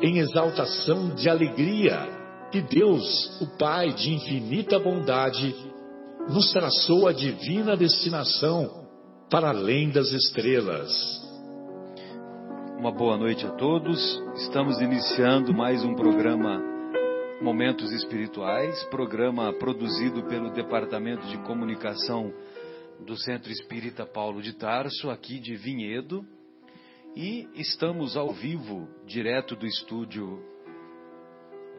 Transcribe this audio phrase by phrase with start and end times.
[0.00, 2.06] em exaltação de alegria
[2.52, 5.54] que Deus, o Pai de infinita bondade,
[6.28, 8.86] nos traçou a divina destinação
[9.30, 10.90] para além das estrelas.
[12.78, 14.22] Uma boa noite a todos.
[14.36, 16.62] Estamos iniciando mais um programa
[17.42, 22.32] Momentos Espirituais, programa produzido pelo Departamento de Comunicação
[23.04, 26.24] do Centro Espírita Paulo de Tarso, aqui de Vinhedo.
[27.20, 30.40] E estamos ao vivo, direto do estúdio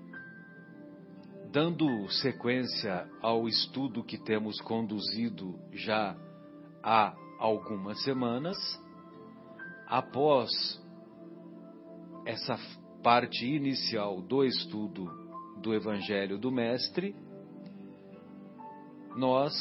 [1.50, 6.16] dando sequência ao estudo que temos conduzido já
[6.82, 8.56] há algumas semanas,
[9.86, 10.50] após
[12.26, 12.58] essa
[13.02, 15.06] parte inicial do estudo
[15.60, 17.14] do Evangelho do Mestre,
[19.16, 19.52] nós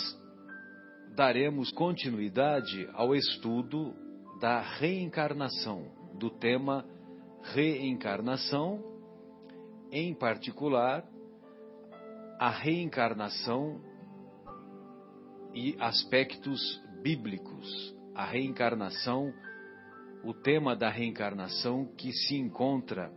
[1.16, 3.94] daremos continuidade ao estudo
[4.40, 6.86] da reencarnação, do tema
[7.54, 8.84] reencarnação,
[9.92, 11.04] em particular,
[12.40, 13.82] a reencarnação
[15.54, 16.60] e aspectos
[17.02, 19.34] bíblicos, a reencarnação
[20.24, 23.12] o tema da reencarnação que se encontra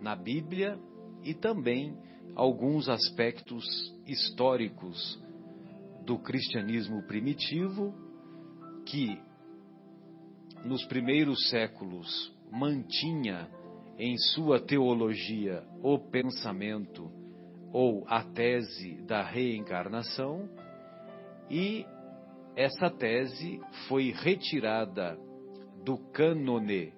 [0.00, 0.78] na Bíblia
[1.24, 1.96] e também
[2.34, 3.64] alguns aspectos
[4.06, 5.20] históricos
[6.04, 7.92] do cristianismo primitivo
[8.86, 9.20] que
[10.64, 13.48] nos primeiros séculos mantinha
[13.98, 17.10] em sua teologia o pensamento
[17.72, 20.48] ou a tese da reencarnação
[21.50, 21.84] e
[22.56, 25.18] essa tese foi retirada
[25.84, 26.92] do cânone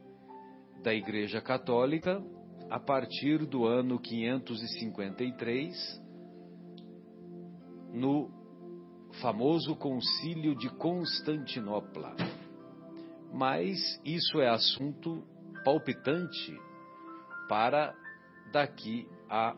[0.82, 2.22] da Igreja Católica
[2.71, 6.01] a partir do ano 553,
[7.92, 8.30] no
[9.21, 12.29] famoso Concílio de Constantinopla.
[13.32, 15.22] Mas isso é assunto
[15.65, 16.59] palpitante
[17.48, 17.94] para
[18.53, 19.56] daqui a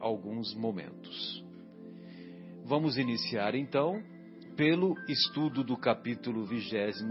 [0.00, 1.44] alguns momentos.
[2.64, 4.02] Vamos iniciar então
[4.56, 7.02] pelo estudo do capítulo 22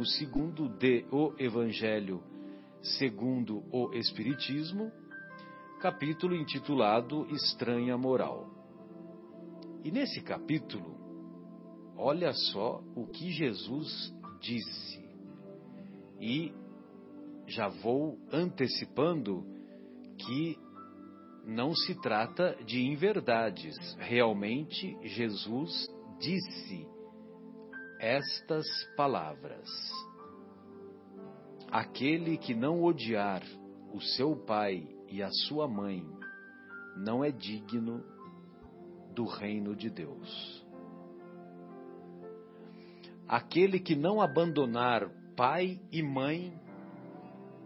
[0.80, 2.24] de O Evangelho
[2.82, 4.92] segundo o Espiritismo,
[5.80, 8.50] capítulo intitulado Estranha Moral.
[9.84, 10.96] E nesse capítulo,
[11.96, 15.01] olha só o que Jesus disse.
[16.22, 16.54] E
[17.48, 19.44] já vou antecipando
[20.18, 20.58] que
[21.46, 23.76] não se trata de inverdades.
[23.98, 25.88] Realmente, Jesus
[26.20, 26.88] disse
[28.00, 29.68] estas palavras:
[31.72, 33.42] Aquele que não odiar
[33.92, 36.06] o seu pai e a sua mãe
[36.96, 38.04] não é digno
[39.14, 40.66] do reino de Deus.
[43.28, 45.10] Aquele que não abandonar
[45.42, 46.54] pai e mãe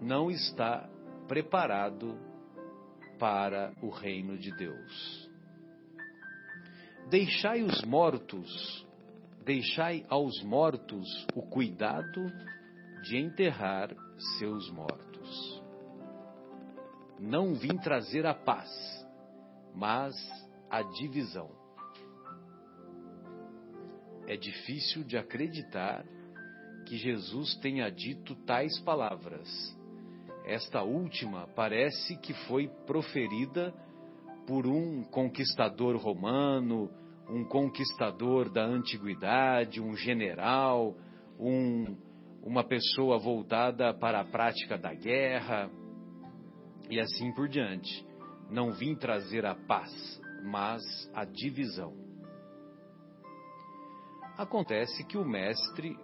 [0.01, 0.89] não está
[1.27, 2.17] preparado
[3.19, 5.29] para o reino de Deus.
[7.09, 8.87] Deixai os mortos,
[9.43, 12.31] deixai aos mortos o cuidado
[13.03, 13.93] de enterrar
[14.39, 15.61] seus mortos.
[17.19, 18.71] Não vim trazer a paz,
[19.73, 20.15] mas
[20.69, 21.51] a divisão.
[24.27, 26.05] É difícil de acreditar
[26.85, 29.49] que Jesus tenha dito tais palavras.
[30.45, 33.73] Esta última parece que foi proferida
[34.45, 36.89] por um conquistador romano,
[37.27, 40.95] um conquistador da antiguidade, um general,
[41.39, 41.97] um,
[42.43, 45.69] uma pessoa voltada para a prática da guerra
[46.89, 48.05] e assim por diante.
[48.51, 50.83] Não vim trazer a paz, mas
[51.13, 51.93] a divisão.
[54.37, 55.97] Acontece que o mestre,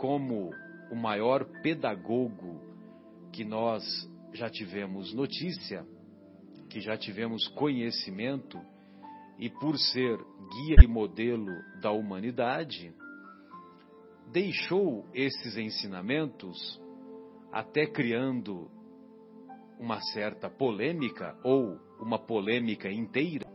[0.00, 0.50] como
[0.90, 2.58] o maior pedagogo
[3.30, 3.84] que nós
[4.32, 5.86] já tivemos notícia,
[6.70, 8.58] que já tivemos conhecimento,
[9.38, 11.52] e por ser guia e modelo
[11.82, 12.94] da humanidade,
[14.32, 16.80] deixou esses ensinamentos,
[17.52, 18.70] até criando
[19.78, 23.46] uma certa polêmica ou uma polêmica inteira,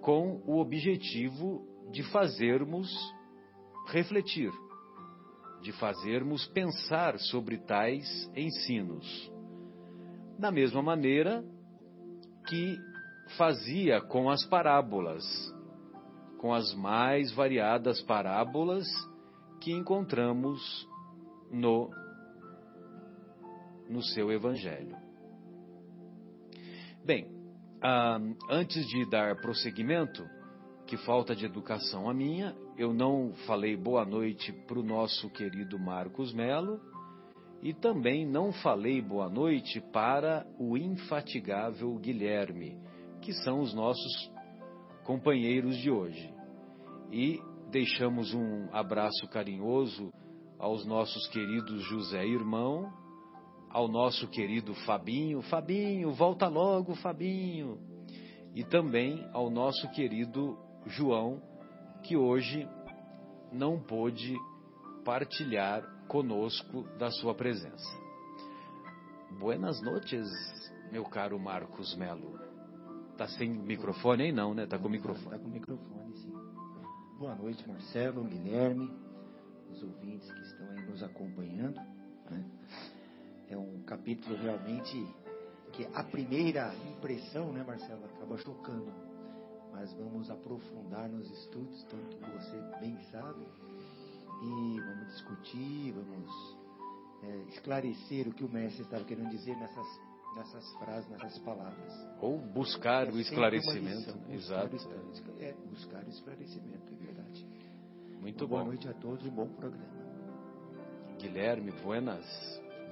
[0.00, 2.88] com o objetivo de fazermos
[3.88, 4.52] refletir,
[5.64, 9.32] de fazermos pensar sobre tais ensinos.
[10.38, 11.42] Da mesma maneira
[12.46, 12.78] que
[13.38, 15.24] fazia com as parábolas,
[16.36, 18.86] com as mais variadas parábolas
[19.62, 20.60] que encontramos
[21.50, 21.90] no
[23.88, 24.96] no seu evangelho.
[27.02, 27.26] Bem,
[27.82, 28.18] ah,
[28.50, 30.26] antes de dar prosseguimento,
[30.86, 35.78] que falta de educação a minha, eu não falei boa noite para o nosso querido
[35.78, 36.80] Marcos Melo
[37.62, 42.76] e também não falei boa noite para o infatigável Guilherme,
[43.22, 44.30] que são os nossos
[45.04, 46.34] companheiros de hoje.
[47.12, 47.40] E
[47.70, 50.12] deixamos um abraço carinhoso
[50.58, 52.92] aos nossos queridos José Irmão,
[53.70, 55.42] ao nosso querido Fabinho.
[55.42, 57.78] Fabinho, volta logo, Fabinho.
[58.52, 61.40] E também ao nosso querido João,
[62.04, 62.68] que hoje
[63.52, 64.36] não pôde
[65.04, 67.98] partilhar conosco da sua presença.
[69.38, 70.28] Buenas noites,
[70.92, 72.38] meu caro Marcos Melo.
[73.16, 74.66] Tá sem microfone aí não, né?
[74.66, 75.30] Tá com microfone.
[75.30, 76.32] Tá com microfone, sim.
[77.18, 78.92] Boa noite, Marcelo, Guilherme,
[79.70, 81.80] os ouvintes que estão aí nos acompanhando.
[82.30, 82.44] Né?
[83.48, 85.06] é um capítulo realmente
[85.72, 88.92] que a primeira impressão, né, Marcelo, acaba chocando.
[89.74, 93.44] Mas vamos aprofundar nos estudos, tanto que você bem sabe,
[94.42, 96.56] e vamos discutir, vamos
[97.24, 99.86] é, esclarecer o que o mestre estava querendo dizer nessas,
[100.36, 101.92] nessas frases, nessas palavras.
[102.20, 104.16] Ou buscar é o esclarecimento.
[104.30, 104.76] Exato.
[104.76, 107.46] Buscar, é, buscar o esclarecimento, é verdade.
[108.20, 108.68] Muito Boa bom.
[108.68, 109.92] noite a todos e bom programa.
[111.18, 112.24] Guilherme, buenas.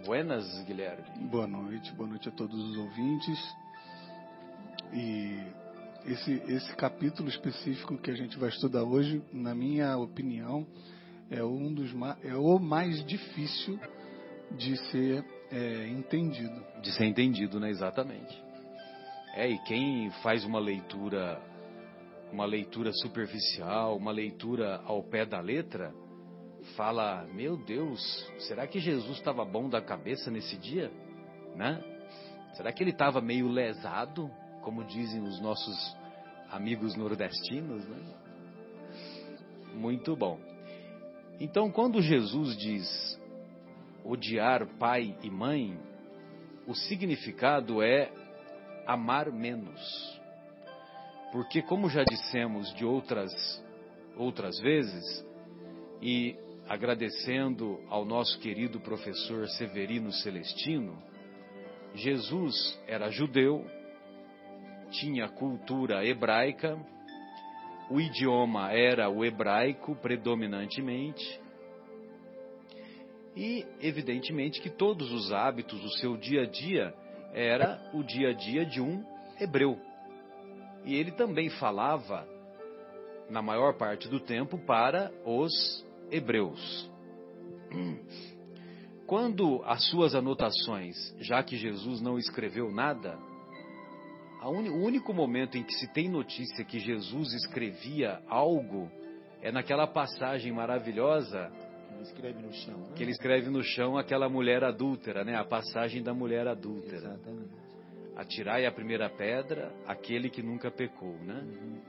[0.05, 1.29] Buenas, Guilherme.
[1.29, 3.39] Boa noite, boa noite a todos os ouvintes.
[4.93, 5.62] E
[6.07, 10.67] esse, esse capítulo específico que a gente vai estudar hoje, na minha opinião,
[11.31, 11.91] é um dos
[12.23, 13.79] é o mais difícil
[14.57, 16.63] de ser é, entendido.
[16.83, 17.71] De ser entendido, né?
[17.71, 18.43] Exatamente.
[19.35, 21.41] É, e quem faz uma leitura,
[22.33, 25.95] uma leitura superficial, uma leitura ao pé da letra,
[26.77, 28.01] fala: Meu Deus,
[28.41, 30.91] será que Jesus estava bom da cabeça nesse dia?
[31.57, 31.83] Né?
[32.55, 34.31] Será que ele estava meio lesado,
[34.63, 35.97] como dizem os nossos
[36.51, 37.85] amigos nordestinos?
[37.87, 38.15] Né?
[39.75, 40.39] Muito bom.
[41.41, 43.21] Então, quando Jesus diz
[44.05, 45.79] odiar pai e mãe,
[46.67, 48.13] o significado é
[48.87, 50.21] amar menos.
[51.33, 53.33] Porque, como já dissemos de outras,
[54.17, 55.27] outras vezes,
[56.01, 56.37] e
[56.69, 61.03] agradecendo ao nosso querido professor Severino Celestino,
[61.95, 63.65] Jesus era judeu,
[64.93, 66.79] tinha cultura hebraica,
[67.91, 71.41] o idioma era o hebraico predominantemente,
[73.35, 76.95] e evidentemente que todos os hábitos do seu dia a dia
[77.33, 79.05] era o dia a dia de um
[79.41, 79.79] hebreu.
[80.85, 82.27] e ele também falava,
[83.31, 86.91] na maior parte do tempo, para os hebreus.
[89.07, 93.19] Quando as suas anotações, já que Jesus não escreveu nada,
[94.49, 94.69] un...
[94.69, 98.91] o único momento em que se tem notícia que Jesus escrevia algo
[99.41, 101.51] é naquela passagem maravilhosa
[101.93, 102.79] Ele escreve no chão.
[102.79, 102.93] né?
[102.97, 105.37] que ele escreve no chão aquela mulher adúltera, né?
[105.37, 106.97] A passagem da mulher adúltera.
[106.97, 107.63] Exatamente.
[108.17, 111.41] Atirai a primeira pedra, aquele que nunca pecou, né?
[111.45, 111.81] Uhum.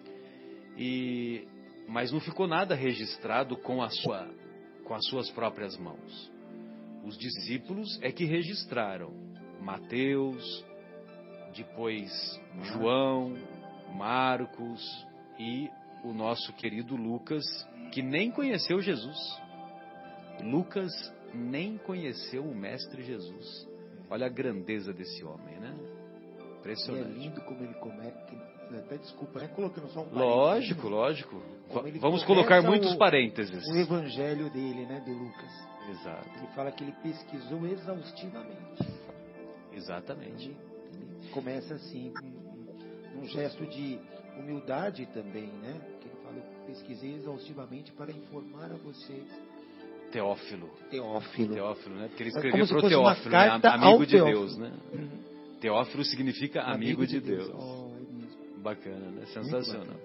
[0.77, 1.47] E
[1.87, 4.27] mas não ficou nada registrado com a sua
[4.85, 6.31] com as suas próprias mãos.
[7.03, 9.11] Os discípulos é que registraram.
[9.61, 10.65] Mateus,
[11.53, 12.11] depois
[12.63, 13.35] João,
[13.95, 14.81] Marcos
[15.39, 15.69] e
[16.03, 17.43] o nosso querido Lucas,
[17.91, 19.17] que nem conheceu Jesus.
[20.41, 20.91] Lucas
[21.33, 23.67] nem conheceu o mestre Jesus.
[24.09, 25.73] Olha a grandeza desse homem, né?
[25.75, 27.17] E é Impressionante.
[27.19, 28.53] lindo como ele começa.
[28.77, 29.47] Até desculpa, né?
[29.49, 31.41] Colocando só um Lógico, lógico.
[31.99, 33.63] Vamos colocar muitos o- parênteses.
[33.67, 34.99] O evangelho dele, né?
[35.01, 35.51] De Lucas.
[35.89, 38.87] Exato, Ele fala que ele pesquisou exaustivamente.
[39.73, 40.49] exatamente.
[40.49, 40.72] Ele
[41.33, 42.13] começa assim,
[43.13, 43.99] com um gesto de
[44.37, 45.81] humildade também, né?
[45.99, 49.25] Que ele fala, eu pesquisei exaustivamente para informar a vocês.
[50.11, 50.69] Teófilo.
[50.89, 51.55] Teófilo.
[51.55, 52.07] Teófilo, né?
[52.07, 53.59] Porque ele É escreveu para o Teófilo, né?
[53.63, 54.39] Amigo de Teófilo.
[54.39, 54.71] Deus, né?
[55.59, 57.49] Teófilo significa amigo, de Deus.
[57.53, 58.61] Oh, é.
[58.61, 59.25] Bacana, né?
[59.27, 59.97] Sensacional.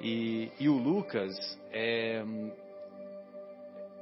[0.00, 1.34] E, e o Lucas,
[1.72, 2.22] é,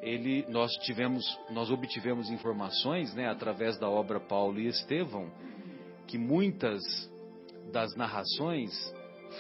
[0.03, 5.31] ele, nós tivemos, nós obtivemos informações, né, através da obra Paulo e Estevão,
[6.07, 6.83] que muitas
[7.73, 8.73] das narrações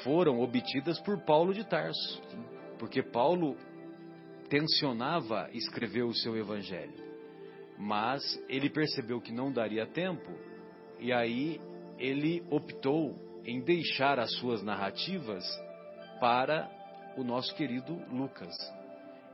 [0.03, 2.23] foram obtidas por Paulo de Tarso,
[2.79, 3.57] porque Paulo
[4.49, 6.95] tensionava escrever o seu evangelho,
[7.79, 10.31] mas ele percebeu que não daria tempo
[10.99, 11.61] e aí
[11.99, 15.45] ele optou em deixar as suas narrativas
[16.21, 16.71] para
[17.17, 18.55] o nosso querido Lucas.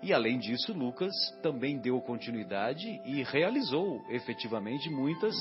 [0.03, 5.35] E além disso, Lucas também deu continuidade e realizou efetivamente muitas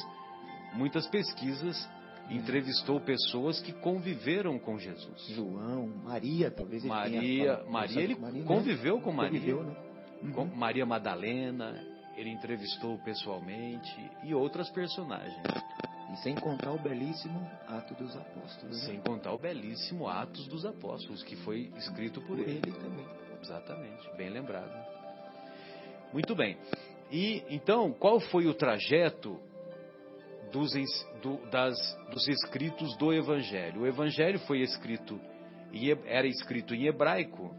[0.74, 1.88] muitas pesquisas,
[2.30, 5.28] entrevistou pessoas que conviveram com Jesus.
[5.30, 7.20] João, Maria, talvez ele Maria,
[7.58, 7.70] tenha.
[7.72, 8.48] Maria, ele Maria, né?
[8.48, 9.76] conviveu com Maria, Conviveu, né?
[10.22, 10.32] Uhum.
[10.32, 11.82] com Maria Madalena,
[12.16, 15.42] ele entrevistou pessoalmente e outras personagens.
[16.12, 18.82] E sem contar o belíssimo ato dos apóstolos.
[18.82, 18.88] né?
[18.88, 22.62] Sem contar o belíssimo Atos dos Apóstolos, que foi escrito por, Por ele.
[22.64, 23.06] ele também.
[23.42, 24.74] Exatamente, bem lembrado.
[26.12, 26.58] Muito bem.
[27.12, 29.40] E então, qual foi o trajeto
[30.52, 30.72] dos,
[31.22, 33.82] do- das- dos escritos do Evangelho?
[33.82, 35.20] O Evangelho foi escrito,
[36.06, 37.54] era escrito em hebraico,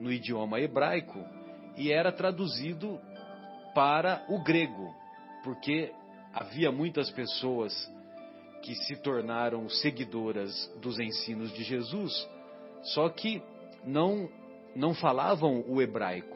[0.00, 1.24] no idioma hebraico,
[1.76, 3.00] e era traduzido
[3.74, 4.94] para o grego,
[5.44, 5.92] porque
[6.32, 7.72] havia muitas pessoas
[8.62, 12.12] que se tornaram seguidoras dos ensinos de Jesus,
[12.82, 13.42] só que
[13.84, 14.28] não
[14.74, 16.35] não falavam o hebraico,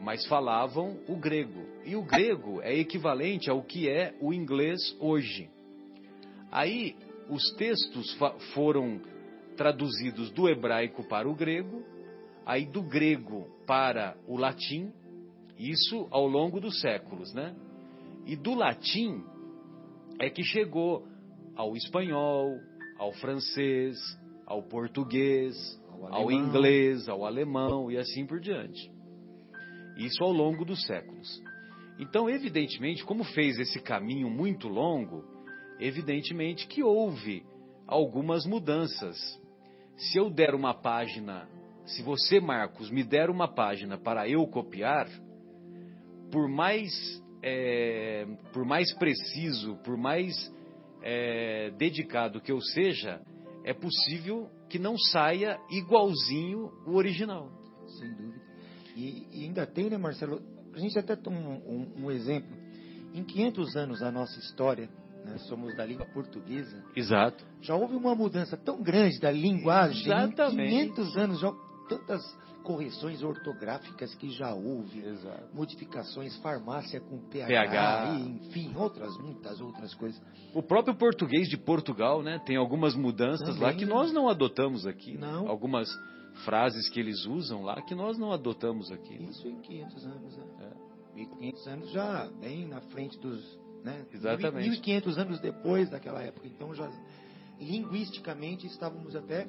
[0.00, 1.66] mas falavam o grego.
[1.84, 5.50] E o grego é equivalente ao que é o inglês hoje.
[6.50, 6.96] Aí
[7.28, 8.16] os textos
[8.54, 9.00] foram
[9.56, 11.82] traduzidos do hebraico para o grego,
[12.44, 14.92] aí do grego para o latim,
[15.58, 17.54] isso ao longo dos séculos, né?
[18.26, 19.22] E do latim
[20.20, 21.06] é que chegou
[21.56, 22.58] ao espanhol,
[22.98, 23.96] ao francês,
[24.46, 25.54] ao português,
[25.90, 28.93] Ao ao inglês, ao alemão e assim por diante.
[29.96, 31.42] Isso ao longo dos séculos.
[31.98, 35.24] Então, evidentemente, como fez esse caminho muito longo,
[35.78, 37.44] evidentemente que houve
[37.86, 39.16] algumas mudanças.
[39.96, 41.48] Se eu der uma página,
[41.84, 45.08] se você, Marcos, me der uma página para eu copiar,
[46.32, 46.90] por mais,
[47.42, 50.34] é, por mais preciso, por mais
[51.02, 53.20] é, dedicado que eu seja,
[53.64, 57.48] é possível que não saia igualzinho o original.
[57.98, 58.33] Sem dúvida.
[58.94, 60.40] E, e ainda tem, né, Marcelo?
[60.74, 61.52] A gente até toma um,
[61.98, 62.50] um- um exemplo.
[63.12, 64.88] Em 500 anos da nossa história,
[65.24, 67.44] né, somos da língua portuguesa, Exato.
[67.60, 70.02] já houve uma mudança tão grande da linguagem.
[70.04, 70.74] Exatamente.
[70.74, 71.52] Em 500 anos, já
[71.88, 72.22] tantas
[72.64, 74.98] correções ortográficas que já houve.
[75.04, 75.54] Exato.
[75.54, 78.16] Modificações, farmácia com PH, PH.
[78.18, 80.20] e, enfim, outras, muitas outras coisas.
[80.54, 83.76] O próprio português de Portugal, né, tem algumas mudanças lá Também.
[83.76, 85.16] que nós não adotamos aqui.
[85.18, 85.46] Não.
[85.48, 85.88] Algumas
[86.44, 89.14] frases que eles usam lá que nós não adotamos aqui.
[89.24, 90.72] Isso em 500 anos, né?
[91.14, 93.58] 1500 anos já bem na frente dos.
[93.84, 94.04] Né?
[94.12, 94.68] Exatamente.
[94.68, 96.46] 1500 anos depois daquela época.
[96.48, 96.90] Então já
[97.60, 99.46] linguisticamente estávamos até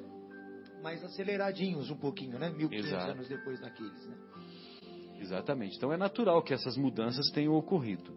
[0.82, 2.50] mais aceleradinhos um pouquinho, né?
[2.50, 3.10] 1500 Exato.
[3.10, 4.16] anos depois daqueles, né?
[5.18, 5.76] Exatamente.
[5.76, 8.12] Então é natural que essas mudanças tenham ocorrido.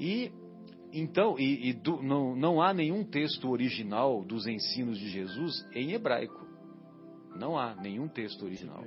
[0.00, 0.32] E
[0.92, 5.92] Então, e, e do, não, não há nenhum texto original dos ensinos de Jesus em
[5.92, 6.45] hebraico.
[7.38, 8.82] Não há nenhum texto original.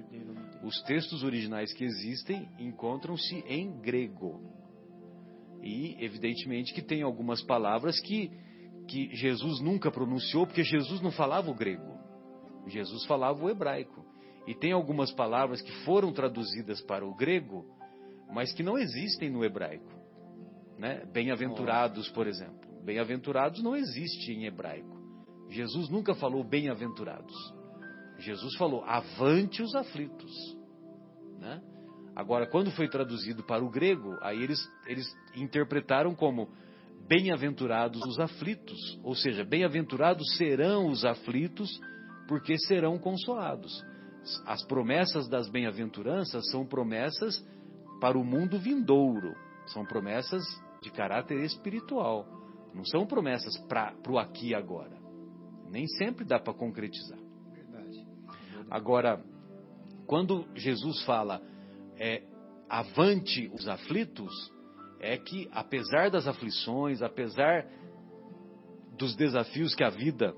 [0.63, 4.41] Os textos originais que existem encontram-se em grego.
[5.61, 8.31] E, evidentemente, que tem algumas palavras que,
[8.87, 11.97] que Jesus nunca pronunciou, porque Jesus não falava o grego.
[12.67, 14.05] Jesus falava o hebraico.
[14.47, 17.65] E tem algumas palavras que foram traduzidas para o grego,
[18.33, 19.91] mas que não existem no hebraico.
[20.77, 21.05] Né?
[21.11, 22.67] Bem-aventurados, por exemplo.
[22.83, 24.97] Bem-aventurados não existe em hebraico.
[25.49, 27.58] Jesus nunca falou bem-aventurados.
[28.19, 30.31] Jesus falou avante os aflitos.
[31.39, 31.61] Né?
[32.15, 36.49] Agora, quando foi traduzido para o grego, aí eles, eles interpretaram como
[37.07, 41.69] bem-aventurados os aflitos, ou seja, bem-aventurados serão os aflitos,
[42.27, 43.83] porque serão consolados.
[44.45, 47.43] As promessas das bem-aventuranças são promessas
[48.01, 49.33] para o mundo vindouro,
[49.67, 50.43] são promessas
[50.81, 52.25] de caráter espiritual,
[52.73, 54.97] não são promessas para o aqui e agora.
[55.69, 57.28] Nem sempre dá para concretizar.
[58.69, 59.23] Agora,
[60.05, 61.41] quando Jesus fala
[61.97, 62.23] é,
[62.69, 64.33] avante os aflitos,
[64.99, 67.67] é que apesar das aflições, apesar
[68.97, 70.33] dos desafios que a vida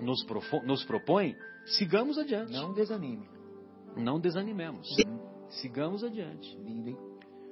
[0.00, 0.24] nos,
[0.64, 1.34] nos propõe,
[1.66, 2.52] sigamos adiante.
[2.52, 3.28] Não desanime.
[3.96, 4.88] Não desanimemos.
[5.60, 6.56] Sigamos adiante.
[6.58, 6.98] Lindo, hein?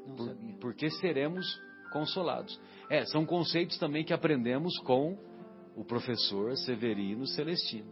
[0.07, 0.57] Não Por, sabia.
[0.61, 1.47] Porque seremos
[1.93, 2.61] consolados.
[2.91, 5.17] É, são conceitos também que aprendemos com
[5.77, 7.91] o professor Severino Celestino.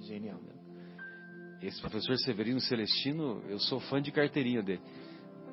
[0.00, 0.40] Genial.
[0.42, 0.61] Né?
[1.62, 4.82] Esse professor Severino Celestino, eu sou fã de carteirinha dele.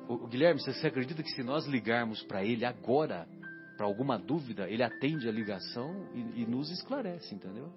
[0.08, 3.28] O, Guilherme, você, você acredita que se nós ligarmos para ele agora,
[3.76, 7.72] para alguma dúvida, ele atende a ligação e, e nos esclarece, entendeu?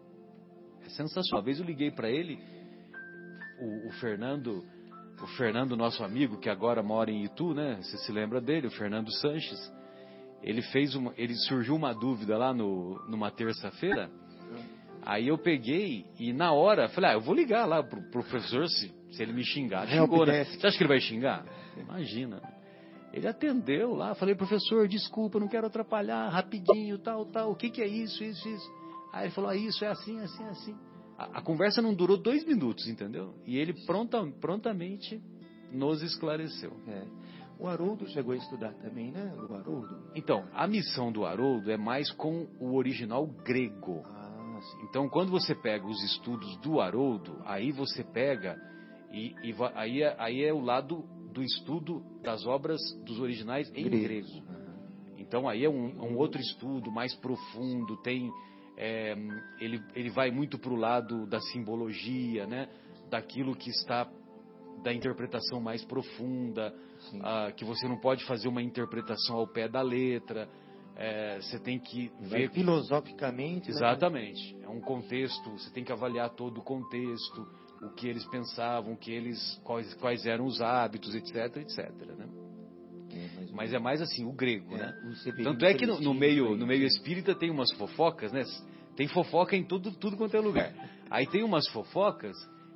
[0.82, 1.42] É sensacional.
[1.42, 2.40] Uma vez eu liguei para ele,
[3.60, 4.66] o, o, Fernando,
[5.22, 7.78] o Fernando, nosso amigo, que agora mora em Itu, né?
[7.84, 9.72] Você se lembra dele, o Fernando Sanches.
[10.42, 14.10] Ele fez uma, ele surgiu uma dúvida lá no, numa terça-feira.
[15.06, 18.68] Aí eu peguei e na hora falei, ah, eu vou ligar lá pro, pro professor
[18.68, 19.88] se, se ele me xingar.
[19.88, 20.46] Xingou, né?
[20.46, 21.46] Você acha que ele vai xingar?
[21.78, 22.42] Imagina.
[23.14, 27.82] Ele atendeu lá, falei, professor, desculpa, não quero atrapalhar, rapidinho, tal, tal, o que, que
[27.82, 28.72] é isso, isso, isso?
[29.12, 30.76] Aí ele falou, ah, isso é assim, assim, assim.
[31.16, 33.36] A, a conversa não durou dois minutos, entendeu?
[33.46, 35.22] E ele pronta, prontamente
[35.72, 36.72] nos esclareceu.
[36.88, 37.04] É.
[37.60, 39.32] O Haroldo chegou a estudar também, né?
[39.48, 40.12] O Haroldo.
[40.16, 44.02] Então, a missão do Haroldo é mais com o original grego.
[44.06, 44.23] Ah,
[44.84, 48.56] Então, quando você pega os estudos do Haroldo, aí você pega
[49.12, 53.90] e, e aí, é, aí é o lado do estudo das obras dos originais em
[53.90, 54.28] grego.
[55.18, 58.32] Então, aí é um, um outro estudo mais profundo, tem
[58.78, 59.16] é,
[59.60, 62.68] ele, ele vai muito para o lado da simbologia, né?
[63.10, 64.10] daquilo que está
[64.82, 66.74] da interpretação mais profunda,
[67.22, 70.50] ah, que você não pode fazer uma interpretação ao pé da letra,
[70.96, 73.70] é, você tem que ver filosoficamente.
[73.70, 73.76] né?
[73.76, 74.56] exatamente.
[74.62, 77.48] É um contexto, você tem que avaliar todo o contexto,
[77.82, 81.90] o que eles pensavam, que eles quais, quais eram os hábitos, etc, etc.
[82.18, 82.28] Né?
[83.12, 84.94] É, Mas é mais assim, o grego, É, né?
[85.06, 86.88] o Tanto é que no, no meio, no meio né?
[86.88, 88.44] espírita tem umas fofocas, né?
[88.96, 90.74] Tem fofoca em tudo, tudo quanto é lugar.
[91.10, 92.36] Aí tem umas fofocas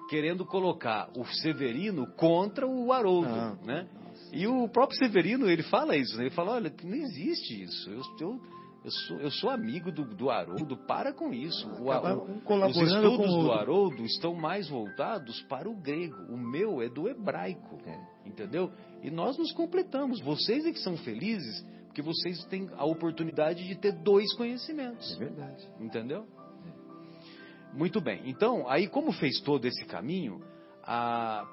[0.09, 3.87] querendo colocar o Severino contra o Haroldo, Não, né?
[4.33, 6.23] E o próprio Severino, ele fala isso, né?
[6.23, 7.89] Ele fala, olha, não existe isso.
[7.89, 8.41] Eu, eu,
[8.83, 11.67] eu, sou, eu sou amigo do, do Haroldo, para com isso.
[11.79, 13.51] O, o- os estudos o do.
[13.51, 16.17] Haroldo estão mais voltados para o grego.
[16.29, 17.77] O meu é do hebraico.
[17.85, 17.99] É.
[18.25, 18.71] Entendeu?
[19.01, 20.19] E nós nos completamos.
[20.21, 25.17] Vocês é que são felizes porque vocês têm a oportunidade de ter dois É conhecimentos.
[25.17, 25.67] verdade.
[25.79, 26.27] Entendeu?
[27.73, 28.21] Muito bem.
[28.25, 30.41] Então, aí como fez todo esse caminho,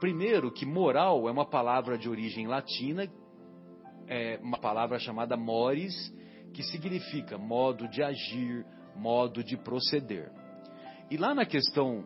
[0.00, 3.08] primeiro que moral é uma palavra de origem latina,
[4.06, 5.94] é uma palavra chamada mores,
[6.52, 10.30] que significa modo de agir, modo de proceder.
[11.10, 12.04] E lá na questão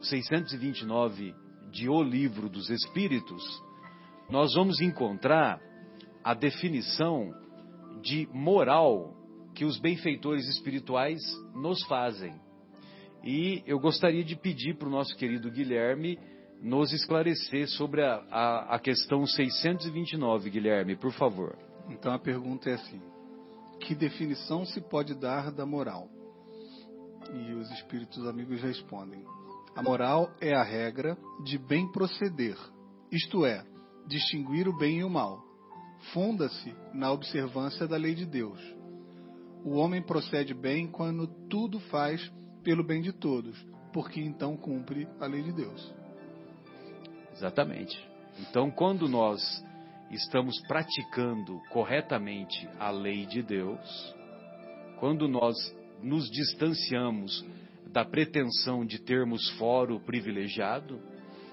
[0.00, 1.34] 629
[1.70, 3.42] de O Livro dos Espíritos,
[4.30, 5.60] nós vamos encontrar
[6.24, 7.32] a definição
[8.02, 9.14] de moral
[9.54, 11.20] que os benfeitores espirituais
[11.54, 12.34] nos fazem.
[13.24, 16.18] E eu gostaria de pedir para o nosso querido Guilherme
[16.60, 21.56] nos esclarecer sobre a, a, a questão 629, Guilherme, por favor.
[21.88, 23.00] Então a pergunta é assim:
[23.80, 26.08] que definição se pode dar da moral?
[27.32, 29.24] E os espíritos amigos respondem:
[29.74, 32.56] a moral é a regra de bem proceder,
[33.10, 33.64] isto é,
[34.06, 35.42] distinguir o bem e o mal.
[36.12, 38.60] Funda-se na observância da lei de Deus.
[39.64, 42.20] O homem procede bem quando tudo faz
[42.62, 43.56] pelo bem de todos,
[43.92, 45.94] porque então cumpre a lei de Deus.
[47.32, 47.98] Exatamente.
[48.40, 49.40] Então, quando nós
[50.10, 54.14] estamos praticando corretamente a lei de Deus,
[54.98, 55.56] quando nós
[56.02, 57.44] nos distanciamos
[57.86, 61.00] da pretensão de termos foro privilegiado,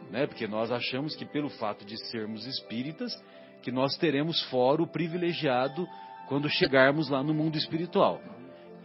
[0.10, 0.26] né?
[0.26, 3.14] Porque nós achamos que pelo fato de sermos espíritas,
[3.62, 5.88] que nós teremos foro privilegiado
[6.28, 8.22] quando chegarmos lá no mundo espiritual.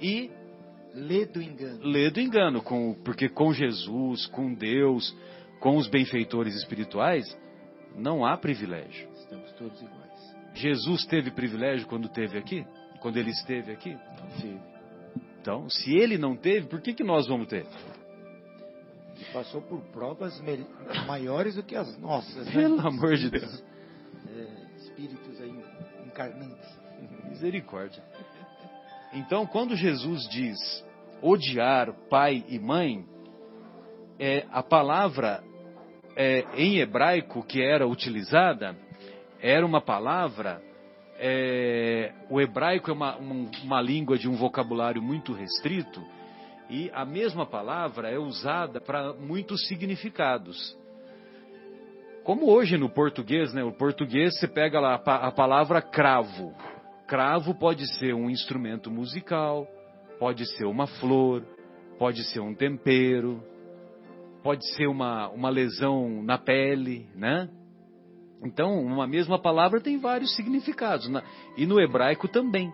[0.01, 0.31] E
[0.95, 1.81] Lê do engano.
[1.83, 5.17] lê do engano, com, porque com Jesus, com Deus,
[5.61, 7.25] com os benfeitores espirituais,
[7.97, 9.09] não há privilégio.
[9.17, 10.37] Estamos todos iguais.
[10.55, 12.65] Jesus teve privilégio quando teve aqui?
[13.01, 13.97] Quando ele esteve aqui?
[14.41, 14.61] Sim.
[15.41, 17.67] Então, se ele não teve, por que, que nós vamos ter?
[19.21, 20.41] E passou por provas
[21.07, 22.47] maiores do que as nossas.
[22.47, 22.53] né?
[22.53, 23.65] Pelo amor de Deus.
[24.29, 25.53] É, espíritos aí
[26.07, 26.69] encarnantes.
[27.29, 28.03] Misericórdia.
[29.13, 30.84] Então, quando Jesus diz
[31.27, 33.05] odiar pai e mãe,
[34.19, 35.43] é, a palavra
[36.17, 38.77] é, em hebraico que era utilizada
[39.41, 40.61] era uma palavra.
[41.17, 46.03] é, o hebraico é uma, um- uma língua de um vocabulário muito restrito
[46.69, 50.77] e a mesma palavra é usada para muitos significados.
[52.25, 53.63] Como hoje no português, né?
[53.63, 56.53] O português você pega lá a a palavra cravo.
[57.07, 59.69] Cravo pode ser um instrumento musical,
[60.19, 61.43] pode ser uma flor,
[61.99, 63.43] pode ser um tempero,
[64.43, 67.49] pode ser uma, uma lesão na pele, né?
[68.45, 71.23] Então, uma mesma palavra tem vários significados, na-
[71.57, 72.71] e no hebraico também.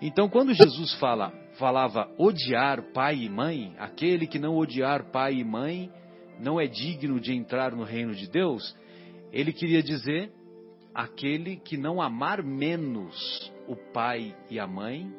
[0.00, 5.44] Então, quando Jesus fala, falava odiar pai e mãe, aquele que não odiar pai e
[5.44, 5.90] mãe
[6.40, 8.74] não é digno de entrar no reino de Deus,
[9.32, 10.32] ele queria dizer
[10.94, 15.12] aquele que não amar menos o pai e a mãe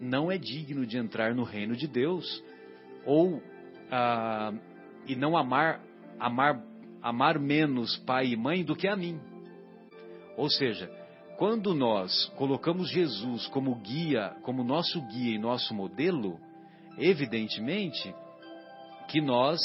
[0.00, 2.42] não é digno de entrar no reino de Deus,
[3.04, 3.42] ou
[3.90, 4.52] ah,
[5.06, 5.80] e não amar
[6.18, 6.62] amar
[7.02, 9.20] amar menos pai e mãe do que a mim.
[10.36, 10.90] Ou seja,
[11.36, 16.38] quando nós colocamos Jesus como guia, como nosso guia e nosso modelo,
[16.98, 18.14] evidentemente
[19.08, 19.60] que nós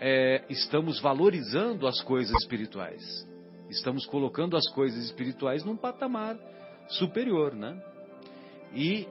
[0.00, 3.02] é, estamos valorizando as coisas espirituais.
[3.70, 6.36] Estamos colocando as coisas espirituais num patamar
[6.88, 7.80] superior, né?
[8.74, 9.06] E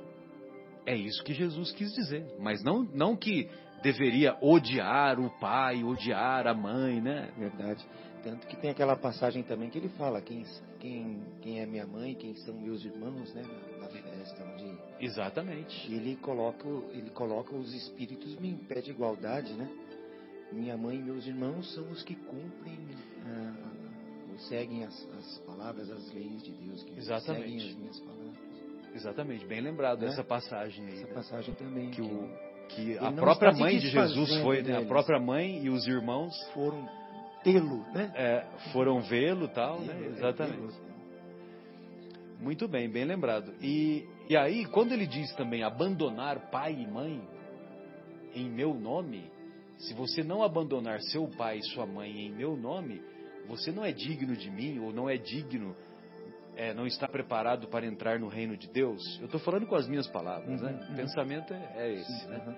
[0.85, 2.25] é isso que Jesus quis dizer.
[2.39, 3.49] Mas não, não que
[3.81, 7.31] deveria odiar o pai, odiar a mãe, né?
[7.37, 7.85] Verdade.
[8.23, 10.45] Tanto que tem aquela passagem também que ele fala quem,
[10.79, 13.43] quem, quem é minha mãe, quem são meus irmãos, né?
[13.79, 15.93] Na, festa, onde Exatamente.
[15.93, 19.69] ele coloca, ele coloca os espíritos em pé de igualdade, né?
[20.53, 22.79] Minha mãe e meus irmãos são os que cumprem,
[23.25, 23.71] ah,
[24.31, 27.49] ou seguem as, as palavras, as leis de Deus, que Exatamente.
[27.49, 28.42] seguem as minhas palavras.
[28.93, 30.07] Exatamente, bem lembrado Né?
[30.07, 30.93] essa passagem aí.
[30.93, 31.13] Essa né?
[31.13, 32.29] passagem também, Que, o,
[32.69, 34.77] que a própria mãe de Jesus foi, né?
[34.77, 36.87] A própria mãe e os irmãos foram
[37.43, 38.11] tê-lo, né?
[38.15, 39.93] é, foram vê-lo tal, né?
[40.01, 40.57] É, Exatamente.
[40.57, 40.93] tê-lo.
[42.39, 43.53] Muito bem, bem lembrado.
[43.61, 47.21] E, e aí, quando ele diz também abandonar pai e mãe
[48.35, 49.31] em meu nome,
[49.77, 53.01] se você não abandonar seu pai e sua mãe em meu nome,
[53.47, 55.75] você não é digno de mim ou não é digno,
[56.55, 59.01] é, não está preparado para entrar no reino de Deus.
[59.19, 60.71] Eu estou falando com as minhas palavras, né?
[60.71, 60.95] Uhum, O uhum.
[60.95, 62.41] pensamento é, é esse, Sim, né?
[62.45, 62.55] uhum.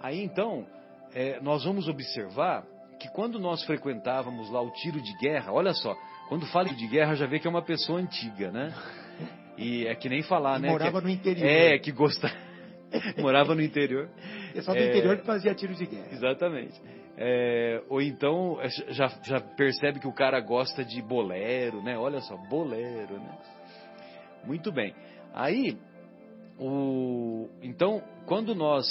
[0.00, 0.66] Aí então,
[1.14, 2.64] é, nós vamos observar
[2.98, 5.96] que quando nós frequentávamos lá o tiro de guerra, olha só,
[6.28, 8.74] quando fala de guerra já vê que é uma pessoa antiga, né?
[9.60, 10.68] E é que nem falar, E né?
[10.68, 11.44] morava que, no interior.
[11.44, 12.30] É, que gosta.
[13.18, 14.08] morava no interior.
[14.54, 16.06] Pessoal do é- interior que fazia tiros de guerra.
[16.12, 16.80] Exatamente.
[17.20, 21.98] É, ou então é, já, já percebe que o cara gosta de bolero, né?
[21.98, 23.38] Olha só, bolero, né?
[24.44, 24.94] Muito bem.
[25.34, 25.76] Aí,
[26.60, 28.86] o, então, quando nós,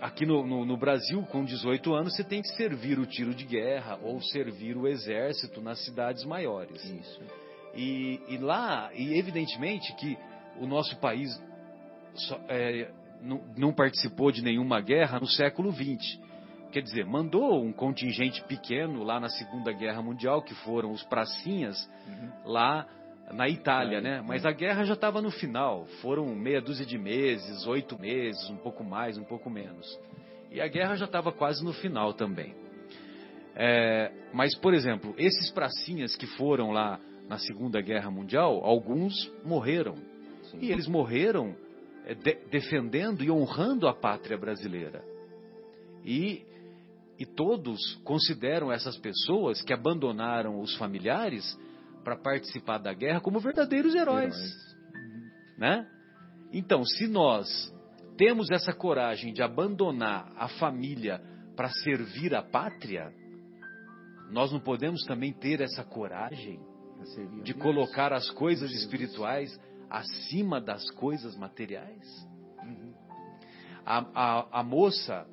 [0.00, 3.44] aqui no, no, no Brasil, com 18 anos, você tem que servir o tiro de
[3.44, 6.84] guerra ou servir o exército nas cidades maiores.
[6.84, 7.20] Isso.
[7.74, 10.16] E, e lá, e evidentemente que
[10.60, 11.28] o nosso país
[12.14, 12.88] só- é,
[13.20, 16.20] não, não participou de nenhuma guerra no século XX.
[16.70, 21.76] Quer dizer, mandou um contingente pequeno lá na Segunda Guerra Mundial, que foram os pracinhas,
[22.44, 22.86] lá
[23.32, 24.22] na Itália, né?
[24.26, 25.86] Mas a guerra já estava no final.
[26.02, 29.98] Foram meia dúzia de meses, oito meses, um pouco mais, um pouco menos.
[30.50, 32.54] E a guerra já estava quase no final também.
[33.54, 39.96] É, mas, por exemplo, esses pracinhas que foram lá na Segunda Guerra Mundial, alguns morreram.
[40.44, 40.58] Sim.
[40.60, 41.54] E eles morreram
[42.06, 45.02] é, de- defendendo e honrando a pátria brasileira.
[46.04, 46.42] E,
[47.18, 51.58] e todos consideram essas pessoas que abandonaram os familiares
[52.04, 54.34] para participar da guerra como verdadeiros heróis.
[55.58, 55.86] Né?
[56.52, 57.74] Então, se nós
[58.16, 61.20] temos essa coragem de abandonar a família
[61.56, 63.12] para servir a pátria,
[64.30, 66.60] nós não podemos também ter essa coragem
[67.42, 69.58] de colocar as coisas espirituais
[69.90, 72.28] acima das coisas materiais.
[72.62, 72.94] Uhum.
[73.84, 75.26] A, a, a moça,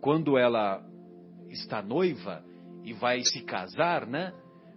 [0.00, 0.82] quando ela
[1.50, 2.42] está noiva
[2.84, 4.32] e vai se casar, né?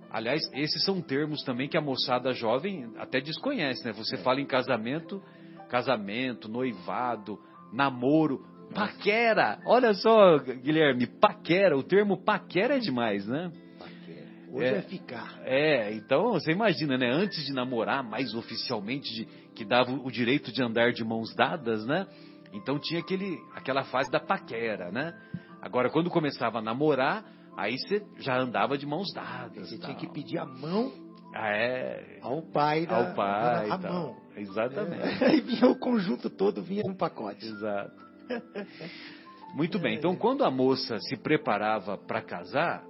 [0.09, 3.93] Aliás, esses são termos também que a moçada jovem até desconhece, né?
[3.93, 5.21] Você fala em casamento,
[5.69, 7.39] casamento, noivado,
[7.71, 9.59] namoro, paquera.
[9.65, 11.77] Olha só, Guilherme, paquera.
[11.77, 13.51] O termo paquera é demais, né?
[13.79, 14.27] Paquera.
[14.51, 14.81] Hoje é, É.
[14.81, 15.39] ficar.
[15.45, 17.09] É, então você imagina, né?
[17.09, 21.85] Antes de namorar, mais oficialmente, de, que dava o direito de andar de mãos dadas,
[21.85, 22.05] né?
[22.53, 25.13] Então tinha aquele, aquela fase da paquera, né?
[25.61, 27.23] Agora, quando começava a namorar,
[27.57, 29.69] aí você já andava de mãos dadas.
[29.69, 30.91] Você tinha que pedir a mão
[31.33, 33.69] Ah, é, ao pai da ao pai.
[33.71, 33.93] a e tal.
[33.93, 34.17] mão.
[34.35, 35.23] Exatamente.
[35.23, 37.45] É, Aí vinha o conjunto todo, vinha um pacote.
[37.45, 37.91] Exato.
[39.55, 42.83] Muito bem, então quando a moça se preparava para casar,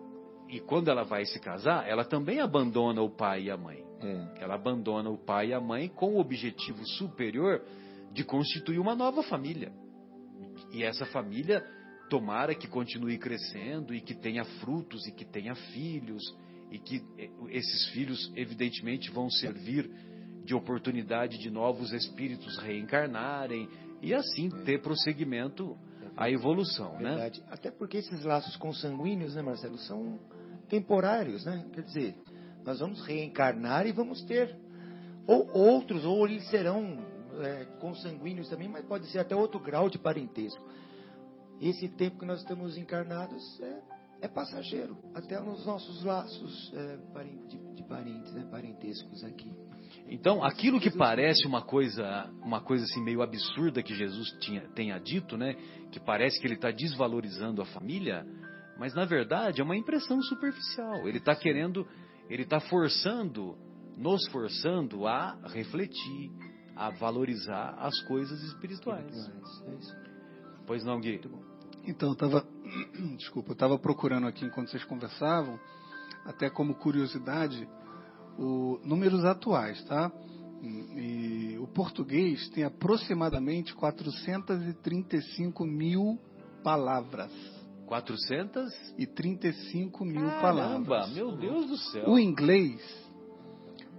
[0.48, 3.84] e quando ela vai se casar, ela também abandona o pai e a mãe.
[4.02, 4.44] É.
[4.44, 7.62] Ela abandona o pai e a mãe com o objetivo superior
[8.12, 9.72] de constituir uma nova família.
[10.74, 11.64] E essa família
[12.12, 16.22] tomara que continue crescendo e que tenha frutos e que tenha filhos
[16.70, 19.90] e que eh, esses filhos evidentemente vão servir
[20.44, 23.70] de oportunidade de novos espíritos reencarnarem
[24.02, 25.78] e assim ter prosseguimento
[26.18, 27.12] à evolução, né?
[27.12, 27.44] Verdade.
[27.50, 30.20] Até porque esses laços consanguíneos, né, Marcelo, são
[30.68, 31.66] temporários, né?
[31.72, 32.16] Quer dizer,
[32.66, 34.54] nós vamos reencarnar e vamos ter
[35.26, 37.06] ou outros, ou eles serão
[37.40, 40.62] é, consanguíneos também, mas pode ser até outro grau de parentesco.
[41.62, 43.82] Esse tempo que nós estamos encarnados é,
[44.22, 46.98] é passageiro, até nos nossos laços é,
[47.48, 49.54] de, de parentes, né, parentescos aqui.
[50.08, 54.98] Então, aquilo que parece uma coisa, uma coisa assim meio absurda que Jesus tinha, tenha
[54.98, 55.54] dito, né?
[55.92, 58.26] Que parece que ele está desvalorizando a família,
[58.78, 61.08] mas na verdade é uma impressão superficial.
[61.08, 61.88] Ele está querendo,
[62.30, 63.56] ele está forçando,
[63.96, 66.32] nos forçando a refletir,
[66.76, 69.30] a valorizar as coisas espirituais.
[69.66, 69.96] É isso.
[70.66, 71.20] Pois não, Gui?
[71.86, 72.46] Então, eu estava.
[73.18, 75.60] Desculpa, eu estava procurando aqui enquanto vocês conversavam,
[76.26, 77.68] até como curiosidade,
[78.38, 80.12] o, números atuais, tá?
[80.64, 86.20] E, o português tem aproximadamente 435 mil
[86.64, 87.32] palavras.
[87.88, 88.72] 400?
[88.98, 91.14] E 35 mil Caramba, palavras.
[91.14, 92.10] meu Deus do céu.
[92.10, 92.80] O inglês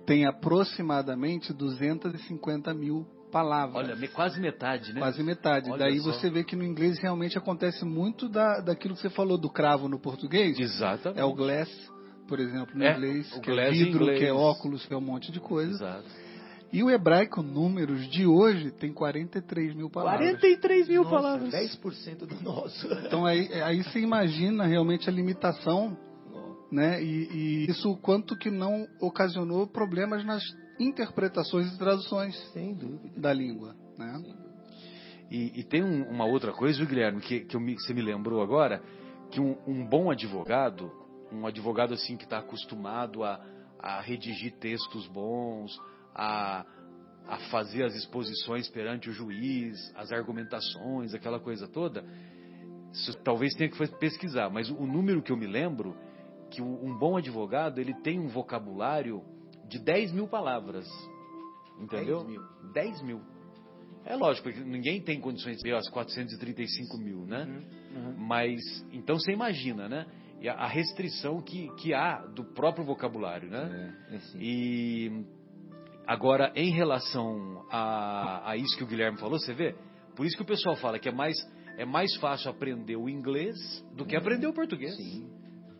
[0.07, 3.89] tem aproximadamente 250 mil palavras.
[3.89, 5.01] Olha, quase metade, né?
[5.01, 5.71] Quase metade.
[5.71, 6.13] Olha Daí só.
[6.13, 9.89] você vê que no inglês realmente acontece muito da, daquilo que você falou do cravo
[9.89, 10.59] no português.
[10.59, 11.19] Exatamente.
[11.19, 11.69] É o glass,
[12.29, 14.19] por exemplo, no É, inglês, o que é vidro, inglês.
[14.21, 15.73] que é óculos, que é um monte de coisa.
[15.73, 16.23] Exato.
[16.73, 20.21] E o hebraico, números de hoje, tem 43 mil palavras.
[20.31, 21.51] 43 mil Nossa, palavras.
[21.53, 22.87] 10% do nosso.
[23.07, 25.95] Então aí, aí você imagina realmente a limitação,
[26.71, 27.03] né?
[27.03, 30.43] E, e isso o quanto que não ocasionou problemas nas
[30.89, 33.21] interpretações e traduções Sem dúvida.
[33.21, 34.23] da língua, né?
[35.31, 38.83] E, e tem um- uma outra coisa, Guilherme, que, que me- você me lembrou agora,
[39.31, 40.91] que um, um bom advogado,
[41.33, 43.41] um advogado assim que está acostumado a,
[43.79, 45.73] a redigir textos bons,
[46.15, 46.67] a,
[47.27, 52.05] a fazer as exposições perante o juiz, as argumentações, aquela coisa toda,
[53.25, 55.97] talvez tenha que pesquisar, mas o número que eu me lembro,
[56.51, 59.23] que um bom advogado, ele tem um vocabulário
[59.73, 60.87] de 10 mil palavras,
[61.81, 62.19] entendeu?
[62.19, 62.43] 10 mil.
[62.75, 63.21] 10 mil.
[64.05, 67.45] É lógico, porque ninguém tem condições de ver as 435 mil, né?
[67.95, 68.15] Uhum.
[68.19, 68.61] Mas,
[68.93, 70.07] então você imagina, né?
[70.41, 73.95] E a restrição que, que há do próprio vocabulário, né?
[74.11, 74.39] É, é sim.
[74.41, 75.25] E
[76.07, 79.75] agora, em relação a, a isso que o Guilherme falou, você vê?
[80.17, 81.37] Por isso que o pessoal fala que é mais,
[81.79, 83.57] é mais fácil aprender o inglês
[83.97, 84.97] do que aprender o português.
[84.97, 85.31] Sim.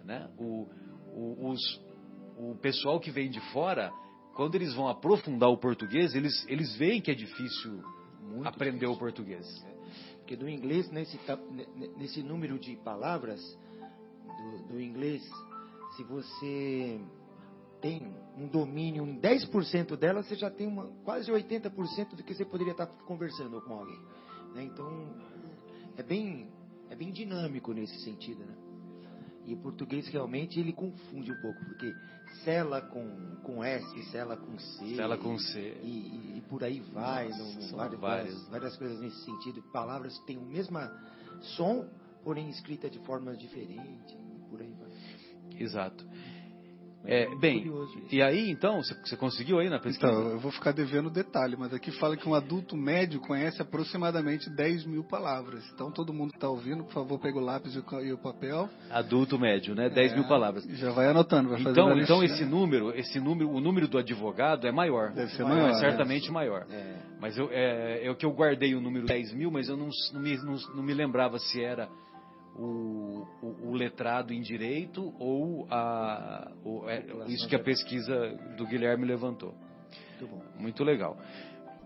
[0.05, 0.31] Né?
[0.39, 0.69] O,
[1.13, 1.61] o, os,
[2.51, 3.93] o pessoal que vem de fora,
[4.35, 7.83] quando eles vão aprofundar o português, eles, eles veem que é difícil
[8.23, 8.95] Muito aprender difícil.
[8.95, 9.67] o português.
[10.19, 11.19] Porque do inglês, nesse,
[11.97, 13.41] nesse número de palavras
[14.27, 15.23] do, do inglês,
[15.97, 17.01] se você
[17.81, 22.45] tem um domínio em 10% delas, você já tem uma, quase 80% do que você
[22.45, 24.01] poderia estar conversando com alguém.
[24.55, 24.63] né?
[24.63, 25.15] Então,
[25.97, 26.49] é bem,
[26.89, 28.45] é bem dinâmico nesse sentido.
[28.45, 28.57] Né?
[29.45, 31.95] E o português realmente ele confunde um pouco, porque
[32.45, 34.97] cela com, com S, cela com C.
[34.97, 35.59] Cela com C.
[35.83, 38.49] E, e- e por aí vai, Nossa, no- várias, várias.
[38.49, 39.61] várias coisas nesse sentido.
[39.73, 40.79] Palavras que têm o mesmo
[41.57, 41.89] som,
[42.23, 44.93] porém escrita de forma diferente, e por aí vai.
[45.61, 46.05] Exato.
[47.05, 47.71] É, bem,
[48.11, 50.13] e aí então, você conseguiu aí na pesquisa?
[50.13, 54.49] Então, eu vou ficar devendo detalhe, mas aqui fala que um adulto médio conhece aproximadamente
[54.51, 55.65] 10 mil palavras.
[55.75, 58.69] Então, todo mundo que está ouvindo, por favor, pega o lápis e o papel.
[58.91, 59.91] Adulto médio, né?
[59.91, 60.65] 10 é, mil palavras.
[60.79, 64.67] Já vai anotando, vai então, fazer Então, esse número, esse número, o número do advogado
[64.67, 65.13] é maior.
[65.13, 65.71] Deve ser maior.
[65.71, 66.33] É certamente é.
[66.33, 66.67] maior.
[66.71, 66.97] É.
[67.21, 69.89] Mas eu, é, é o que eu guardei o número 10 mil, mas eu não,
[70.13, 71.89] não, me, não, não me lembrava se era
[72.57, 78.15] o, o, o, letrado em direito ou a, o, é, isso que a pesquisa
[78.57, 79.55] do Guilherme levantou.
[80.21, 81.19] Muito, Muito legal.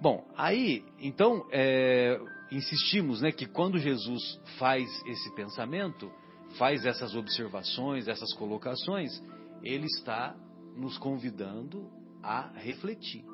[0.00, 6.10] Bom, aí, então, é, insistimos né, que quando Jesus faz esse pensamento,
[6.58, 9.22] faz essas observações, essas colocações,
[9.62, 10.36] ele está
[10.76, 11.88] nos convidando
[12.22, 13.24] a refletir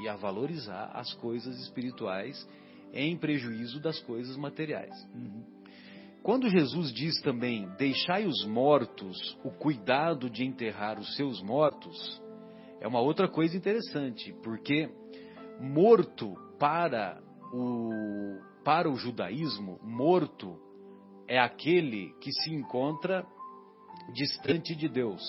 [0.00, 2.48] e a valorizar as coisas espirituais
[2.92, 4.94] em prejuízo das coisas materiais.
[5.14, 5.55] Uhum.
[6.26, 12.20] Quando Jesus diz também: Deixai os mortos o cuidado de enterrar os seus mortos,
[12.80, 14.90] é uma outra coisa interessante, porque
[15.60, 17.22] morto para
[17.54, 20.58] o, para o judaísmo, morto
[21.28, 23.24] é aquele que se encontra
[24.12, 25.22] distante de Deus,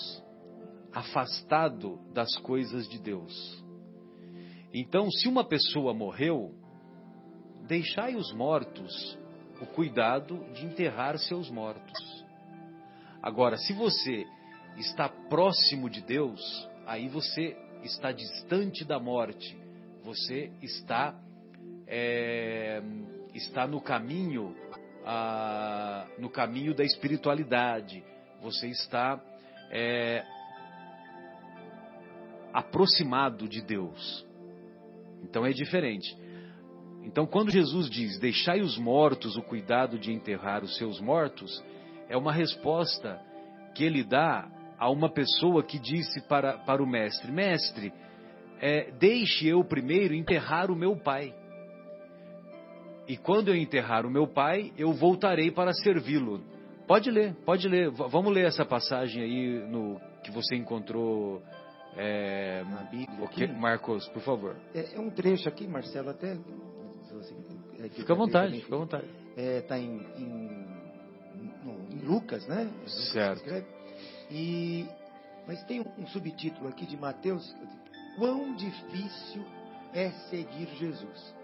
[0.92, 3.64] afastado das coisas de Deus.
[4.74, 6.52] Então, se uma pessoa morreu,
[7.68, 9.16] deixai os mortos
[9.60, 12.24] o cuidado de enterrar seus mortos.
[13.22, 14.26] Agora, se você
[14.76, 16.40] está próximo de Deus,
[16.86, 19.56] aí você está distante da morte,
[20.02, 21.14] você está
[21.86, 22.82] é,
[23.34, 24.54] está no caminho
[26.18, 28.04] no caminho da espiritualidade,
[28.42, 29.18] você está
[29.70, 30.22] é,
[32.52, 34.26] aproximado de Deus.
[35.22, 36.16] Então é diferente.
[37.04, 41.62] Então, quando Jesus diz: Deixai os mortos o cuidado de enterrar os seus mortos,
[42.08, 43.20] é uma resposta
[43.74, 47.92] que ele dá a uma pessoa que disse para, para o mestre: Mestre,
[48.60, 51.34] é, deixe eu primeiro enterrar o meu pai.
[53.06, 56.42] E quando eu enterrar o meu pai, eu voltarei para servi-lo.
[56.86, 57.90] Pode ler, pode ler.
[57.90, 61.42] V vamos ler essa passagem aí no que você encontrou
[61.96, 63.58] é, na Bíblia.
[63.58, 64.56] Marcos, por favor.
[64.74, 66.36] É, é, um trecho aqui, Marcelo, até
[67.78, 69.06] é, fica à vontade, fica à vontade.
[69.30, 70.66] Está é, tá em, em,
[71.64, 72.70] no, em, Lucas, né?
[73.12, 73.44] Certo.
[74.30, 74.86] E,
[75.46, 77.54] mas tem um, um subtítulo aqui de Mateus,
[78.16, 79.44] quão difícil
[79.94, 81.34] é seguir Jesus.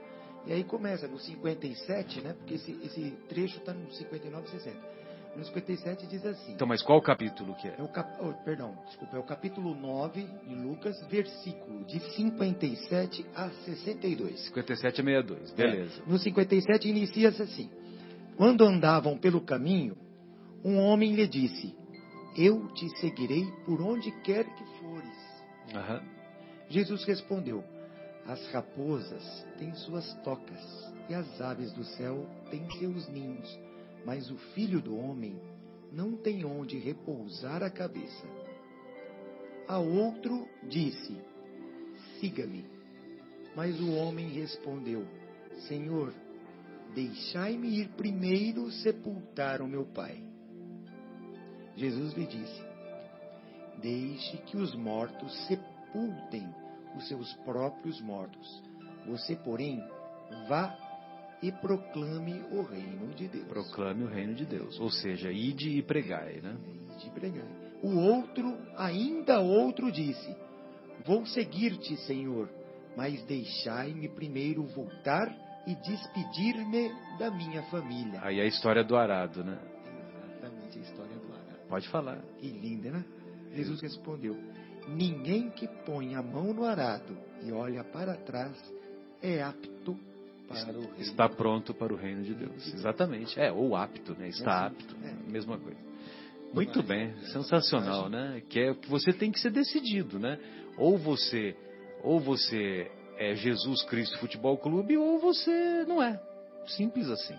[0.46, 2.34] E aí começa no 57, né?
[2.34, 4.94] Porque esse, esse trecho está no 59 e 60.
[5.36, 6.52] No 57 diz assim.
[6.52, 7.74] Então, mas qual capítulo que é?
[7.78, 8.08] é o cap...
[8.20, 14.46] Oh, perdão, desculpa, é o capítulo 9 de Lucas, versículo de 57 a 62.
[14.46, 16.02] 57 a 62, beleza.
[16.06, 16.10] É.
[16.10, 17.70] No 57 inicia-se assim:
[18.36, 19.96] Quando andavam pelo caminho,
[20.64, 21.74] um homem lhe disse:
[22.36, 25.34] Eu te seguirei por onde quer que fores.
[25.74, 26.00] Uhum.
[26.68, 27.64] Jesus respondeu:
[28.24, 33.73] As raposas têm suas tocas e as aves do céu têm seus ninhos
[34.04, 35.40] mas o filho do homem
[35.92, 38.26] não tem onde repousar a cabeça.
[39.66, 41.16] A outro disse:
[42.18, 42.66] Siga-me.
[43.56, 45.06] Mas o homem respondeu:
[45.68, 46.12] Senhor,
[46.94, 50.22] deixai-me ir primeiro sepultar o meu pai.
[51.76, 52.62] Jesus lhe disse:
[53.80, 56.46] Deixe que os mortos sepultem
[56.96, 58.62] os seus próprios mortos.
[59.06, 59.82] Você, porém,
[60.48, 60.83] vá
[61.44, 63.44] e proclame o reino de Deus.
[63.44, 66.56] Proclame o reino de Deus, ou seja, ide e pregai, né?
[66.96, 67.48] Ide e pregai.
[67.82, 70.34] O outro, ainda outro disse:
[71.04, 72.48] Vou seguir-te, Senhor,
[72.96, 75.28] mas deixai-me primeiro voltar
[75.66, 78.20] e despedir-me da minha família.
[78.22, 79.58] Aí a história do arado, né?
[79.86, 81.68] Exatamente a história do arado.
[81.68, 82.22] Pode falar.
[82.38, 83.04] Que linda, né?
[83.52, 84.34] Jesus respondeu:
[84.88, 88.56] Ninguém que põe a mão no arado e olha para trás
[89.20, 89.94] é apto
[90.98, 92.74] está pronto para o reino de Deus.
[92.74, 93.38] Exatamente.
[93.38, 94.28] É, ou apto, né?
[94.28, 94.96] Está é apto.
[95.02, 95.30] É.
[95.30, 95.78] Mesma coisa.
[96.52, 98.40] Muito bem, sensacional, né?
[98.48, 100.38] Que é que você tem que ser decidido, né?
[100.78, 101.56] Ou você,
[102.02, 106.20] ou você é Jesus Cristo Futebol Clube, ou você não é.
[106.68, 107.34] Simples assim.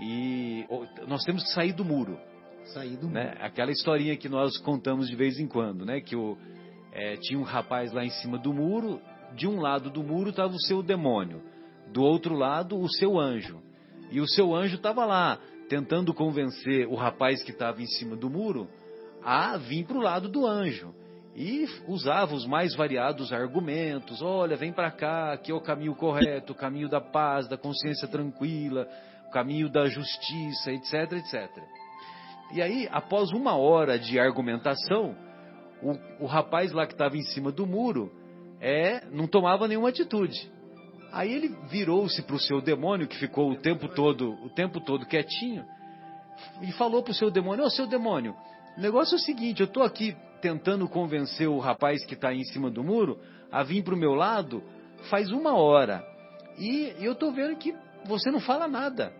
[0.00, 0.66] E
[1.06, 2.18] nós temos que sair do muro.
[2.66, 3.28] Sair do né?
[3.28, 3.36] muro.
[3.40, 6.00] Aquela historinha que nós contamos de vez em quando, né?
[6.00, 6.36] Que o,
[6.92, 9.00] é, tinha um rapaz lá em cima do muro.
[9.34, 11.42] De um lado do muro estava o seu demônio
[11.92, 13.60] do outro lado o seu anjo.
[14.10, 18.30] E o seu anjo estava lá, tentando convencer o rapaz que estava em cima do
[18.30, 18.68] muro
[19.22, 20.94] a vir para o lado do anjo.
[21.34, 26.52] E usava os mais variados argumentos: olha, vem para cá, aqui é o caminho correto,
[26.52, 28.88] o caminho da paz, da consciência tranquila,
[29.28, 31.50] o caminho da justiça, etc, etc.
[32.52, 35.14] E aí, após uma hora de argumentação,
[35.82, 38.10] o, o rapaz lá que estava em cima do muro
[38.60, 40.50] é, não tomava nenhuma atitude.
[41.16, 45.06] Aí ele virou-se para o seu demônio, que ficou o tempo todo, o tempo todo
[45.06, 45.64] quietinho,
[46.60, 48.36] e falou para o seu demônio: Ô seu demônio,
[48.76, 52.44] o negócio é o seguinte, eu estou aqui tentando convencer o rapaz que está em
[52.44, 53.18] cima do muro
[53.50, 54.62] a vir para o meu lado
[55.08, 56.04] faz uma hora.
[56.58, 59.10] E eu estou vendo que você não fala nada.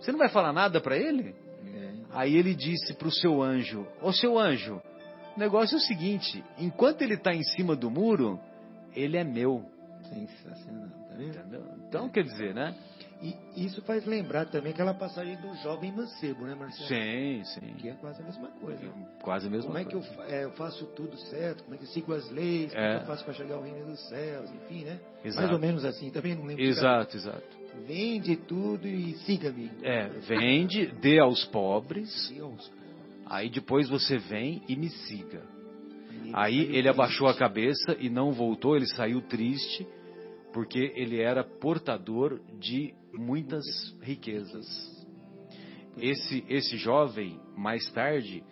[0.00, 1.34] Você não vai falar nada para ele?
[1.66, 1.92] É.
[2.12, 4.80] Aí ele disse para o seu anjo: Ô seu anjo,
[5.36, 8.40] o negócio é o seguinte: enquanto ele está em cima do muro,
[8.96, 9.62] ele é meu.
[10.08, 11.03] Sensacional?
[11.22, 11.62] Entendeu?
[11.88, 12.74] Então, quer dizer, né?
[13.22, 16.88] E isso faz lembrar também aquela passagem do jovem mancebo, né, Marcelo?
[16.88, 17.74] Sim, sim.
[17.78, 18.92] Que é quase a mesma coisa.
[19.22, 20.02] Quase a mesma como coisa.
[20.02, 21.64] Como é que eu, é, eu, faço tudo certo?
[21.64, 22.72] Como é que eu sigo as leis?
[22.72, 24.50] Como é que eu faço para chegar ao reino dos céus?
[24.50, 25.00] Enfim, né?
[25.24, 25.42] Exato.
[25.42, 26.62] Mais ou menos assim, também não lembro.
[26.62, 27.64] Exato, exato.
[27.86, 29.70] Vende tudo e siga-me.
[29.82, 32.30] É, vende, dê aos pobres.
[32.30, 32.84] Dê aos pobres.
[33.26, 35.42] Aí depois você vem e me siga.
[36.32, 39.86] Aí ele abaixou a cabeça e não voltou, ele saiu triste,
[40.54, 43.64] porque ele era portador de muitas
[44.00, 44.64] riquezas.
[45.98, 48.44] Esse, esse jovem, mais tarde,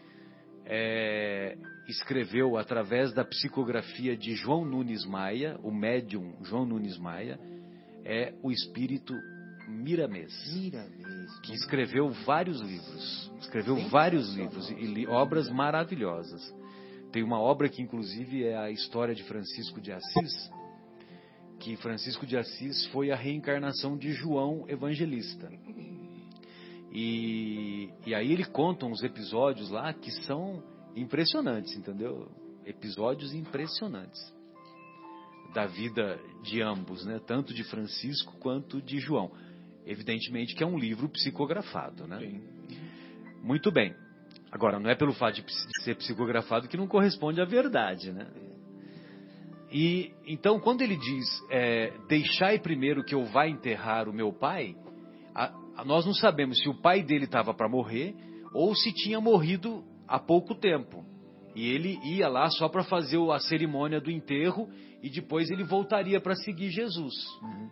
[0.66, 1.56] é,
[1.88, 7.38] escreveu através da psicografia de João Nunes Maia, o médium João Nunes Maia,
[8.04, 9.14] é o espírito
[9.68, 11.40] Miramês, Miramês.
[11.44, 16.52] que escreveu vários livros, escreveu vários livros e li, obras maravilhosas.
[17.12, 20.50] Tem uma obra que, inclusive, é a história de Francisco de Assis,
[21.62, 25.48] que Francisco de Assis foi a reencarnação de João Evangelista.
[26.92, 30.60] E, e aí ele conta uns episódios lá que são
[30.96, 32.28] impressionantes, entendeu?
[32.66, 34.20] Episódios impressionantes
[35.54, 37.20] da vida de ambos, né?
[37.24, 39.30] Tanto de Francisco quanto de João.
[39.86, 42.18] Evidentemente que é um livro psicografado, né?
[42.18, 42.42] Sim.
[43.40, 43.94] Muito bem.
[44.50, 45.44] Agora, não é pelo fato de
[45.84, 48.26] ser psicografado que não corresponde à verdade, né?
[49.72, 54.76] E então, quando ele diz, é, deixai primeiro que eu vá enterrar o meu pai,
[55.34, 58.14] a, a, nós não sabemos se o pai dele estava para morrer
[58.52, 61.02] ou se tinha morrido há pouco tempo.
[61.54, 64.68] E ele ia lá só para fazer a cerimônia do enterro
[65.02, 67.14] e depois ele voltaria para seguir Jesus.
[67.42, 67.70] Uhum.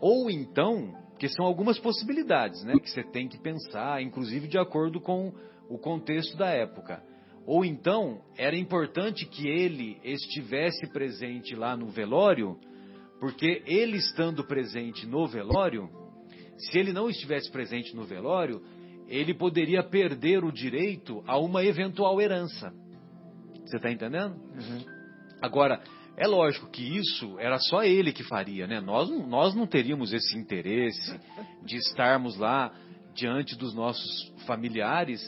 [0.00, 5.00] Ou então, que são algumas possibilidades, né, que você tem que pensar, inclusive de acordo
[5.00, 5.34] com
[5.68, 7.02] o contexto da época.
[7.50, 12.56] Ou então, era importante que ele estivesse presente lá no velório,
[13.18, 15.90] porque ele estando presente no velório,
[16.56, 18.62] se ele não estivesse presente no velório,
[19.08, 22.72] ele poderia perder o direito a uma eventual herança.
[23.64, 24.36] Você está entendendo?
[24.36, 24.84] Uhum.
[25.42, 25.82] Agora,
[26.16, 28.80] é lógico que isso era só ele que faria, né?
[28.80, 31.18] Nós, nós não teríamos esse interesse
[31.64, 32.72] de estarmos lá
[33.12, 35.20] diante dos nossos familiares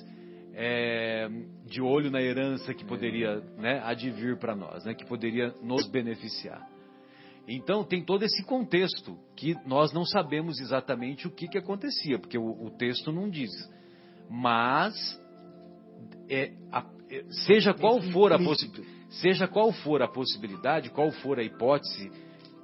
[0.55, 1.29] é,
[1.67, 6.67] de olho na herança que poderia né, advir para nós, né, que poderia nos beneficiar.
[7.49, 12.39] Então tem todo esse contexto que nós não sabemos exatamente o que, que acontecia, porque
[12.39, 13.51] o, o texto não diz.
[14.31, 14.95] Mas
[16.31, 18.39] é, a, é, seja qual for a
[19.11, 22.11] seja qual for a possibilidade, qual for a hipótese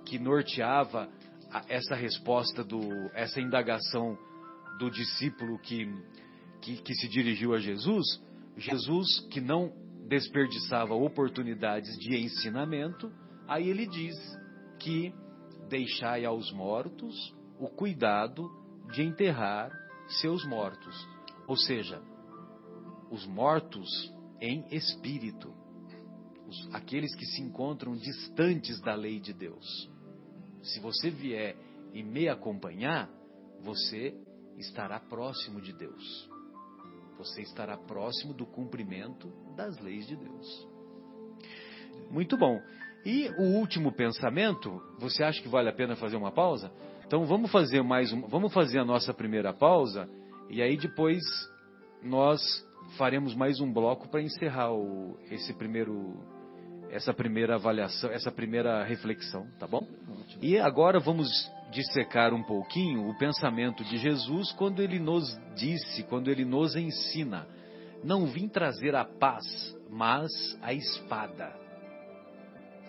[0.05, 1.09] que norteava
[1.51, 2.81] a, essa resposta do
[3.15, 4.17] essa indagação
[4.79, 5.93] do discípulo que
[6.61, 8.05] que, que se dirigiu a Jesus,
[8.57, 9.73] Jesus que não
[10.09, 13.13] desperdiçava oportunidades de ensinamento,
[13.47, 14.17] aí ele diz
[14.79, 15.13] que
[15.69, 17.15] deixai aos mortos
[17.59, 18.49] o cuidado
[18.93, 19.71] de enterrar
[20.21, 20.97] seus mortos.
[21.47, 22.03] Ou seja,
[23.11, 23.89] os mortos
[24.41, 25.53] em espírito,
[26.47, 29.91] os, aqueles que se encontram distantes da lei de Deus.
[30.63, 31.57] Se você vier
[31.93, 33.11] e me acompanhar,
[33.61, 34.15] você
[34.57, 36.38] estará próximo de Deus
[37.19, 40.69] você estará próximo do cumprimento das leis de Deus.
[42.11, 42.61] Muito bom.
[43.05, 46.71] E o último pensamento, você acha que vale a pena fazer uma pausa?
[47.07, 50.09] Então vamos fazer mais um, vamos fazer a nossa primeira pausa
[50.49, 51.23] e aí depois
[52.03, 52.41] nós
[52.97, 56.17] faremos mais um bloco para encerrar o, esse primeiro
[56.91, 59.87] essa primeira avaliação, essa primeira reflexão, tá bom?
[60.41, 61.29] E agora vamos
[61.71, 67.47] dissecar um pouquinho o pensamento de Jesus quando ele nos disse, quando ele nos ensina:
[68.03, 69.45] Não vim trazer a paz,
[69.91, 70.31] mas
[70.63, 71.55] a espada.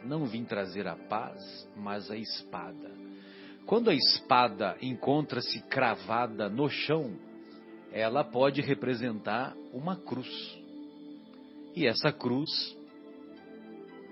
[0.04, 2.92] Não vim trazer a paz, mas a espada.
[3.66, 7.18] Quando a espada encontra-se cravada no chão,
[7.92, 10.58] ela pode representar uma cruz.
[11.76, 12.50] E essa cruz,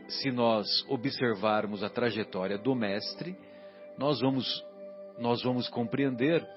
[0.08, 3.36] se nós observarmos a trajetória do Mestre,
[3.98, 4.64] nós vamos,
[5.18, 6.48] nós vamos compreender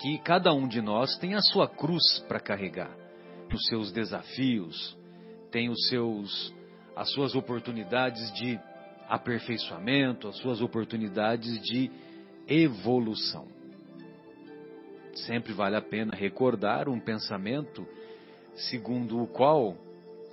[0.00, 2.90] que cada um de nós tem a sua cruz para carregar,
[3.50, 4.96] nos seus desafios,
[5.50, 6.54] tem os seus,
[6.94, 8.58] as suas oportunidades de
[9.08, 11.90] aperfeiçoamento, as suas oportunidades de
[12.46, 13.48] evolução.
[15.14, 17.86] Sempre vale a pena recordar um pensamento
[18.54, 19.76] segundo o qual,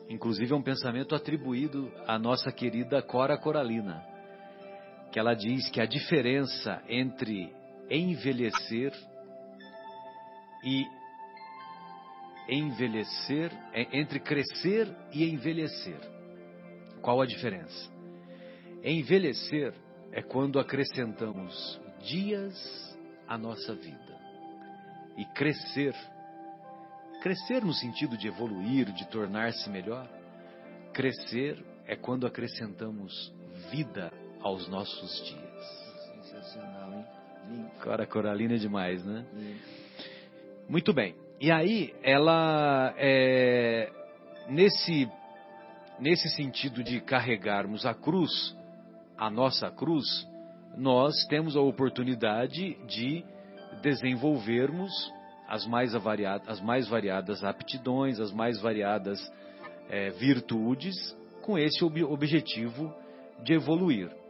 [0.09, 4.03] inclusive é um pensamento atribuído à nossa querida Cora Coralina,
[5.15, 7.49] que ela diz que a diferença entre
[7.89, 8.91] envelhecer
[10.61, 10.85] e
[12.49, 15.97] envelhecer, é entre crescer e envelhecer.
[17.01, 17.89] Qual a diferença?
[18.83, 19.73] Envelhecer
[20.11, 24.19] é quando acrescentamos dias à nossa vida.
[25.15, 25.95] E crescer,
[27.23, 30.09] crescer no sentido de evoluir, de tornar-se melhor,
[30.91, 33.33] crescer é quando acrescentamos
[33.71, 34.11] vida
[34.45, 36.23] aos nossos dias.
[36.23, 37.05] Sensacional, hein?
[37.49, 37.71] Lindo.
[37.81, 39.25] Cora Coralina é demais, né?
[39.33, 39.59] lindo.
[40.69, 41.15] Muito bem.
[41.41, 43.91] E aí, ela, é,
[44.47, 45.09] nesse,
[45.99, 48.55] nesse sentido de carregarmos a cruz,
[49.17, 50.05] a nossa cruz,
[50.77, 53.25] nós temos a oportunidade de
[53.81, 54.91] desenvolvermos
[55.47, 59.19] as mais, variadas, as mais variadas aptidões, as mais variadas
[59.89, 60.95] é, virtudes,
[61.41, 62.93] com esse ob objetivo
[63.43, 64.24] de evoluir.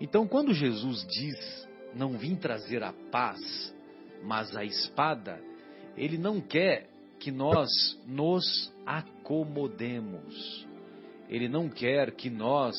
[0.00, 3.74] Então, quando Jesus diz: Não vim trazer a paz,
[4.22, 5.40] mas a espada,
[5.96, 6.88] ele não quer
[7.18, 7.68] que nós
[8.06, 10.66] nos acomodemos.
[11.28, 12.76] Ele não quer que nós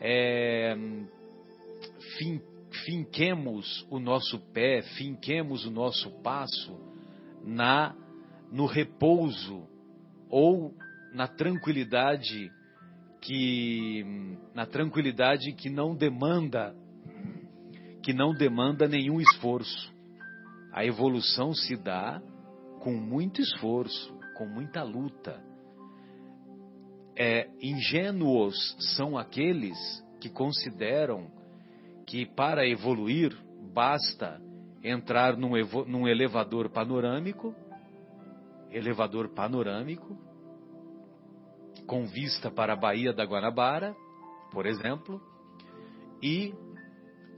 [0.00, 0.76] é,
[2.18, 2.40] fin,
[2.84, 6.76] finquemos o nosso pé, finquemos o nosso passo
[7.44, 7.94] na
[8.50, 9.66] no repouso
[10.28, 10.74] ou
[11.12, 12.50] na tranquilidade
[13.26, 14.04] que
[14.54, 16.74] na tranquilidade que não demanda
[18.00, 19.92] que não demanda nenhum esforço.
[20.72, 22.22] A evolução se dá
[22.78, 25.42] com muito esforço, com muita luta.
[27.16, 28.54] É, ingênuos
[28.94, 29.76] são aqueles
[30.20, 31.28] que consideram
[32.06, 33.36] que para evoluir
[33.74, 34.40] basta
[34.84, 35.50] entrar num,
[35.88, 37.52] num elevador panorâmico,
[38.70, 40.16] elevador panorâmico,
[41.86, 43.94] com vista para a Baía da Guanabara,
[44.50, 45.20] por exemplo,
[46.22, 46.54] e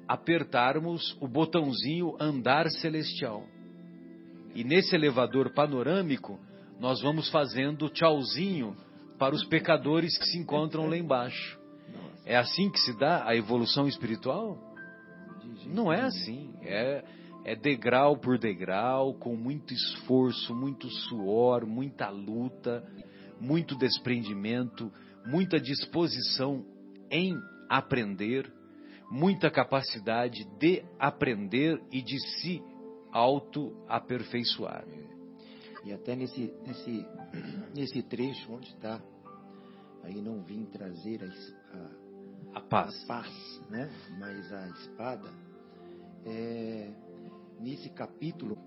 [0.07, 3.45] apertarmos o botãozinho andar celestial.
[4.55, 6.39] E nesse elevador panorâmico,
[6.81, 8.75] nós vamos fazendo tchauzinho
[9.19, 11.59] para os pecadores que se encontram lá embaixo.
[12.25, 14.57] É assim que se dá a evolução espiritual?
[15.67, 16.55] Não é assim.
[16.63, 17.05] É,
[17.45, 22.85] é degrau por degrau, com muito esforço, muito suor, muita luta,
[23.41, 24.93] muito desprendimento,
[25.27, 26.65] muita disposição
[27.11, 27.35] em
[27.69, 28.53] aprender,
[29.11, 32.63] muita capacidade de aprender e de se
[33.13, 34.85] auto-aperfeiçoar.
[35.85, 37.07] E até nesse, nesse,
[37.75, 39.01] nesse trecho onde está,
[40.03, 43.03] aí não vim trazer a, a, a paz.
[43.05, 43.91] a paz, né?
[44.19, 45.33] mas a espada,
[46.27, 46.91] é,
[47.61, 48.59] nesse capítulo,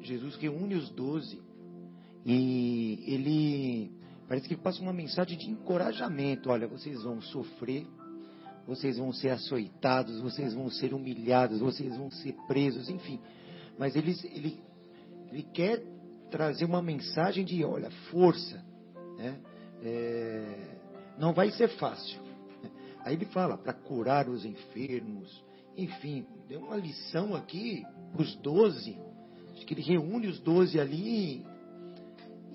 [0.00, 1.40] Jesus reúne os doze
[2.24, 3.95] e ele
[4.28, 6.50] parece que passa uma mensagem de encorajamento.
[6.50, 7.86] Olha, vocês vão sofrer,
[8.66, 13.20] vocês vão ser açoitados, vocês vão ser humilhados, vocês vão ser presos, enfim.
[13.78, 14.60] Mas ele, ele,
[15.30, 15.82] ele quer
[16.30, 18.64] trazer uma mensagem de, olha, força.
[19.16, 19.38] Né?
[19.82, 20.76] É,
[21.18, 22.20] não vai ser fácil.
[23.04, 25.44] Aí ele fala para curar os enfermos,
[25.76, 28.98] enfim, deu uma lição aqui para os doze.
[29.54, 31.46] Acho que ele reúne os doze ali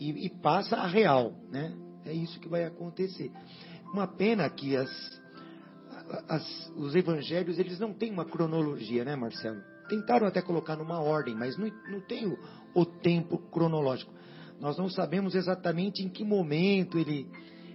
[0.02, 1.78] e, e, passa a real, né?
[2.04, 3.32] É isso que vai acontecer.
[3.93, 5.22] Uma pena que as,
[6.28, 9.62] as, os evangelhos eles não têm uma cronologia, né, Marcelo?
[9.88, 12.36] Tentaram até colocar numa ordem, mas não, não tem o,
[12.74, 14.12] o tempo cronológico.
[14.60, 17.28] Nós não sabemos exatamente em que momento ele,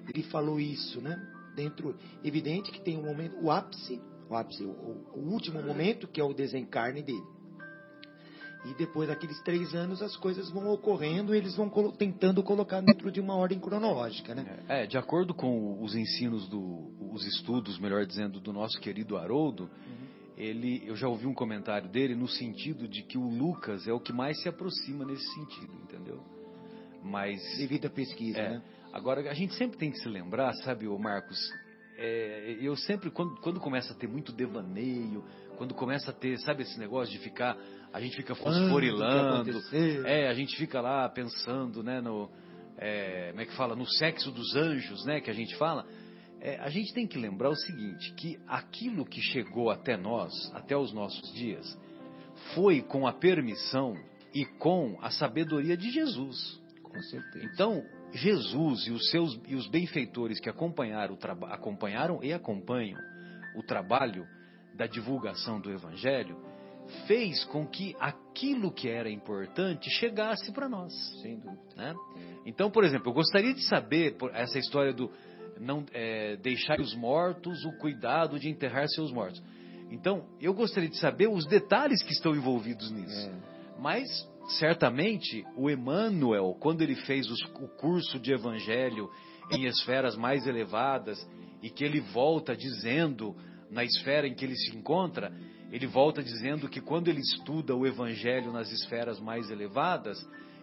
[0.09, 1.17] ele falou isso, né?
[1.55, 6.21] Dentro, evidente que tem um momento, o ápice, o ápice, o, o último momento que
[6.21, 7.36] é o desencarne dele.
[8.67, 12.81] E depois daqueles três anos as coisas vão ocorrendo e eles vão colo tentando colocar
[12.81, 14.59] dentro de uma ordem cronológica, né?
[14.69, 19.65] É, de acordo com os ensinos do, os estudos, melhor dizendo, do nosso querido Haroldo,
[19.65, 20.07] uhum.
[20.37, 24.01] ele, eu já ouvi um comentário dele no sentido de que o Lucas é o
[24.01, 26.21] que mais se aproxima nesse sentido, entendeu?
[27.05, 28.63] Mas devido à pesquisa, é, né?
[28.93, 31.39] Agora a gente sempre tem que se lembrar, sabe, o Marcos,
[31.99, 35.25] é, eu sempre, quando, quando começa a ter muito devaneio,
[35.57, 37.57] quando começa a ter, sabe, esse negócio de ficar,
[37.97, 39.59] a gente fica fosforilando,
[40.05, 42.29] é, a gente fica lá pensando, né, no,
[42.77, 45.87] é, como é que fala, no sexo dos anjos, né, que a gente fala,
[46.39, 50.77] é, a gente tem que lembrar o seguinte, que aquilo que chegou até nós, até
[50.77, 51.67] os nossos dias,
[52.55, 53.95] foi com a permissão
[54.35, 56.61] e com a sabedoria de Jesus.
[56.83, 57.49] Com certeza.
[57.51, 57.83] Então,
[58.13, 61.17] Jesus e os seus e os benfeitores que acompanharam,
[61.49, 63.01] acompanharam e acompanham
[63.57, 64.27] o trabalho
[64.75, 66.37] da divulgação do Evangelho
[67.07, 70.93] fez com que aquilo que era importante chegasse para nós.
[71.23, 71.63] Sem dúvida.
[71.77, 71.95] né?
[72.45, 75.11] Então, por exemplo, eu gostaria de saber essa história do
[75.59, 79.43] não é, deixar os mortos o cuidado de enterrar seus mortos.
[79.91, 83.31] Então, eu gostaria de saber os detalhes que estão envolvidos nisso.
[83.31, 83.81] É.
[83.81, 84.07] Mas,
[84.59, 89.09] certamente, o Emmanuel, quando ele fez os- o curso de evangelho
[89.51, 91.27] em esferas mais elevadas,
[91.63, 93.35] e que ele volta dizendo,
[93.71, 95.33] na esfera em que ele se encontra,
[95.71, 100.19] ele volta dizendo que quando ele estuda o evangelho nas esferas mais elevadas,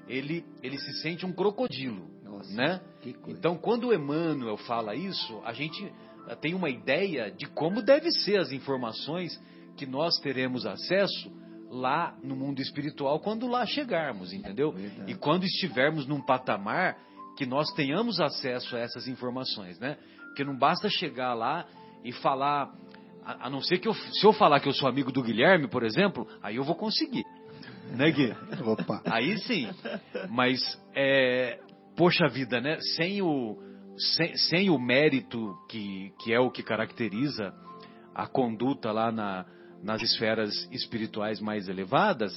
[0.08, 2.82] ele, ele se sente um crocodilo, Nossa, né?
[3.28, 5.92] Então, quando o Emmanuel fala isso, a gente
[6.28, 9.40] eh, tem uma ideia de como deve ser as informações
[9.78, 11.32] que nós teremos acesso
[11.70, 14.72] lá no mundo espiritual quando lá chegarmos, entendeu?
[14.72, 15.12] Verdade.
[15.12, 16.98] E quando estivermos num patamar
[17.36, 19.98] que nós tenhamos acesso a essas informações, né?
[20.28, 21.66] Porque não basta chegar lá
[22.04, 22.72] e falar,
[23.26, 25.68] a, a não ser que eu, se eu falar que eu sou amigo do Guilherme,
[25.68, 27.24] por exemplo, aí eu vou conseguir,
[27.96, 28.34] né, Gui?
[28.66, 29.02] Opa.
[29.06, 29.70] Aí sim.
[30.30, 30.60] Mas,
[30.96, 31.60] é,
[31.96, 32.80] poxa vida, né?
[32.96, 33.58] Sem o,
[33.98, 37.54] sem, sem o mérito que, que é o que caracteriza
[38.16, 39.46] a conduta lá na,
[39.84, 42.34] nas esferas espirituais mais elevadas,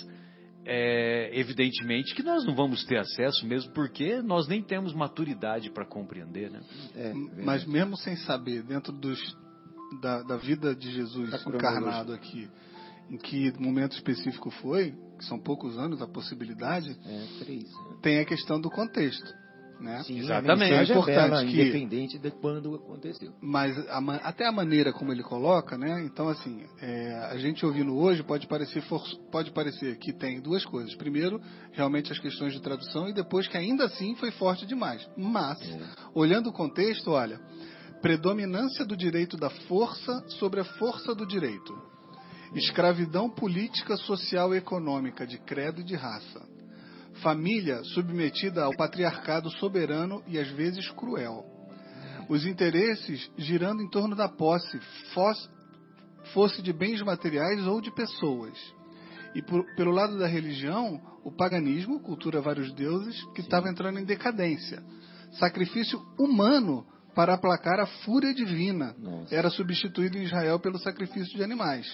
[0.64, 5.86] é, evidentemente que nós não vamos ter acesso mesmo porque nós nem temos maturidade para
[5.86, 6.60] compreender, né?
[6.94, 7.12] É,
[7.44, 9.20] Mas mesmo sem saber, dentro dos,
[10.00, 12.48] da, da vida de Jesus encarnado aqui,
[13.10, 17.64] em que momento específico foi, que são poucos anos a possibilidade, é, três.
[18.02, 19.46] tem a questão do contexto.
[19.78, 20.02] Né?
[20.04, 20.72] Sim, Exatamente.
[20.72, 23.30] É importante é bela, que- independente de quando aconteceu.
[23.42, 26.02] Mas a até a maneira como ele coloca, né?
[26.02, 30.64] Então, assim, é, a gente ouvindo hoje pode parecer, for- pode parecer que tem duas
[30.64, 30.94] coisas.
[30.94, 31.38] Primeiro,
[31.72, 35.06] realmente as questões de tradução, e depois que ainda assim foi forte demais.
[35.14, 35.78] Mas, É.
[36.14, 37.38] olhando o contexto, olha,
[38.06, 41.76] predominância do direito da força sobre a força do direito.
[42.54, 46.40] Escravidão política, social e econômica de credo e de raça.
[47.20, 51.44] Família submetida ao patriarcado soberano e às vezes cruel.
[52.28, 54.78] Os interesses girando em torno da posse,
[55.12, 55.50] fos-
[56.32, 58.56] fosse de bens materiais ou de pessoas.
[59.34, 64.04] E por- pelo lado da religião, o paganismo, cultura vários deuses, que estava entrando em
[64.04, 64.80] decadência.
[65.40, 66.86] Sacrifício humano
[67.16, 69.34] para aplacar a fúria divina Nossa.
[69.34, 71.86] era substituído em Israel pelo sacrifício de animais.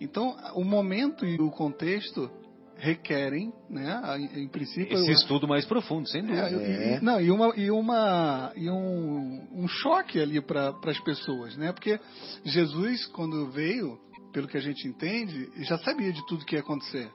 [0.00, 2.28] Então, o momento e o contexto
[2.76, 6.50] requerem, né, a- em princípio, Esse eu- estudo mais profundo, sem dúvida.
[6.50, 7.00] é, e- É.
[7.00, 11.72] não, e uma e uma e um, um choque ali para as pessoas, né?
[11.72, 11.98] Porque
[12.44, 13.98] Jesus quando veio,
[14.32, 17.08] pelo que a gente entende, já sabia de tudo que ia acontecer.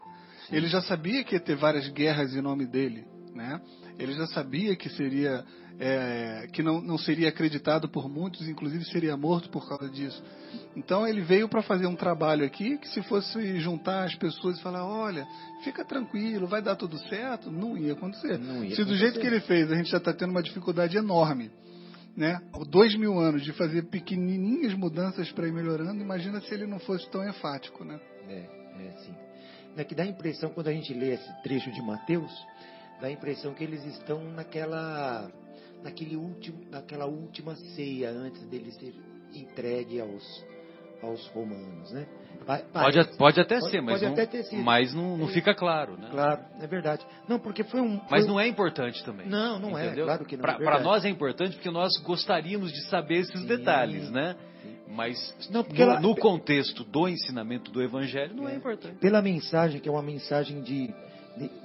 [0.51, 3.05] Ele já sabia que ia ter várias guerras em nome dele,
[3.35, 3.61] né?
[4.01, 5.45] Ele já sabia que seria
[5.79, 10.23] é, que não, não seria acreditado por muitos, inclusive seria morto por causa disso.
[10.75, 14.61] Então ele veio para fazer um trabalho aqui que se fosse juntar as pessoas e
[14.61, 15.25] falar, olha,
[15.63, 18.37] fica tranquilo, vai dar tudo certo, não ia acontecer.
[18.37, 18.97] Não ia se do acontecer.
[18.97, 21.51] jeito que ele fez a gente já está tendo uma dificuldade enorme,
[22.15, 22.41] né?
[22.69, 27.09] Dois mil anos de fazer pequenininhas mudanças para ir melhorando, imagina se ele não fosse
[27.09, 27.99] tão enfático, né?
[28.27, 28.49] É,
[28.87, 29.15] é sim.
[29.77, 32.31] É que dá a impressão, quando a gente lê esse trecho de Mateus,
[33.01, 35.29] dá a impressão que eles estão naquela,
[35.83, 38.93] naquele último, naquela última ceia antes dele ser
[39.33, 40.45] entregue aos,
[41.01, 42.05] aos romanos, né?
[42.45, 44.63] Pa- Pode, parece- pode até pode- ser, mas, pode não, até sido.
[44.63, 46.07] mas não, não fica claro, né?
[46.09, 47.05] Claro, é verdade.
[47.27, 48.01] Não, porque foi um.
[48.09, 49.27] Mas foi- não é importante também.
[49.27, 50.05] Não, não é, entendeu?
[50.05, 50.83] claro que não, é Para verdade.
[50.83, 54.35] nós é importante porque nós gostaríamos de saber esses Sim, detalhes, né?
[54.63, 54.75] sim.
[54.87, 58.55] Mas Não, porque no, ela- no contexto do ensinamento do Evangelho não é, É.
[58.55, 58.95] importante.
[58.97, 60.93] pela mensagem, que é uma mensagem de,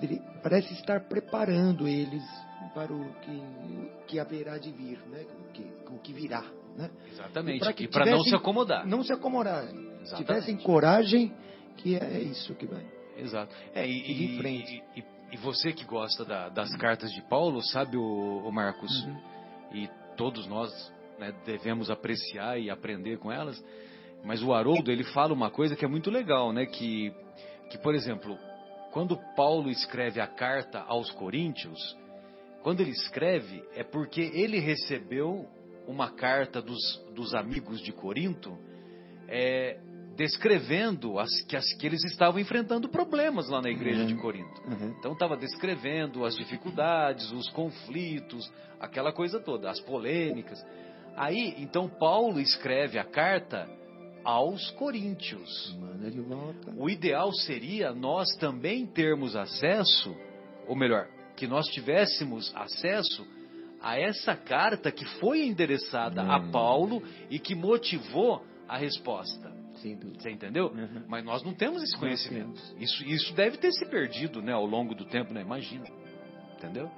[0.03, 2.23] ele parece estar preparando eles
[2.75, 3.43] para o que,
[4.09, 5.25] que haverá de vir, né?
[5.49, 5.63] O que,
[5.95, 6.45] o que virá,
[6.77, 6.91] né?
[7.11, 7.65] Exatamente.
[7.83, 8.87] E E para não se acomodar.
[8.87, 9.65] Não se acomodar.
[9.65, 10.17] Exatamente.
[10.17, 11.33] Tivessem coragem,
[11.77, 12.85] que é isso que vai.
[13.17, 13.55] Exato.
[13.75, 14.83] É, e, em e- frente.
[14.97, 18.03] e- e você que gosta da- das cartas de Paulo, sabe, o,
[18.47, 19.17] o Marcos, Uhum.
[19.73, 20.71] e todos nós
[21.19, 23.63] né, devemos apreciar e aprender com elas,
[24.23, 26.67] mas o Haroldo, ele fala uma coisa que é muito legal, né?
[26.67, 27.11] Que,
[27.71, 28.37] que por exemplo,
[28.97, 31.79] quando Paulo escreve a carta aos Coríntios,
[32.63, 35.47] quando ele escreve, é porque ele recebeu
[35.87, 36.81] uma carta dos,
[37.15, 38.57] dos amigos de Corinto,
[39.29, 39.79] é,
[40.17, 44.07] descrevendo as, que, as, que eles estavam enfrentando problemas lá na igreja Uhum.
[44.07, 44.63] de Corinto.
[44.63, 44.95] Uhum.
[44.99, 50.59] Então estava descrevendo as dificuldades, os conflitos, aquela coisa toda, as polêmicas.
[51.15, 53.69] Aí, então Paulo escreve a carta
[54.27, 55.79] aos coríntios.
[56.77, 60.17] O ideal seria nós também termos acesso,
[60.67, 61.07] ou melhor,
[61.37, 63.25] que nós tivéssemos acesso
[63.81, 66.51] a essa carta que foi endereçada a Hum.
[66.51, 69.55] Paulo e que motivou a resposta.
[69.75, 70.69] Você entendeu?
[70.69, 71.05] Uhum.
[71.07, 72.61] Mas nós não temos esse conhecimento.
[72.81, 75.43] Isso, isso deve ter se perdido né, ao longo do tempo, né?
[75.43, 75.85] Imagina.
[76.57, 76.91] Entendeu?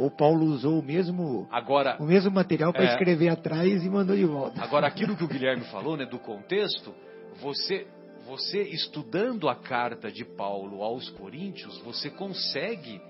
[0.00, 2.92] Ou Paulo usou o mesmo, Agora, o mesmo material para É.
[2.92, 4.62] escrever atrás e mandou de volta.
[4.62, 6.94] Agora, aquilo que o Guilherme falou, né, do contexto,
[7.40, 7.86] você,
[8.26, 13.00] você estudando a carta de Paulo aos Coríntios, você consegue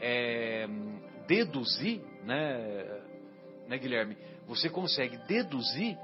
[0.00, 0.66] é,
[1.28, 3.00] deduzir, né,
[3.68, 4.16] né, Guilherme?
[4.48, 5.96] Você consegue deduzir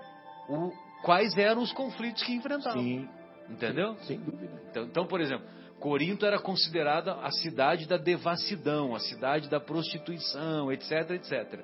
[0.49, 0.71] o,
[1.03, 2.83] quais eram os conflitos que enfrentavam.
[2.83, 3.09] Sim,
[3.49, 3.97] Entendeu?
[4.03, 4.61] sem dúvida.
[4.71, 5.47] Então, então, por exemplo,
[5.81, 11.61] Corinto era considerada a cidade da devassidão, a cidade da prostituição, etc, etc.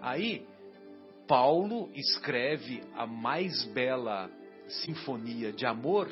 [0.00, 0.44] Aí,
[1.26, 4.28] Paulo escreve a mais bela
[4.68, 6.08] sinfonia de amor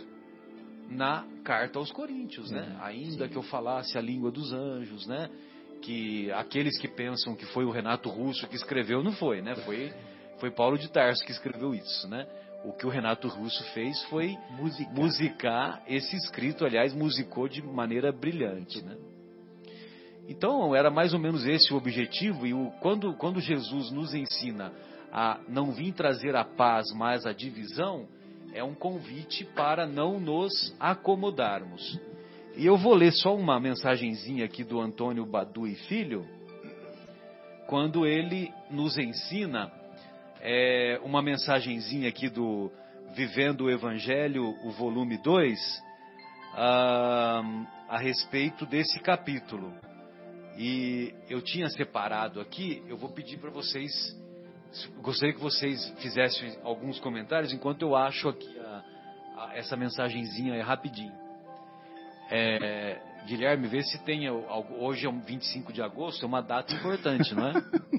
[0.88, 2.62] na carta aos Coríntios, né?
[2.62, 3.32] Uhum, Ainda sim.
[3.32, 5.30] que eu falasse a língua dos anjos, né?
[5.80, 9.54] Que aqueles que pensam que foi o Renato Russo que escreveu, não foi, né?
[9.56, 9.92] Foi,
[10.38, 12.26] foi Paulo de Tarso que escreveu isso, né?
[12.64, 14.90] O que o Renato Russo fez foi Música.
[14.92, 18.96] musicar esse escrito, aliás, musicou de maneira brilhante, né?
[20.28, 24.72] Então, era mais ou menos esse o objetivo, e o, quando, quando Jesus nos ensina
[25.12, 28.06] a não vir trazer a paz, mas a divisão,
[28.54, 32.00] é um convite para não nos acomodarmos.
[32.56, 36.26] E eu vou ler só uma mensagenzinha aqui do Antônio Badu e Filho,
[37.66, 39.72] quando ele nos ensina
[40.42, 42.70] é, uma mensagenzinha aqui do
[43.14, 45.82] Vivendo o Evangelho, o volume 2,
[46.54, 47.42] ah,
[47.88, 49.72] a respeito desse capítulo.
[50.58, 53.90] E eu tinha separado aqui, eu vou pedir para vocês,
[55.00, 58.84] gostaria que vocês fizessem alguns comentários enquanto eu acho aqui a-
[59.36, 61.12] a- essa mensagenzinha aí rapidinho.
[62.30, 67.34] É, Guilherme, vê se tem, hoje é um 25 de agosto, é uma data importante,
[67.34, 67.52] não é?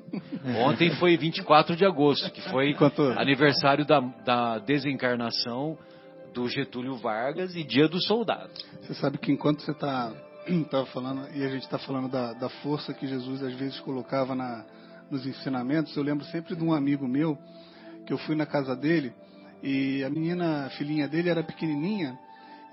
[0.65, 2.75] Ontem foi 24 de agosto, que foi
[3.17, 5.77] aniversário da, da desencarnação
[6.33, 8.51] do Getúlio Vargas e Dia do Soldado.
[8.81, 10.11] Você sabe que enquanto você está
[10.69, 14.35] tava falando, e a gente está falando da, da força que Jesus às vezes colocava
[14.35, 14.65] na,
[15.09, 17.37] nos ensinamentos, eu lembro sempre de um amigo meu,
[18.05, 19.13] que eu fui na casa dele,
[19.61, 22.17] e a menina, a filhinha dele, era pequenininha,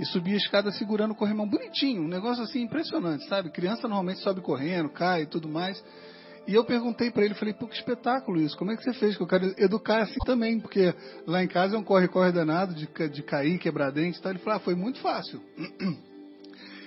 [0.00, 3.50] e subia a escada segurando o corrimão bonitinho, um negócio assim impressionante, sabe?
[3.50, 5.84] Criança normalmente sobe correndo, cai e tudo mais.
[6.48, 9.14] E eu perguntei para ele, falei, pô, que espetáculo isso, como é que você fez?
[9.14, 10.94] Que eu quero educar assim também, porque
[11.26, 14.32] lá em casa é um corre-corre danado de, de cair, quebrar dente e tal.
[14.32, 15.38] Ele falou, ah, foi muito fácil.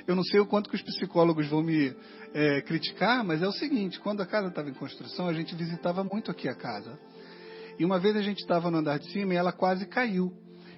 [0.07, 1.95] Eu não sei o quanto que os psicólogos vão me
[2.33, 6.03] eh, criticar, mas é o seguinte, quando a casa estava em construção, a gente visitava
[6.03, 6.99] muito aqui a casa.
[7.79, 10.33] E uma vez a gente estava no andar de cima e ela quase caiu.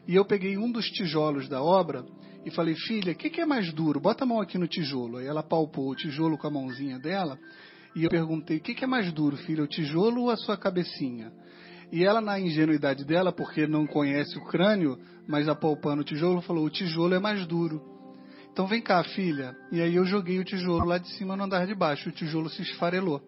[0.07, 2.05] E eu peguei um dos tijolos da obra
[2.45, 3.99] e falei, filha, o que, que é mais duro?
[3.99, 5.17] Bota a mão aqui no tijolo.
[5.17, 7.39] Aí ela palpou o tijolo com a mãozinha dela
[7.95, 10.55] e eu perguntei, o que, que é mais duro, filha, o tijolo ou a sua
[10.55, 11.31] cabecinha?
[11.91, 16.65] E ela, na ingenuidade dela, porque não conhece o crânio, mas apalpando o tijolo, falou,
[16.65, 17.81] o tijolo é mais duro.
[18.51, 19.55] Então vem cá, filha.
[19.71, 22.09] E aí eu joguei o tijolo lá de cima no andar de baixo.
[22.09, 23.21] O tijolo se esfarelou.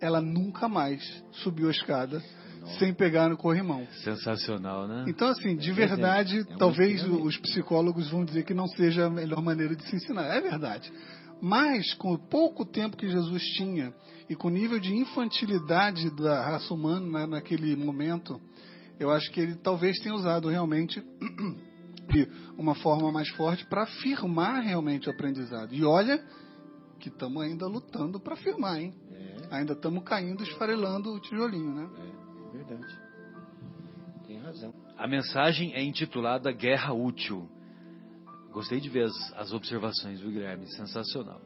[0.00, 1.02] Ela nunca mais
[1.32, 2.22] subiu a escada
[2.78, 3.86] sem pegar no corrimão.
[4.04, 5.04] Sensacional, né?
[5.08, 7.26] Então, assim, de verdade, é um talvez ensinamento.
[7.26, 10.24] os psicólogos vão dizer que não seja a melhor maneira de se ensinar.
[10.24, 10.92] É verdade.
[11.40, 13.92] Mas, com o pouco tempo que Jesus tinha
[14.28, 18.40] e com o nível de infantilidade da raça humana né, naquele momento,
[18.98, 21.02] eu acho que ele talvez tenha usado realmente
[22.56, 25.74] uma forma mais forte para afirmar realmente o aprendizado.
[25.74, 26.24] E olha
[27.00, 28.94] que estamos ainda lutando para afirmar, hein?
[29.10, 31.88] É, Ainda estamos caindo, esfarelando o tijolinho, né?
[31.98, 32.21] é
[32.52, 32.98] verdade.
[34.26, 34.74] Tem razão.
[34.96, 37.48] A mensagem é intitulada Guerra Útil.
[38.52, 40.66] Gostei de ver as, as observações, viu, Guilherme?
[40.66, 41.40] Sensacional.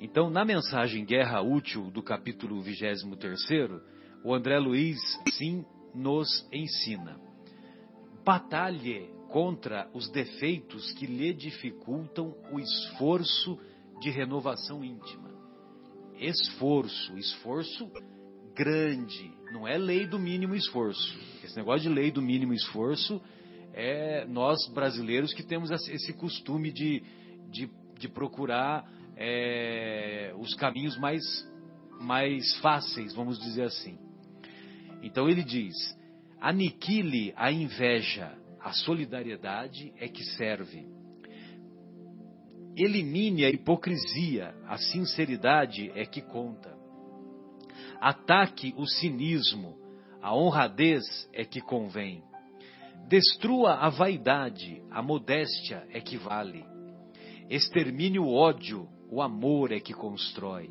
[0.00, 3.02] Então, na mensagem Guerra Útil, do capítulo 23,
[4.24, 4.98] o André Luiz,
[5.32, 5.64] sim,
[5.94, 7.20] nos ensina.
[8.24, 13.58] Batalhe contra os defeitos que lhe dificultam o esforço
[14.00, 15.28] de renovação íntima.
[16.16, 17.90] Esforço, esforço
[18.54, 21.18] grande, não é lei do mínimo esforço.
[21.42, 23.20] Esse negócio de lei do mínimo esforço
[23.72, 27.02] é nós brasileiros que temos esse costume de,
[27.50, 28.84] de, de procurar
[29.16, 31.22] é, os caminhos mais,
[32.00, 33.98] mais fáceis, vamos dizer assim.
[35.02, 35.74] Então ele diz:
[36.40, 40.86] aniquile a inveja, a solidariedade é que serve.
[42.76, 46.77] Elimine a hipocrisia, a sinceridade é que conta.
[48.00, 49.76] Ataque o cinismo,
[50.22, 52.22] a honradez é que convém.
[53.08, 56.64] Destrua a vaidade, a modéstia é que vale.
[57.48, 60.70] Extermine o ódio, o amor é que constrói.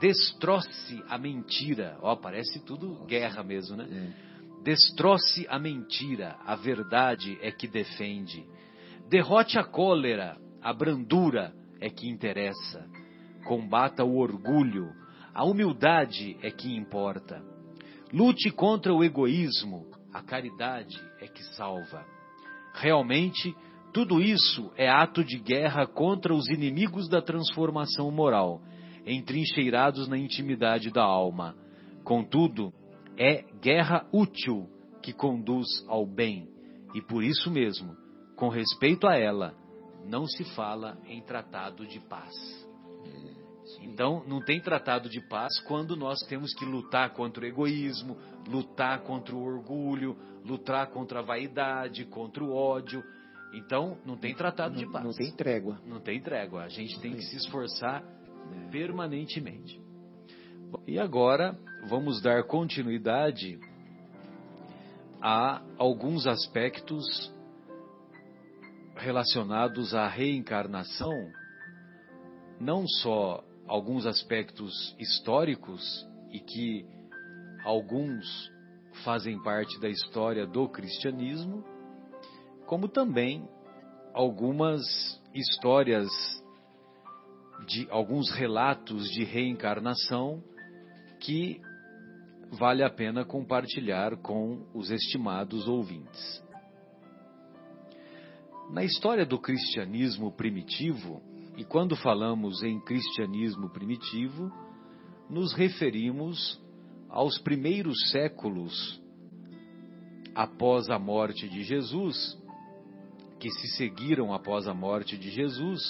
[0.00, 1.98] destroce a mentira.
[2.00, 3.88] Ó, parece tudo guerra mesmo, né?
[3.90, 4.62] É.
[4.62, 8.46] Destroce a mentira, a verdade é que defende.
[9.08, 12.86] Derrote a cólera, a brandura é que interessa.
[13.44, 14.92] Combata o orgulho,
[15.38, 17.40] a humildade é que importa.
[18.12, 22.04] Lute contra o egoísmo, a caridade é que salva.
[22.74, 23.54] Realmente,
[23.92, 28.60] tudo isso é ato de guerra contra os inimigos da transformação moral,
[29.06, 31.54] entrincheirados na intimidade da alma.
[32.02, 32.72] Contudo,
[33.16, 34.68] é guerra útil
[35.00, 36.48] que conduz ao bem,
[36.96, 37.96] e por isso mesmo,
[38.34, 39.54] com respeito a ela,
[40.04, 42.67] não se fala em tratado de paz.
[43.82, 48.16] Então, não tem tratado de paz quando nós temos que lutar contra o egoísmo,
[48.46, 53.02] lutar contra o orgulho, lutar contra a vaidade, contra o ódio.
[53.52, 55.04] Então, não tem tratado de paz.
[55.04, 55.80] Não tem trégua.
[55.86, 56.64] Não tem trégua.
[56.64, 58.04] A gente tem que se esforçar
[58.70, 59.80] permanentemente.
[60.70, 61.58] Bom, E agora,
[61.88, 63.58] vamos dar continuidade
[65.20, 67.32] a alguns aspectos
[68.96, 71.12] relacionados à reencarnação,
[72.60, 76.86] não só alguns aspectos históricos e que
[77.64, 78.50] alguns
[79.04, 81.62] fazem parte da história do cristianismo,
[82.66, 83.48] como também
[84.14, 84.82] algumas
[85.34, 86.08] histórias
[87.66, 90.42] de alguns relatos de reencarnação
[91.20, 91.60] que
[92.50, 96.42] vale a pena compartilhar com os estimados ouvintes.
[98.70, 101.22] Na história do cristianismo primitivo,
[101.58, 104.48] e quando falamos em cristianismo primitivo,
[105.28, 106.56] nos referimos
[107.08, 109.02] aos primeiros séculos
[110.36, 112.40] após a morte de Jesus,
[113.40, 115.82] que se seguiram após a morte de Jesus,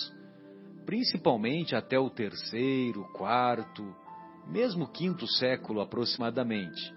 [0.87, 3.95] principalmente até o terceiro, quarto,
[4.47, 6.95] mesmo quinto século aproximadamente,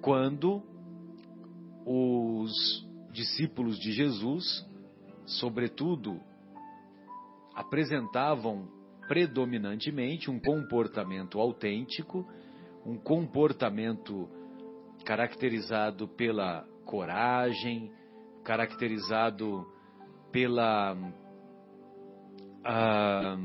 [0.00, 0.62] quando
[1.84, 4.64] os discípulos de Jesus,
[5.26, 6.20] sobretudo,
[7.58, 8.68] apresentavam
[9.08, 12.24] predominantemente um comportamento autêntico,
[12.86, 14.28] um comportamento
[15.04, 17.90] caracterizado pela coragem,
[18.44, 19.66] caracterizado
[20.30, 20.96] pela
[22.64, 23.36] ah,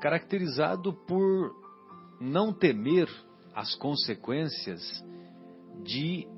[0.00, 1.52] caracterizado por
[2.20, 3.08] não temer
[3.56, 4.80] as consequências
[5.82, 6.28] de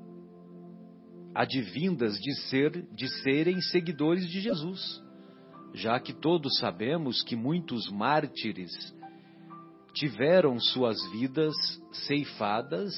[1.35, 5.07] advindas de ser de serem seguidores de Jesus,
[5.73, 8.71] já que todos sabemos que muitos mártires
[9.93, 11.55] tiveram suas vidas
[12.07, 12.93] ceifadas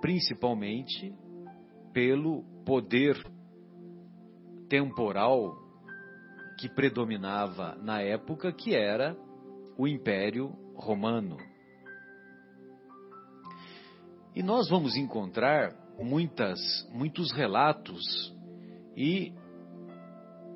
[0.00, 1.14] principalmente
[1.92, 3.16] pelo poder
[4.68, 5.56] temporal
[6.58, 9.16] que predominava na época, que era
[9.76, 11.36] o Império Romano.
[14.34, 16.58] E nós vamos encontrar muitas,
[16.92, 18.02] muitos relatos
[18.96, 19.32] e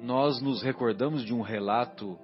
[0.00, 2.18] nós nos recordamos de um relato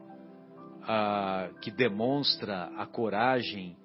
[0.83, 3.77] ah, que demonstra a coragem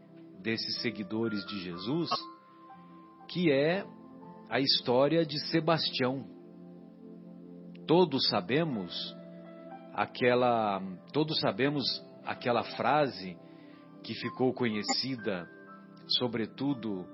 [0.42, 2.10] desses seguidores de Jesus,
[3.28, 3.86] que é
[4.50, 6.26] a história de Sebastião.
[7.88, 8.94] Todos sabemos
[9.94, 10.82] aquela,
[11.12, 11.84] todos sabemos
[12.26, 13.38] aquela frase
[14.04, 15.48] que ficou conhecida,
[16.20, 17.06] sobretudo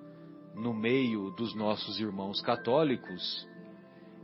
[0.53, 3.47] no meio dos nossos irmãos católicos,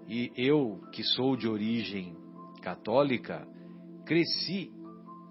[0.08, 2.20] e eu, que sou de origem
[2.62, 3.47] católica,
[4.05, 4.72] cresci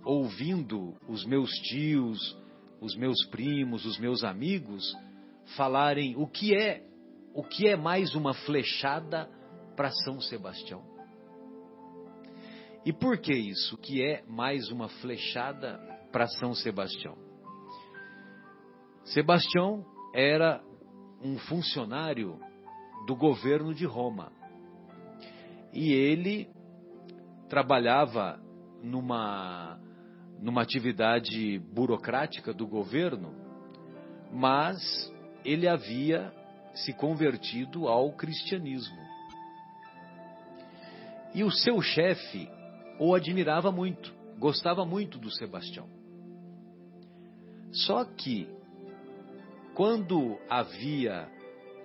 [0.04, 2.38] ouvindo os meus tios,
[2.80, 4.94] os meus primos, os meus amigos
[5.56, 6.82] falarem o que é,
[7.34, 9.28] o que é mais uma flechada
[9.76, 10.82] para São Sebastião.
[12.84, 13.76] E por que isso?
[13.76, 15.78] Que é mais uma flechada
[16.10, 17.16] para São Sebastião?
[19.04, 20.62] Sebastião era
[21.22, 22.38] um funcionário
[23.06, 24.32] do governo de Roma.
[25.72, 26.48] E ele
[27.50, 28.40] trabalhava
[28.80, 29.76] numa,
[30.40, 33.34] numa atividade burocrática do governo,
[34.32, 35.12] mas
[35.44, 36.32] ele havia
[36.72, 38.96] se convertido ao cristianismo.
[41.34, 42.48] E o seu chefe
[43.00, 45.88] o admirava muito, gostava muito do Sebastião.
[47.72, 48.48] Só que,
[49.74, 51.28] quando havia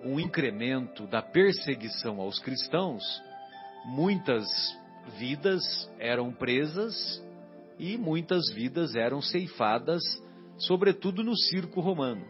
[0.04, 3.02] um incremento da perseguição aos cristãos,
[3.84, 4.46] muitas
[5.18, 5.62] vidas
[5.98, 7.22] eram presas
[7.78, 10.02] e muitas vidas eram ceifadas,
[10.58, 12.24] sobretudo no circo romano.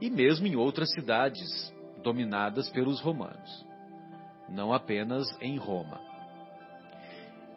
[0.00, 3.66] E mesmo em outras cidades dominadas pelos romanos,
[4.48, 6.00] não apenas em Roma.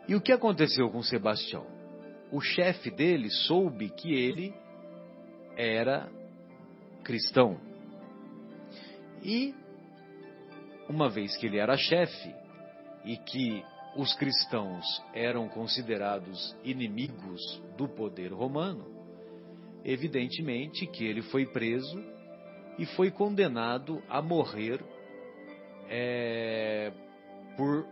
[0.07, 1.79] E o que aconteceu com Sebastião?
[2.31, 4.53] o chefe dele soube que ele
[5.57, 6.09] era
[7.03, 7.59] cristão.
[9.23, 9.53] E,
[10.87, 12.33] uma vez que ele era chefe
[13.03, 13.63] e que
[13.95, 18.85] os cristãos eram considerados inimigos do poder romano,
[19.83, 22.03] evidentemente que ele foi preso
[22.77, 24.83] e foi condenado a morrer
[25.89, 26.91] é,
[27.57, 27.85] por,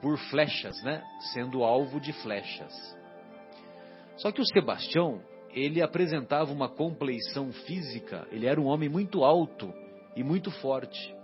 [0.00, 1.02] por flechas, né?
[1.32, 2.96] sendo alvo de flechas.
[4.18, 5.20] Só que o Sebastião,
[5.52, 9.72] ele apresentava uma compleição física, ele era um homem muito alto
[10.14, 11.14] e muito forte,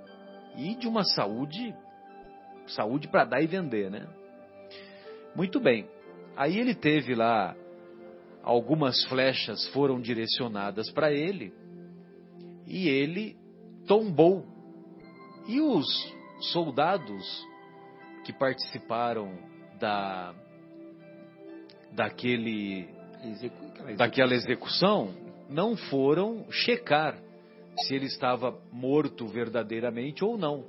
[0.57, 1.75] e de uma saúde,
[2.67, 4.07] saúde para dar e vender, né?
[5.35, 5.89] Muito bem.
[6.37, 7.55] Aí ele teve lá
[8.43, 11.53] algumas flechas foram direcionadas para ele
[12.67, 13.37] e ele
[13.87, 14.47] tombou.
[15.47, 15.87] E os
[16.53, 17.47] soldados
[18.25, 19.37] que participaram
[19.79, 20.35] da
[21.93, 22.89] daquele
[23.97, 25.15] daquela execução
[25.49, 27.19] não foram checar
[27.81, 30.65] se ele estava morto verdadeiramente ou não.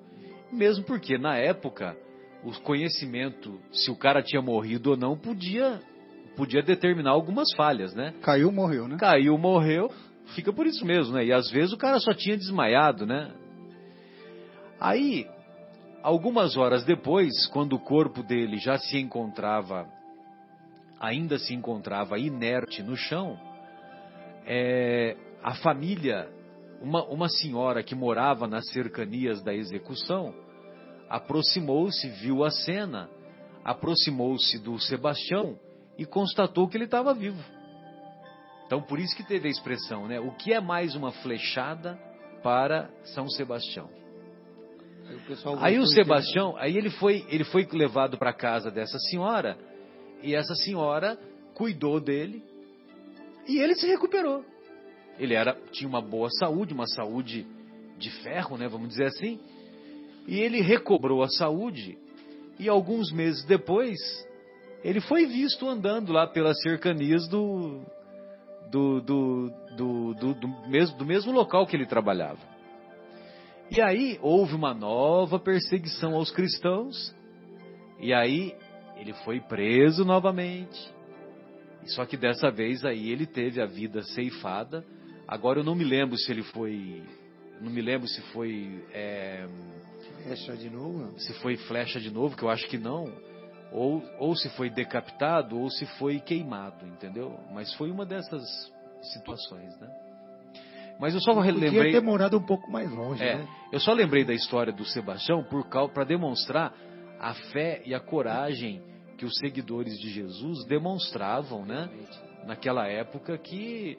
[0.54, 1.98] Mesmo porque na época
[2.44, 5.80] o conhecimento se o cara tinha morrido ou não podia
[6.36, 8.14] podia determinar algumas falhas, né?
[8.22, 8.98] Caiu, morreu, né?
[9.00, 9.92] Caiu, morreu,
[10.36, 11.26] fica por isso mesmo, né?
[11.26, 13.32] E às vezes o cara só tinha desmaiado, né?
[14.80, 15.28] Aí,
[16.02, 19.88] algumas horas depois, quando o corpo dele já se encontrava,
[21.00, 23.40] ainda se encontrava inerte no chão,
[24.46, 26.28] é, a família,
[26.82, 30.34] uma, uma senhora que morava nas cercanias da execução,
[31.14, 33.08] aproximou-se, viu a cena,
[33.64, 35.60] aproximou-se do Sebastião
[35.96, 37.40] e constatou que ele estava vivo.
[38.66, 40.20] Então, por isso que teve a expressão, né?
[40.20, 42.00] O que é mais uma flechada
[42.42, 43.88] para São Sebastião?
[45.60, 49.56] Aí, aí o Sebastião, aí ele foi, ele foi levado para casa dessa senhora
[50.24, 51.16] e essa senhora
[51.54, 52.44] cuidou dele
[53.48, 54.44] e ele se recuperou.
[55.20, 57.46] Ele era, tinha uma boa saúde, uma saúde
[58.00, 58.68] de ferro, né?
[58.68, 59.40] Vamos dizer assim.
[60.28, 61.98] E ele recobrou a saúde
[62.60, 63.98] e alguns meses depois
[64.84, 67.82] ele foi visto andando lá pelas cercanias do,
[68.70, 72.40] do, do, do, do, do, mesmo, do mesmo local que ele trabalhava.
[73.72, 77.16] E aí houve uma nova perseguição aos cristãos,
[78.00, 78.54] e aí
[78.98, 80.94] ele foi preso novamente.
[81.88, 84.86] Só que dessa vez aí ele teve a vida ceifada.
[85.28, 87.04] Agora eu não me lembro se ele foi.
[87.62, 88.84] Não me lembro se foi.
[88.92, 89.48] É,
[90.24, 91.20] flecha de novo?
[91.20, 93.12] Se foi flecha de novo, que eu acho que não
[93.74, 97.40] ou, ou se foi decapitado ou se foi queimado, entendeu?
[97.52, 98.44] Mas foi uma dessas
[99.02, 99.90] situações, né?
[101.00, 101.92] Mas eu só Podia lembrei.
[101.92, 103.48] ter morado um pouco mais longe, é, né?
[103.72, 106.72] Eu só lembrei da história do Sebastião por para demonstrar
[107.20, 108.82] a fé e a coragem
[109.18, 111.90] que os seguidores de Jesus demonstravam, né?
[112.46, 113.98] Naquela época que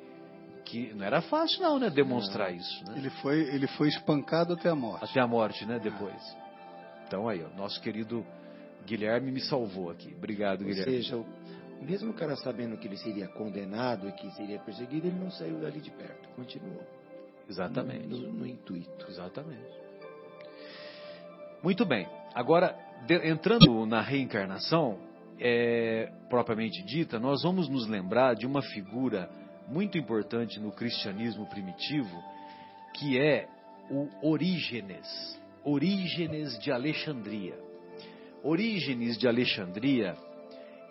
[0.65, 1.91] que não era fácil não, né?
[1.91, 2.57] Demonstrar não.
[2.57, 2.85] isso.
[2.87, 2.95] Né?
[2.99, 5.05] Ele foi ele foi espancado até a morte.
[5.05, 5.79] Até a morte, né?
[5.79, 6.37] Depois.
[7.07, 8.25] Então aí, ó, nosso querido
[8.87, 10.15] Guilherme me salvou aqui.
[10.17, 10.97] Obrigado, Ou Guilherme.
[10.97, 11.25] Ou seja,
[11.83, 15.61] mesmo o cara sabendo que ele seria condenado e que seria perseguido, ele não saiu
[15.61, 16.83] dali de perto, continuou.
[17.49, 18.07] Exatamente.
[18.07, 19.07] No, no, no intuito.
[19.09, 19.85] Exatamente.
[21.63, 22.09] Muito bem.
[22.35, 24.99] Agora, de, entrando na reencarnação,
[25.39, 29.29] é, propriamente dita, nós vamos nos lembrar de uma figura
[29.69, 32.23] muito importante no cristianismo primitivo,
[32.95, 33.49] que é
[33.91, 35.07] o Orígenes.
[35.65, 37.55] Orígenes de Alexandria.
[38.43, 40.17] Orígenes de Alexandria,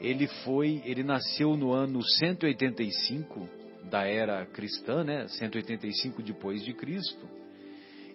[0.01, 3.47] ele foi, ele nasceu no ano 185
[3.89, 5.27] da era cristã, né?
[5.27, 7.29] 185 depois de Cristo.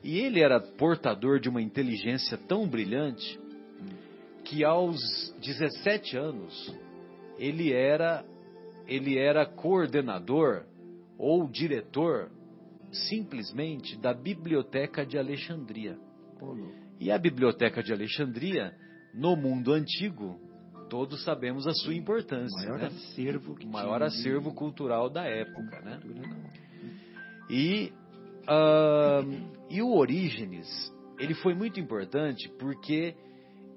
[0.03, 3.39] E ele era portador de uma inteligência tão brilhante
[4.45, 4.99] que aos
[5.41, 6.75] 17 anos
[7.39, 8.25] ele era
[8.89, 10.65] ele era coordenador
[11.19, 12.31] ou diretor
[12.91, 15.99] simplesmente da Biblioteca de Alexandria.
[16.99, 18.75] E a Biblioteca de Alexandria
[19.15, 20.41] no mundo antigo,
[20.89, 22.57] todos sabemos a sua importância.
[22.57, 22.87] O maior né?
[22.87, 25.81] acervo, que maior acervo cultural da época.
[25.83, 26.01] Né?
[27.51, 27.93] E,
[28.45, 30.67] uh, e o Orígenes,
[31.19, 33.15] ele foi muito importante porque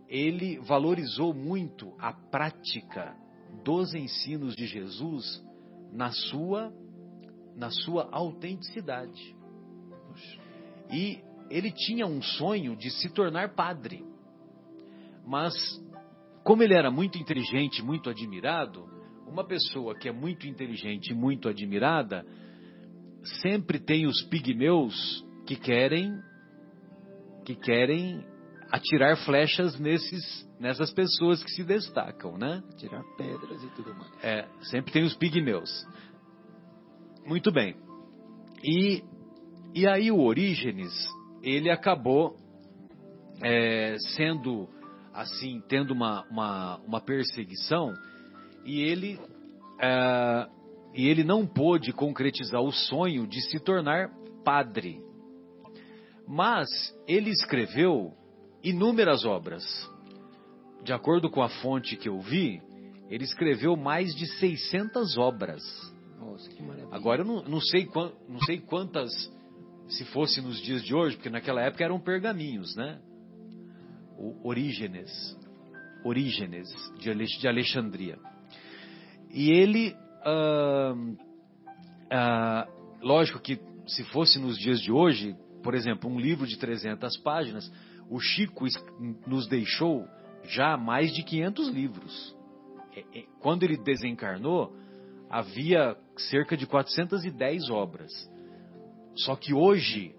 [0.07, 3.15] ele valorizou muito a prática
[3.63, 5.43] dos ensinos de Jesus
[5.91, 6.73] na sua,
[7.55, 9.35] na sua autenticidade.
[10.91, 14.03] E ele tinha um sonho de se tornar padre.
[15.25, 15.53] Mas,
[16.43, 18.89] como ele era muito inteligente, muito admirado,
[19.27, 22.25] uma pessoa que é muito inteligente e muito admirada,
[23.41, 26.19] sempre tem os pigmeus que querem
[27.45, 28.23] que querem
[28.71, 32.63] atirar flechas nesses, nessas pessoas que se destacam, né?
[32.77, 34.11] Tirar pedras e tudo mais.
[34.23, 35.87] É, sempre tem os pigmeus.
[37.25, 37.75] Muito bem.
[38.63, 39.03] E,
[39.73, 40.93] e aí o Orígenes,
[41.41, 42.37] ele acabou
[43.41, 44.69] é, sendo,
[45.11, 47.91] assim, tendo uma, uma, uma perseguição
[48.63, 49.19] e ele,
[49.81, 50.47] é,
[50.93, 54.11] e ele não pôde concretizar o sonho de se tornar
[54.45, 55.01] padre.
[56.27, 56.69] Mas
[57.07, 58.13] ele escreveu
[58.63, 59.63] inúmeras obras.
[60.83, 62.61] De acordo com a fonte que eu vi,
[63.09, 65.61] ele escreveu mais de 600 obras.
[66.19, 66.87] Nossa, que maravilha.
[66.91, 67.87] Agora eu não, não sei,
[68.27, 69.11] não sei quantas,
[69.89, 72.99] se fosse nos dias de hoje, porque naquela época eram pergaminhos, né?
[74.17, 75.09] O Orígenes,
[76.03, 76.67] Orígenes
[76.99, 78.17] de Alex- de Alexandria.
[79.31, 81.15] E ele, ahn,
[82.09, 82.67] ah,
[83.01, 87.71] lógico que se fosse nos dias de hoje, por exemplo, um livro de 300 páginas,
[88.09, 88.65] o Chico
[89.27, 90.07] nos deixou
[90.43, 92.35] já mais de 500 livros.
[92.95, 94.73] É- é- Quando ele desencarnou,
[95.29, 98.11] havia cerca de 410 obras.
[99.15, 100.13] Só que hoje,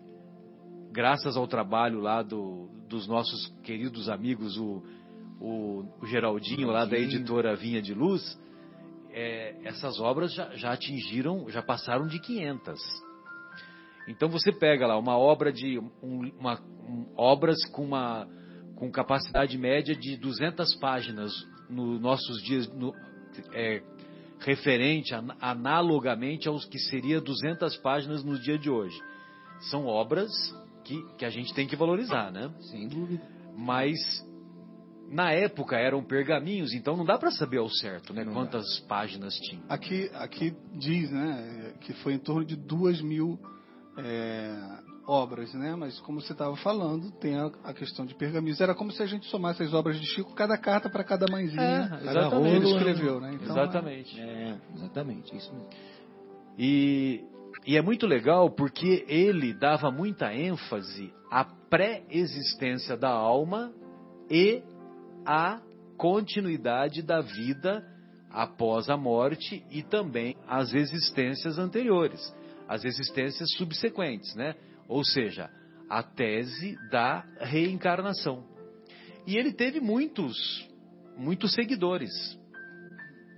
[0.91, 4.83] graças ao trabalho lá do- dos nossos queridos amigos, o,
[5.41, 8.39] o- o Geraldinho, lá da editora Vinha de Luz,
[9.11, 12.81] é, essas obras já, já atingiram, já passaram de 500.
[14.09, 18.27] Então você pega lá uma obra de um- uma, um- obras com uma
[18.83, 21.33] com capacidade média de 200 páginas
[21.71, 22.93] nos nossos dias, no-
[23.53, 23.81] é,
[24.41, 29.01] referente an- analogamente aos que seria 200 páginas no dia de hoje.
[29.71, 30.29] São obras
[30.83, 32.51] que, que a gente tem que valorizar, né?
[32.73, 33.23] Sem dúvida.
[33.57, 33.97] Mas
[35.09, 38.25] na época eram pergaminhos, então não dá para saber ao certo, né?
[38.25, 39.63] Não Quantas páginas tinha.
[39.69, 43.39] Aqui, aqui diz, né, que foi em torno de duas mil
[43.97, 45.75] é, obras, né?
[45.77, 48.61] Mas como você estava falando, tem a, a questão de pergaminhos.
[48.61, 51.63] Era como se a gente somasse as obras de Chico, cada carta para cada mãezinha
[51.63, 52.57] É, que exatamente.
[52.57, 53.35] ele escreveu, né?
[53.35, 54.21] Então, Exatamente.
[54.21, 55.69] É, exatamente, isso mesmo.
[56.59, 57.25] E,
[57.67, 63.73] e é muito legal porque ele dava muita ênfase à pré-existência da alma
[64.31, 64.63] e
[65.25, 65.61] à
[65.97, 67.85] continuidade da vida
[68.31, 72.21] após a morte e também às existências anteriores,
[72.69, 74.55] às existências subsequentes, né?
[74.93, 75.49] Ou seja,
[75.89, 78.45] a tese da reencarnação.
[79.27, 80.37] E ele teve muitos,
[81.17, 82.11] muitos seguidores.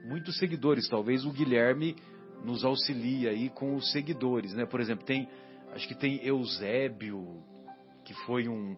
[0.05, 1.95] Muitos seguidores, talvez o Guilherme
[2.45, 4.67] nos auxilia aí com os seguidores, né?
[4.67, 5.29] Por exemplo, tem,
[5.73, 7.41] acho que tem Eusébio,
[8.05, 8.77] que foi um,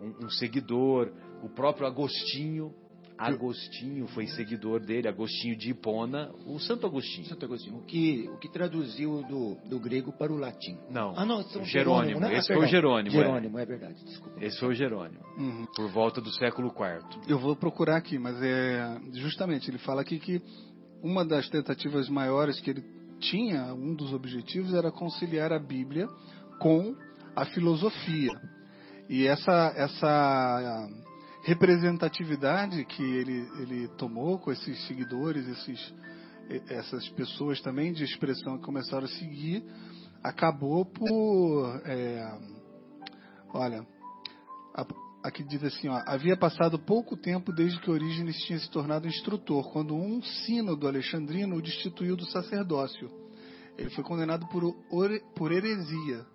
[0.00, 1.12] um, um seguidor,
[1.42, 2.72] o próprio Agostinho,
[3.16, 7.26] Agostinho foi seguidor dele, Agostinho de Hipona, o Santo Agostinho.
[7.26, 10.76] Santo Agostinho, o que, o que traduziu do, do grego para o latim.
[10.90, 12.28] Não, Ah, não, São Jerônimo, né?
[12.28, 12.70] Ah, esse foi o perdão.
[12.72, 13.18] Jerônimo, é.
[13.24, 14.44] Jerônimo, é verdade, desculpa.
[14.44, 15.66] esse foi o Jerônimo, Uhum.
[15.76, 17.20] por volta do século IV.
[17.28, 20.42] Eu vou procurar aqui, mas é justamente ele fala aqui que
[21.02, 22.84] uma das tentativas maiores que ele
[23.20, 26.08] tinha, um dos objetivos era conciliar a Bíblia
[26.58, 26.94] com
[27.36, 28.32] a filosofia.
[29.08, 30.88] E essa essa
[31.44, 35.94] representatividade que ele ele tomou com esses seguidores, esses
[36.68, 39.64] essas pessoas também de expressão que começaram a seguir,
[40.22, 42.38] acabou por é,
[43.54, 43.86] olha
[44.74, 44.86] a-
[45.22, 49.72] aqui diz assim, ó, havia passado pouco tempo desde que Orígenes tinha se tornado instrutor,
[49.72, 53.10] quando um sínodo alexandrino o destituiu do sacerdócio.
[53.78, 54.74] Ele foi condenado por,
[55.34, 56.26] por heresia.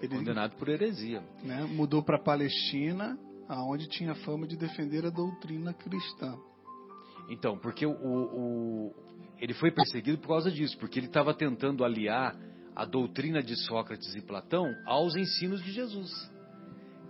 [0.00, 1.22] Ele Condenado por heresia.
[1.44, 3.16] né, mudou para Palestina,
[3.52, 6.36] aonde tinha fama de defender a doutrina cristã.
[7.28, 8.94] Então, porque o, o-
[9.38, 12.36] ele foi perseguido por causa disso, porque ele estava tentando aliar
[12.74, 16.10] a doutrina de Sócrates e Platão aos ensinos de Jesus.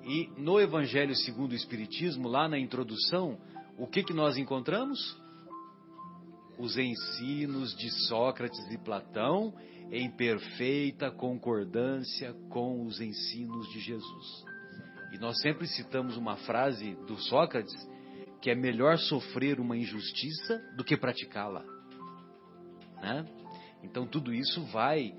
[0.04, 3.38] E no Evangelho segundo o Espiritismo, lá na introdução,
[3.78, 4.98] o que, que nós encontramos?
[6.58, 9.54] Os ensinos de Sócrates e Platão
[9.92, 14.51] em perfeita concordância com os ensinos de Jesus.
[15.12, 17.72] E nós sempre citamos uma frase do Sócrates
[18.40, 21.62] que é melhor sofrer uma injustiça do que praticá-la.
[23.01, 23.24] Né?
[23.84, 25.14] Então tudo isso vai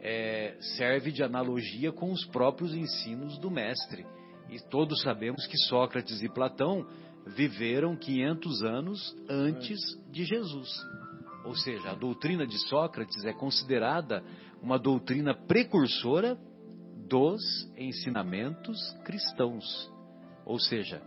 [0.00, 4.04] é, serve de analogia com os próprios ensinos do mestre.
[4.50, 6.86] E todos sabemos que Sócrates e Platão
[7.26, 10.68] viveram 500 anos antes de Jesus.
[11.44, 14.22] Ou seja, a doutrina de Sócrates é considerada
[14.60, 16.36] uma doutrina precursora
[17.08, 17.42] dos
[17.76, 19.64] ensinamentos cristãos.
[20.44, 21.02] Ou seja,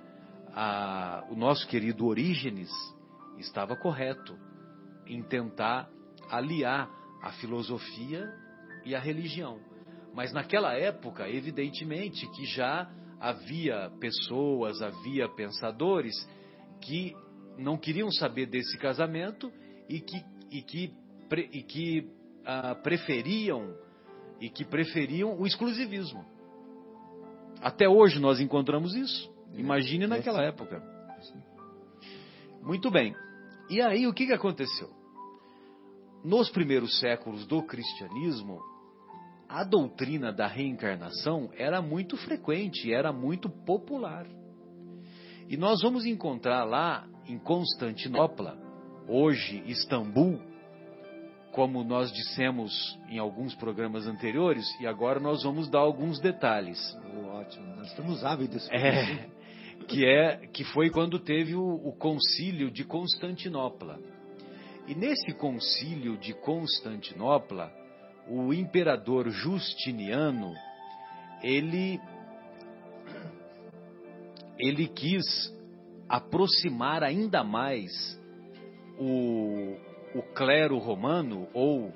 [0.53, 2.69] a- o nosso querido Orígenes
[3.38, 4.38] estava correto
[5.05, 5.89] em tentar
[6.30, 6.89] aliar
[7.21, 8.31] a filosofia
[8.85, 9.59] e a religião.
[10.13, 12.89] Mas naquela época, evidentemente, que já
[13.19, 16.15] havia pessoas, havia pensadores
[16.81, 17.15] que
[17.57, 19.51] não queriam saber desse casamento
[19.88, 20.93] e que, e que,
[21.51, 22.09] e que
[22.45, 23.76] ah, preferiam
[24.40, 26.26] e que preferiam o exclusivismo.
[27.61, 29.32] Até hoje nós encontramos isso.
[29.53, 30.82] Imagine naquela época.
[32.61, 33.16] Muito bem.
[33.70, 34.90] E aí o que, que aconteceu?
[36.24, 38.60] Nos primeiros séculos do cristianismo,
[39.48, 44.28] a doutrina da reencarnação era muito frequente, era muito popular.
[45.48, 48.57] E nós vamos encontrar lá em Constantinopla,
[49.07, 50.40] hoje Istambul,
[51.51, 56.80] como nós dissemos em alguns programas anteriores, e agora nós vamos dar alguns detalhes.
[57.34, 58.69] Ótimo, nós estamos ávidos.
[58.71, 59.30] É,
[59.88, 63.99] que é que foi quando teve o, o concílio de Constantinopla.
[64.88, 67.71] E nesse concílio de Constantinopla,
[68.27, 70.53] o imperador Justiniano,
[71.43, 71.99] ele
[74.57, 75.26] ele quis
[76.07, 78.19] aproximar ainda mais
[78.99, 79.77] o,
[80.14, 81.91] o clero romano ou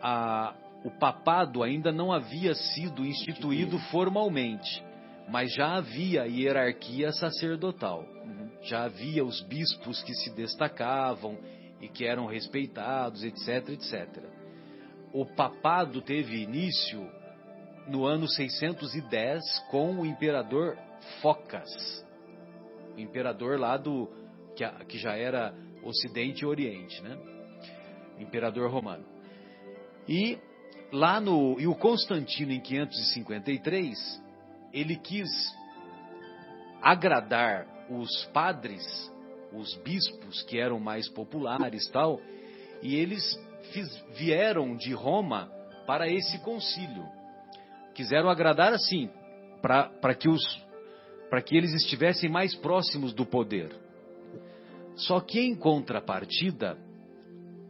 [0.00, 0.54] a,
[0.84, 4.84] o papado ainda não havia sido instituído formalmente,
[5.28, 8.00] mas já havia hierarquia sacerdotal.
[8.00, 8.50] Uhum.
[8.62, 11.38] Já havia os bispos que se destacavam
[11.80, 14.24] e que eram respeitados, etc, etc.
[15.12, 17.04] O papado teve início
[17.88, 20.76] no ano 610 com o imperador
[21.20, 22.04] Focas,
[22.96, 24.10] o imperador lá do
[24.56, 25.54] que, que já era
[25.86, 27.16] Ocidente e Oriente, né?
[28.18, 29.04] Imperador romano.
[30.08, 30.38] E
[30.92, 34.22] lá no e o Constantino em 553,
[34.72, 35.28] ele quis
[36.82, 38.84] agradar os padres,
[39.52, 42.20] os bispos que eram mais populares, tal,
[42.82, 43.38] e eles
[43.72, 45.50] fiz, vieram de Roma
[45.86, 47.06] para esse concílio.
[47.94, 49.10] Quiseram agradar assim,
[49.62, 50.66] para que os
[51.28, 53.85] para que eles estivessem mais próximos do poder.
[54.96, 56.78] Só que em contrapartida,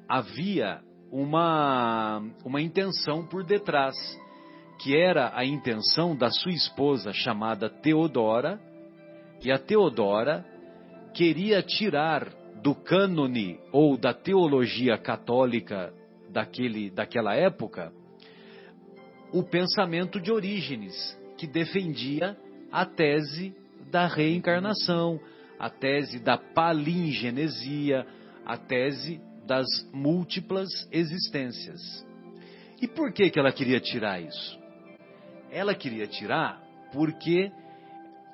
[0.09, 0.81] havia
[1.11, 3.94] uma, uma intenção por detrás,
[4.81, 8.61] que era a intenção da sua esposa chamada Teodora,
[9.44, 10.44] e a Teodora
[11.12, 12.28] queria tirar
[12.62, 15.93] do cânone ou da teologia católica
[16.31, 17.93] daquele, daquela época
[19.32, 20.94] o pensamento de Orígenes,
[21.36, 22.36] que defendia
[22.70, 23.55] a tese
[23.90, 25.20] da reencarnação,
[25.58, 28.06] a tese da palingenesia,
[28.44, 31.80] a tese das múltiplas existências.
[32.80, 34.58] E por que, que ela queria tirar isso?
[35.50, 36.60] Ela queria tirar
[36.92, 37.50] porque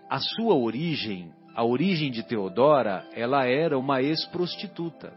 [0.09, 5.13] a sua origem, a origem de Teodora, ela era uma ex-prostituta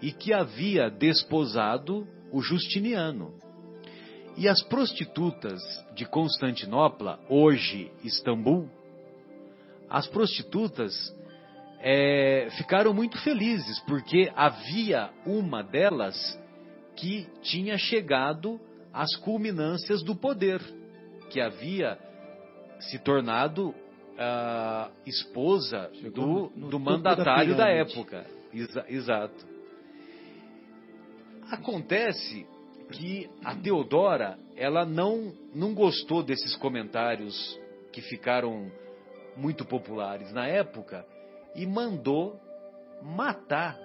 [0.00, 3.32] e que havia desposado o Justiniano.
[4.36, 5.62] E as prostitutas
[5.94, 8.68] de Constantinopla, hoje Istambul,
[9.92, 11.14] as prostitutas
[11.80, 16.16] é, ficaram muito felizes, porque havia uma delas
[16.96, 18.58] que tinha chegado
[18.90, 20.62] às culminâncias do poder,
[21.28, 21.98] que havia
[22.80, 28.26] se tornado uh, esposa do, do mandatário da, da época.
[28.54, 29.46] Exa exato.
[31.50, 32.46] Acontece
[32.92, 37.60] que a Teodora, ela não, não gostou desses comentários
[37.92, 38.72] que ficaram
[39.36, 41.06] muito populares na época
[41.54, 42.40] e mandou
[43.02, 43.78] matar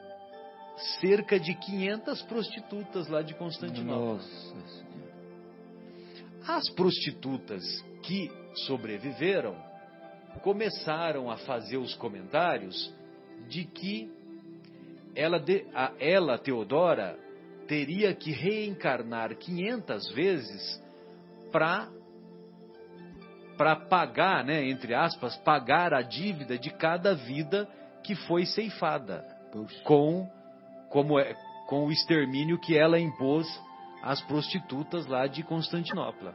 [1.00, 4.14] cerca de 500 prostitutas lá de Constantinopla.
[4.14, 4.56] Nossa
[6.48, 7.64] As prostitutas
[8.04, 8.32] que
[8.66, 9.56] sobreviveram
[10.42, 12.94] começaram a fazer os comentários
[13.50, 14.12] de que
[15.16, 15.44] ela,
[15.74, 17.18] a, ela Teodora,
[17.68, 20.84] teria que reencarnar 500 vezes
[21.52, 21.90] para
[23.58, 27.68] para pagar, né, entre aspas, pagar a dívida de cada vida
[28.04, 29.26] que foi ceifada
[29.84, 30.30] com
[30.90, 31.36] como é,
[31.68, 33.48] com o extermínio que ela impôs
[34.02, 36.34] às prostitutas lá de Constantinopla.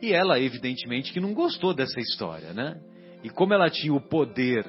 [0.00, 2.80] E ela, evidentemente, que não gostou dessa história, né?
[3.22, 4.66] E como ela tinha o poder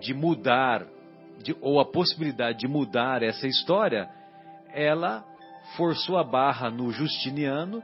[0.00, 0.86] de mudar,
[1.42, 4.06] de, ou a possibilidade de mudar essa história,
[4.74, 5.24] ela
[5.78, 7.82] forçou a barra no Justiniano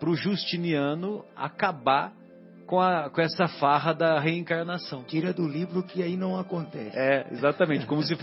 [0.00, 2.12] para o Justiniano acabar
[2.66, 5.04] com, a, com essa farra da reencarnação.
[5.04, 6.98] Tira do livro que aí não acontece.
[6.98, 8.16] É, exatamente, como se,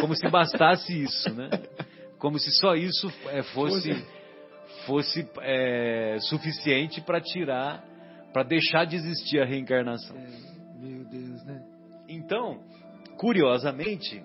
[0.00, 1.50] como se bastasse isso, né?
[2.18, 4.06] Como se só isso é, fosse,
[4.86, 7.84] fosse é, suficiente para tirar,
[8.32, 10.16] para deixar de existir a reencarnação.
[10.16, 11.62] É, meu Deus, né?
[12.08, 12.60] Então,
[13.18, 14.22] curiosamente,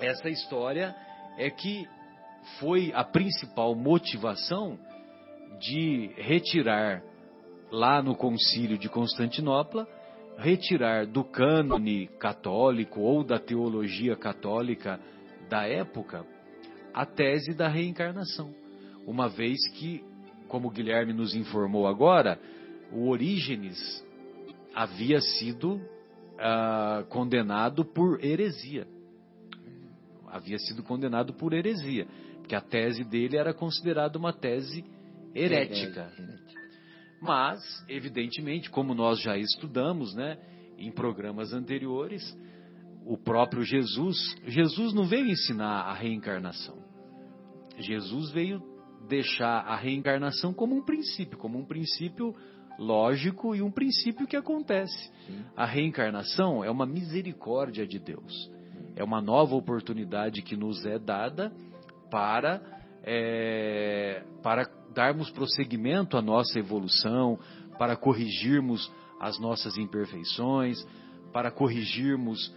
[0.00, 0.94] essa história
[1.36, 1.86] é que
[2.60, 4.78] foi a principal motivação
[5.58, 7.02] de retirar
[7.70, 9.86] lá no concílio de Constantinopla,
[10.38, 15.00] retirar do cânone católico ou da teologia católica
[15.48, 16.24] da época
[16.94, 18.54] a tese da reencarnação.
[19.06, 20.04] Uma vez que,
[20.48, 22.38] como Guilherme nos informou agora,
[22.92, 24.04] o Orígenes
[24.74, 25.80] havia sido
[26.38, 28.86] ah, condenado por heresia.
[30.26, 32.06] Havia sido condenado por heresia,
[32.38, 34.84] porque a tese dele era considerada uma tese
[35.38, 36.12] herética.
[37.20, 40.38] Mas, evidentemente, como nós já estudamos, né,
[40.78, 42.22] em programas anteriores,
[43.04, 44.16] o próprio Jesus,
[44.46, 46.76] Jesus não veio ensinar a reencarnação.
[47.78, 48.62] Jesus veio
[49.08, 52.34] deixar a reencarnação como um princípio, como um princípio
[52.78, 55.10] lógico e um princípio que acontece.
[55.26, 55.44] Sim.
[55.56, 58.50] A reencarnação é uma misericórdia de Deus.
[58.94, 61.52] É uma nova oportunidade que nos é dada
[62.10, 62.60] para,
[63.04, 67.38] é, para darmos prosseguimento à nossa evolução,
[67.78, 70.84] para corrigirmos as nossas imperfeições,
[71.32, 72.52] para corrigirmos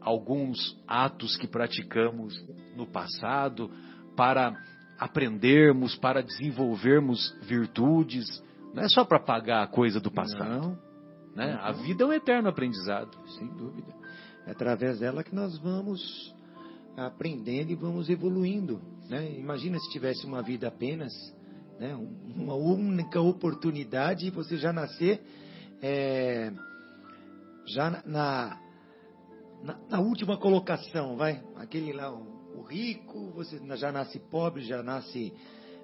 [0.00, 2.34] alguns atos que praticamos
[2.76, 3.70] no passado,
[4.16, 4.56] para
[4.98, 8.42] aprendermos, para desenvolvermos virtudes.
[8.72, 10.48] Não é só para pagar a coisa do passado.
[10.48, 10.78] Não.
[11.34, 11.52] Né?
[11.52, 11.60] Não.
[11.60, 13.16] A vida é um eterno aprendizado.
[13.38, 13.92] Sem dúvida.
[14.46, 16.34] É através dela que nós vamos
[16.96, 18.80] aprendendo e vamos evoluindo.
[19.08, 19.38] Né?
[19.38, 21.12] Imagina se tivesse uma vida apenas,
[21.78, 21.94] né?
[22.34, 25.22] uma única oportunidade e você já nascer
[25.82, 26.52] é,
[27.66, 28.58] já na,
[29.62, 31.42] na, na, última colocação, vai?
[31.56, 35.32] Aquele lá, o, o rico, você já nasce pobre, já nasce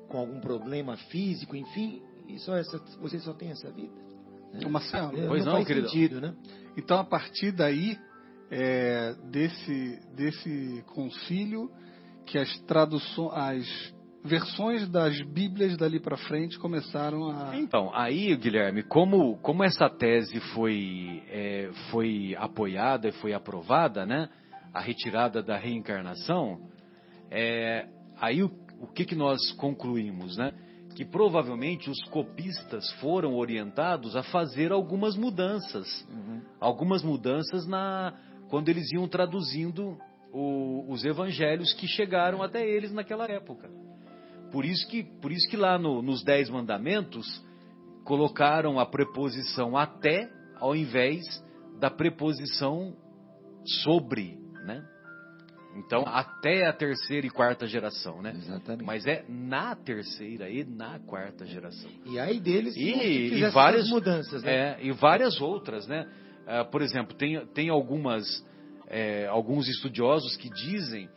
[0.08, 3.92] com algum problema físico, enfim, e só essa, você só tem essa vida.
[4.52, 4.66] Né?
[4.68, 5.88] Marcelo, é, pois não, não querido.
[5.88, 6.34] Sentido, né?
[6.76, 7.98] Então, a partir daí,
[8.50, 11.70] é, desse, desse concílio,
[12.26, 13.94] que as traduções,
[14.24, 17.56] versões das Bíblias dali para frente começaram a.
[17.56, 24.28] Então, aí, Guilherme, como, como essa tese foi, é, foi apoiada e foi aprovada, né?
[24.72, 26.58] A retirada da reencarnação,
[27.30, 27.86] é,
[28.18, 28.50] aí o,
[28.80, 30.52] o que, que nós concluímos, né?
[30.94, 36.06] Que provavelmente os copistas foram orientados a fazer algumas mudanças.
[36.10, 36.42] Uhum.
[36.60, 38.14] Algumas mudanças na
[38.48, 39.96] quando eles iam traduzindo
[40.32, 43.70] o, os evangelhos que chegaram até eles naquela época.
[44.50, 47.26] Por isso que, por isso que lá no, nos Dez Mandamentos
[48.04, 51.22] colocaram a preposição até ao invés
[51.78, 52.96] da preposição
[53.84, 54.84] sobre, né?
[55.74, 58.34] Então, até a terceira e quarta geração, né?
[58.36, 58.84] Exatamente.
[58.84, 61.90] Mas é na terceira e na quarta geração.
[62.04, 64.52] E aí deles e, e várias mudanças, né?
[64.52, 66.06] É, e várias outras, né?
[66.42, 68.24] Uh, por exemplo, tem, tem algumas,
[68.92, 71.08] é, alguns estudiosos que dizem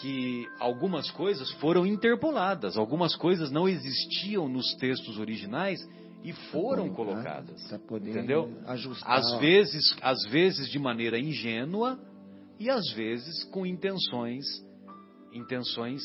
[0.00, 5.80] que algumas coisas foram interpoladas, algumas coisas não existiam nos textos originais
[6.22, 7.60] e foram colocadas,
[8.02, 8.50] entendeu?
[8.66, 9.18] Ajustar.
[9.18, 11.98] Às vezes, às vezes de maneira ingênua
[12.58, 14.44] e às vezes com intenções,
[15.32, 16.02] intenções,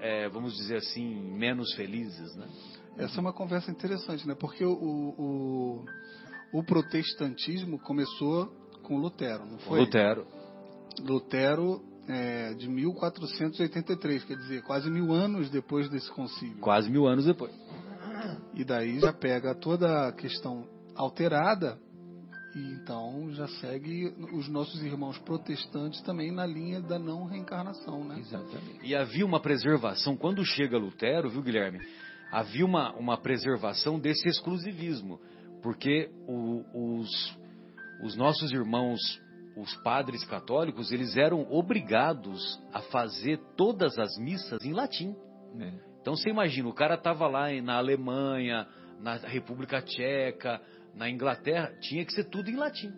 [0.00, 2.48] é, vamos dizer assim, menos felizes, né?
[2.98, 4.34] Essa é uma conversa interessante, né?
[4.34, 5.84] Porque o, o,
[6.52, 8.46] o protestantismo começou
[8.82, 9.80] com Lutero, não foi?
[9.80, 10.26] Lutero.
[11.00, 16.58] Lutero é, de 1483, quer dizer, quase mil anos depois desse concílio.
[16.58, 17.52] Quase mil anos depois.
[18.54, 21.78] E daí já pega toda a questão alterada
[22.54, 28.18] e então já segue os nossos irmãos protestantes também na linha da não reencarnação, né?
[28.18, 28.80] Exatamente.
[28.84, 31.80] E havia uma preservação, quando chega Lutero, viu Guilherme?
[32.30, 35.18] Havia uma, uma preservação desse exclusivismo,
[35.62, 37.38] porque o, os,
[38.02, 39.00] os nossos irmãos
[39.56, 45.14] os padres católicos eles eram obrigados a fazer todas as missas em latim.
[45.58, 45.72] É.
[46.00, 48.66] Então você imagina, o cara estava lá na Alemanha,
[49.00, 50.60] na República Tcheca,
[50.94, 52.92] na Inglaterra, tinha que ser tudo em latim.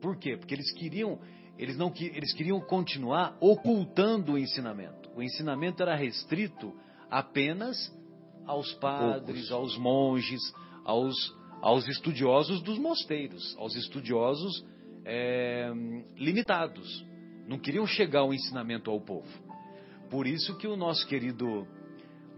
[0.00, 0.36] Por quê?
[0.36, 1.20] Porque eles queriam,
[1.58, 5.10] eles não eles queriam continuar ocultando o ensinamento.
[5.14, 6.72] O ensinamento era restrito
[7.10, 7.76] apenas
[8.46, 9.52] aos padres, Poucos.
[9.52, 10.40] aos monges,
[10.84, 11.14] aos,
[11.60, 14.64] aos estudiosos dos mosteiros, aos estudiosos
[15.04, 15.70] é,
[16.16, 17.04] limitados.
[17.46, 19.28] Não queriam chegar ao ensinamento ao povo.
[20.10, 21.66] Por isso que o nosso querido,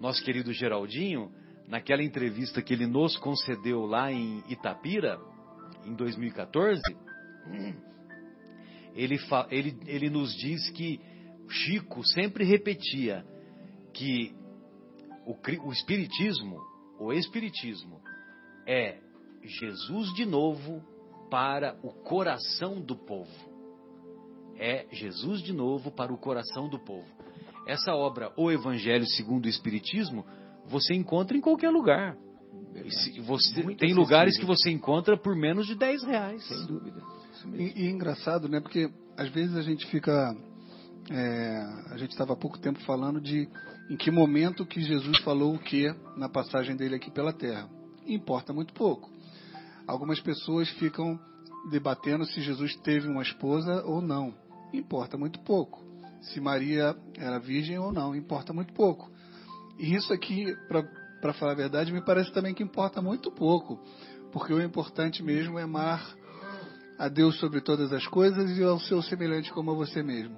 [0.01, 1.33] nosso querido Geraldinho,
[1.69, 5.19] naquela entrevista que ele nos concedeu lá em Itapira,
[5.85, 6.81] em 2014,
[8.95, 9.19] ele,
[9.51, 11.01] ele, ele nos diz que
[11.49, 13.25] Chico sempre repetia
[13.93, 14.35] que
[15.27, 15.37] o,
[15.67, 16.61] o Espiritismo,
[16.99, 18.01] o Espiritismo,
[18.67, 18.99] é
[19.43, 20.83] Jesus de novo
[21.35, 23.29] para o coração do povo.
[24.57, 27.09] É Jesus de novo para o coração do povo.
[27.67, 30.25] Essa obra, O Evangelho segundo o Espiritismo,
[30.65, 32.17] você encontra em qualquer lugar.
[32.89, 36.47] Se você, tem lugares que você encontra por menos de 10 reais.
[36.47, 37.03] Sem dúvida.
[37.53, 38.61] E, e é engraçado, né?
[38.61, 40.37] Porque às vezes a gente fica.
[41.11, 41.59] É,
[41.91, 43.49] a gente estava há pouco tempo falando de
[43.91, 47.69] em que momento que Jesus falou o que na passagem dele aqui pela terra.
[48.07, 49.14] Importa muito pouco.
[49.87, 51.19] Algumas pessoas ficam
[51.71, 54.35] debatendo se Jesus teve uma esposa ou não.
[54.73, 55.85] Importa muito pouco.
[56.21, 59.11] Se Maria era virgem ou não, importa muito pouco.
[59.79, 60.57] E isso aqui,
[61.21, 63.79] para falar a verdade, me parece também que importa muito pouco.
[64.33, 66.17] Porque o importante mesmo é amar
[66.99, 70.37] a Deus sobre todas as coisas e ao seu semelhante como a você mesmo.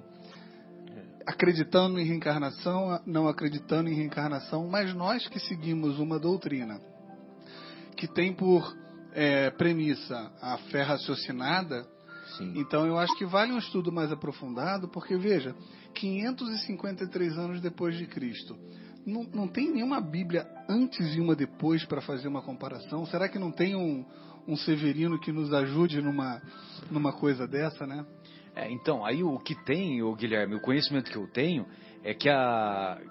[1.25, 6.79] Acreditando em reencarnação, não acreditando em reencarnação, mas nós que seguimos uma doutrina
[7.95, 8.75] que tem por
[9.17, 11.87] é, premissa a fé raciocinada,
[12.37, 12.53] Sim.
[12.55, 15.55] então eu acho que vale um estudo mais aprofundado, porque veja,
[15.95, 18.55] 553 anos depois de Cristo,
[19.03, 23.07] não, não tem nenhuma Bíblia antes e uma depois para fazer uma comparação?
[23.07, 24.05] Será que não tem um,
[24.47, 26.39] um Severino que nos ajude numa,
[26.91, 28.05] numa coisa dessa, né?
[28.55, 31.65] É, então, aí o que tem, o Guilherme, o conhecimento que eu tenho
[32.03, 33.01] é que, a,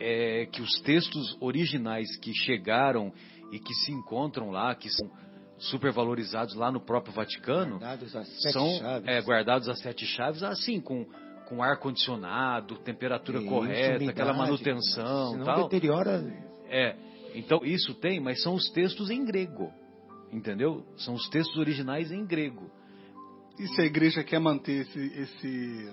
[0.00, 3.12] é que os textos originais que chegaram
[3.50, 5.10] e que se encontram lá, que são
[5.70, 9.08] supervalorizados lá no próprio Vaticano, guardados a sete são chaves.
[9.08, 11.06] É, guardados a sete chaves, assim, com,
[11.46, 15.62] com ar condicionado, temperatura isso, correta, umidade, aquela manutenção, senão tal.
[15.64, 16.24] deteriora.
[16.68, 16.96] É,
[17.34, 19.72] então isso tem, mas são os textos em grego,
[20.32, 20.84] entendeu?
[20.96, 22.70] São os textos originais em grego.
[23.58, 25.92] E se a igreja quer manter esse, esse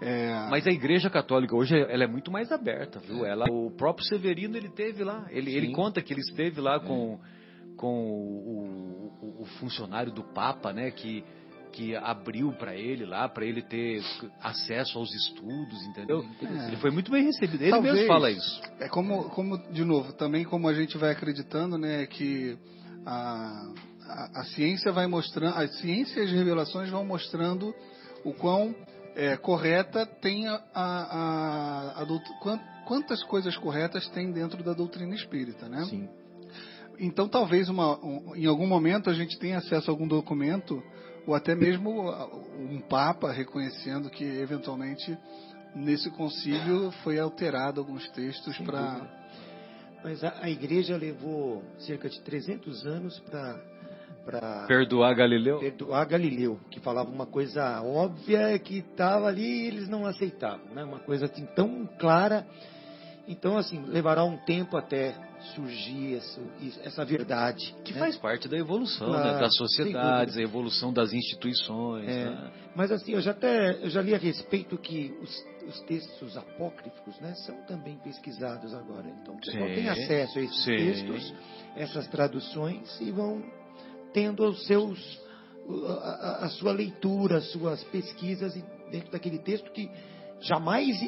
[0.00, 0.48] é...
[0.50, 3.24] Mas a Igreja Católica hoje ela é muito mais aberta, viu?
[3.24, 7.20] Ela, o próprio Severino ele teve lá, ele, ele conta que ele esteve lá com,
[7.82, 10.92] com o, o, o funcionário do Papa, né?
[10.92, 11.24] Que
[11.72, 14.02] que abriu para ele lá, para ele ter
[14.42, 16.22] acesso aos estudos, entendeu?
[16.42, 16.66] É.
[16.68, 17.62] Ele foi muito bem recebido.
[17.62, 18.60] Ele Talvez, mesmo fala isso.
[18.78, 22.58] É como, como, de novo, também como a gente vai acreditando, né, que
[23.06, 23.72] a,
[24.06, 27.74] a, a ciência vai mostrando, a ciência e as revelações vão mostrando
[28.22, 28.74] o quão
[29.16, 35.70] é, correta tem a, a, a, a quantas coisas corretas tem dentro da doutrina espírita,
[35.70, 35.86] né?
[35.86, 36.06] Sim.
[37.02, 40.80] Então talvez uma, um, em algum momento a gente tenha acesso a algum documento
[41.26, 42.10] ou até mesmo
[42.56, 45.18] um papa reconhecendo que eventualmente
[45.74, 49.20] nesse concílio foi alterado alguns textos para
[50.04, 53.60] mas a, a, igreja levou cerca de 300 anos para
[54.24, 55.58] para perdoar Galileu?
[55.58, 60.84] Perdoar Galileu, que falava uma coisa óbvia que estava ali e eles não aceitavam, né?
[60.84, 62.46] Uma coisa assim tão clara.
[63.26, 65.14] Então, assim, levará um tempo até
[65.54, 66.40] surgir essa,
[66.82, 67.74] essa verdade.
[67.84, 68.00] Que né?
[68.00, 69.14] faz parte da evolução né?
[69.14, 69.40] claro, né?
[69.40, 72.08] das sociedades, a evolução das instituições.
[72.08, 72.52] É, né?
[72.74, 77.18] Mas assim, eu já até eu já li a respeito que os, os textos apócrifos
[77.20, 79.08] né, são também pesquisados agora.
[79.22, 80.76] Então, o pessoal tem acesso a esses sim.
[80.76, 81.34] textos,
[81.76, 83.42] essas traduções e vão
[84.12, 85.20] tendo os seus,
[86.02, 88.54] a, a sua leitura, as suas pesquisas
[88.90, 89.90] dentro daquele texto que
[90.42, 90.98] jamais,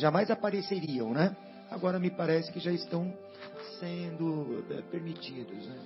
[0.00, 1.36] jamais apareceriam, né?
[1.70, 3.12] Agora me parece que já estão
[3.80, 5.78] sendo é, permitidos, né?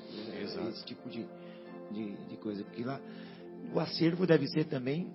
[0.42, 0.68] Exato.
[0.68, 1.26] Esse tipo de,
[1.90, 2.62] de, de, coisa.
[2.64, 3.00] Porque lá
[3.74, 5.10] o acervo deve ser também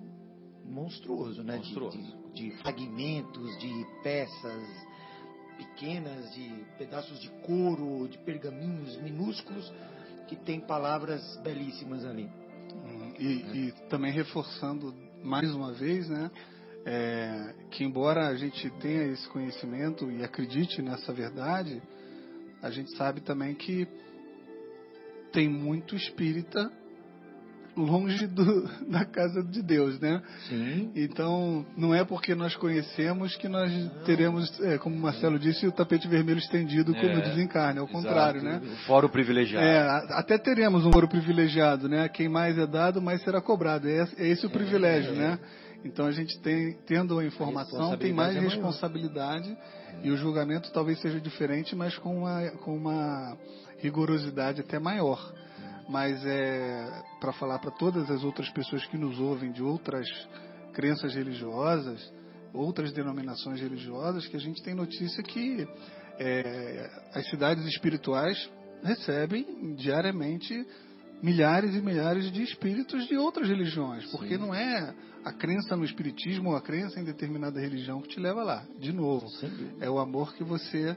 [0.64, 1.56] monstruoso, né?
[1.56, 1.96] Monstruoso.
[1.96, 2.02] De,
[2.32, 4.86] de, de fragmentos, de peças
[5.56, 9.72] pequenas, de pedaços de couro, de pergaminhos minúsculos
[10.28, 12.28] que tem palavras belíssimas ali.
[12.74, 13.56] Hum, e, é.
[13.56, 16.30] e, também reforçando mais uma vez, né,
[16.86, 21.82] é, que embora a gente tenha esse conhecimento e acredite nessa verdade,
[22.62, 23.88] a gente sabe também que
[25.32, 26.70] tem muito espírita
[27.76, 30.22] longe do, da casa de Deus, né?
[30.48, 30.92] Sim.
[30.94, 33.70] Então, não é porque nós conhecemos que nós
[34.04, 38.42] teremos, é, como o Marcelo disse, o tapete vermelho estendido é, como desencarne, ao contrário,
[38.42, 38.62] né?
[38.62, 38.76] O
[39.08, 39.66] privilegiado.
[39.66, 42.08] É, até teremos um foro privilegiado, né?
[42.08, 43.88] Quem mais é dado, mais será cobrado.
[43.88, 45.16] É, é esse o é, privilégio, é.
[45.16, 45.38] né?
[45.84, 49.56] Então a gente tem, tendo a informação, tem mais é responsabilidade
[50.02, 53.36] e o julgamento talvez seja diferente, mas com uma, com uma
[53.78, 55.32] rigorosidade até maior.
[55.88, 60.06] Mas é para falar para todas as outras pessoas que nos ouvem de outras
[60.72, 62.12] crenças religiosas,
[62.52, 65.66] outras denominações religiosas, que a gente tem notícia que
[66.18, 68.50] é, as cidades espirituais
[68.82, 70.66] recebem diariamente
[71.22, 74.40] milhares e milhares de espíritos de outras religiões, porque Sim.
[74.40, 74.94] não é
[75.24, 78.64] a crença no espiritismo ou a crença em determinada religião que te leva lá.
[78.78, 79.26] De novo,
[79.80, 80.96] é o amor que você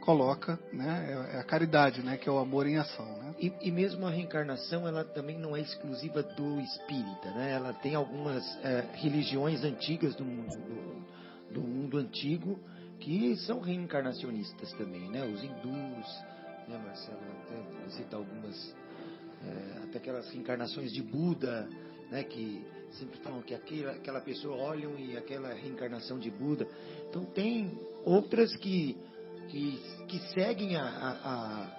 [0.00, 1.06] coloca, né?
[1.32, 2.16] É, é a caridade, né?
[2.16, 3.34] Que é o amor em ação, né?
[3.38, 7.52] E, e mesmo a reencarnação, ela também não é exclusiva do espírita, né?
[7.52, 12.58] Ela tem algumas é, religiões antigas do mundo, do, do, mundo antigo
[13.00, 15.24] que são reencarnacionistas também, né?
[15.24, 16.24] Os hindus,
[16.66, 17.18] né, Marcelo?
[17.42, 18.74] Até citar algumas,
[19.46, 21.68] é, até aquelas reencarnações de Buda,
[22.10, 26.66] né, que sempre falam que aquela, aquela pessoa olham e aquela reencarnação de Buda.
[27.08, 28.96] Então tem outras que,
[29.48, 31.78] que, que seguem a, a, a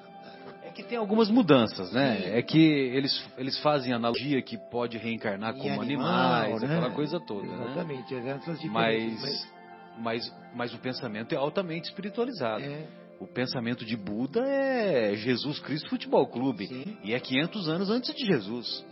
[0.63, 2.17] é que tem algumas mudanças, né?
[2.17, 2.29] Sim.
[2.31, 6.75] É que eles, eles fazem analogia que pode reencarnar como animal, animais, né?
[6.75, 7.65] aquela coisa toda, né?
[7.65, 8.39] Exatamente, né?
[8.71, 9.53] Mas, mas,
[9.97, 12.63] mas, mas o pensamento é altamente espiritualizado.
[12.63, 12.87] É.
[13.19, 16.67] O pensamento de Buda é Jesus Cristo Futebol Clube.
[16.67, 16.97] Sim.
[17.03, 18.85] E é 500 anos antes de Jesus.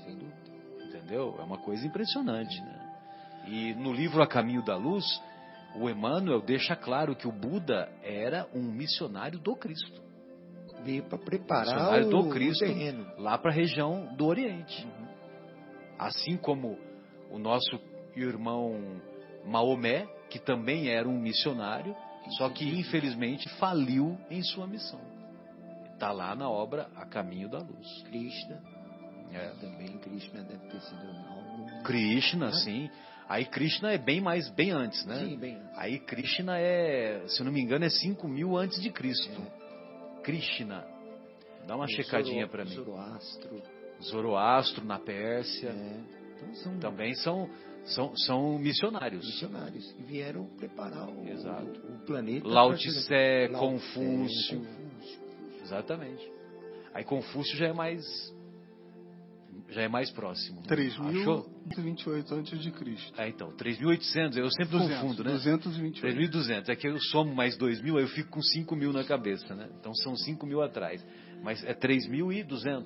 [0.85, 1.35] Entendeu?
[1.39, 2.87] É uma coisa impressionante, né?
[3.47, 5.05] E no livro A Caminho da Luz,
[5.75, 10.01] o Emmanuel deixa claro que o Buda era um missionário do Cristo.
[10.83, 13.07] Veio para preparar o, do Cristo o terreno.
[13.17, 14.85] lá para a região do Oriente.
[14.85, 15.07] Uhum.
[15.97, 16.77] Assim como
[17.31, 17.79] o nosso
[18.15, 19.01] irmão
[19.45, 21.95] Maomé, que também era um missionário,
[22.31, 24.99] só que infelizmente faliu em sua missão.
[25.93, 28.03] Está lá na obra A Caminho da Luz.
[28.03, 28.61] Krishna.
[29.33, 29.49] É.
[29.59, 31.83] Também Krishna deve ter sido algo.
[31.83, 32.53] Krishna, ah.
[32.53, 32.89] sim.
[33.27, 35.19] Aí Krishna é bem mais, bem antes, né?
[35.19, 35.77] Sim, bem antes.
[35.77, 39.41] Aí Krishna é, se não me engano, é 5 mil antes de Cristo.
[39.41, 40.21] É.
[40.21, 40.85] Krishna.
[41.65, 42.75] Dá uma e checadinha para mim.
[42.75, 43.61] Zoroastro.
[44.01, 45.69] Zoroastro na Pérsia.
[45.69, 46.17] É.
[46.35, 46.79] Então, são...
[46.79, 47.49] Também são
[47.87, 49.25] são, são missionários.
[49.25, 49.95] Missionários.
[49.99, 51.79] E vieram preparar o, Exato.
[51.87, 52.47] o, o planeta.
[52.47, 54.59] Lao Tse, Confúcio.
[54.59, 55.21] Confúcio.
[55.61, 56.31] Exatamente.
[56.93, 58.03] Aí Confúcio já é mais
[59.69, 60.61] já é mais próximo.
[60.63, 63.19] 3.028 antes de Cristo.
[63.19, 65.31] É, então, 3.800, eu sempre 200, confundo, né?
[65.31, 66.17] 228.
[66.17, 69.67] 3.200, é que eu somo mais 2.000, aí eu fico com 5.000 na cabeça, né?
[69.79, 71.05] Então são 5.000 atrás,
[71.43, 72.85] mas é 3.200.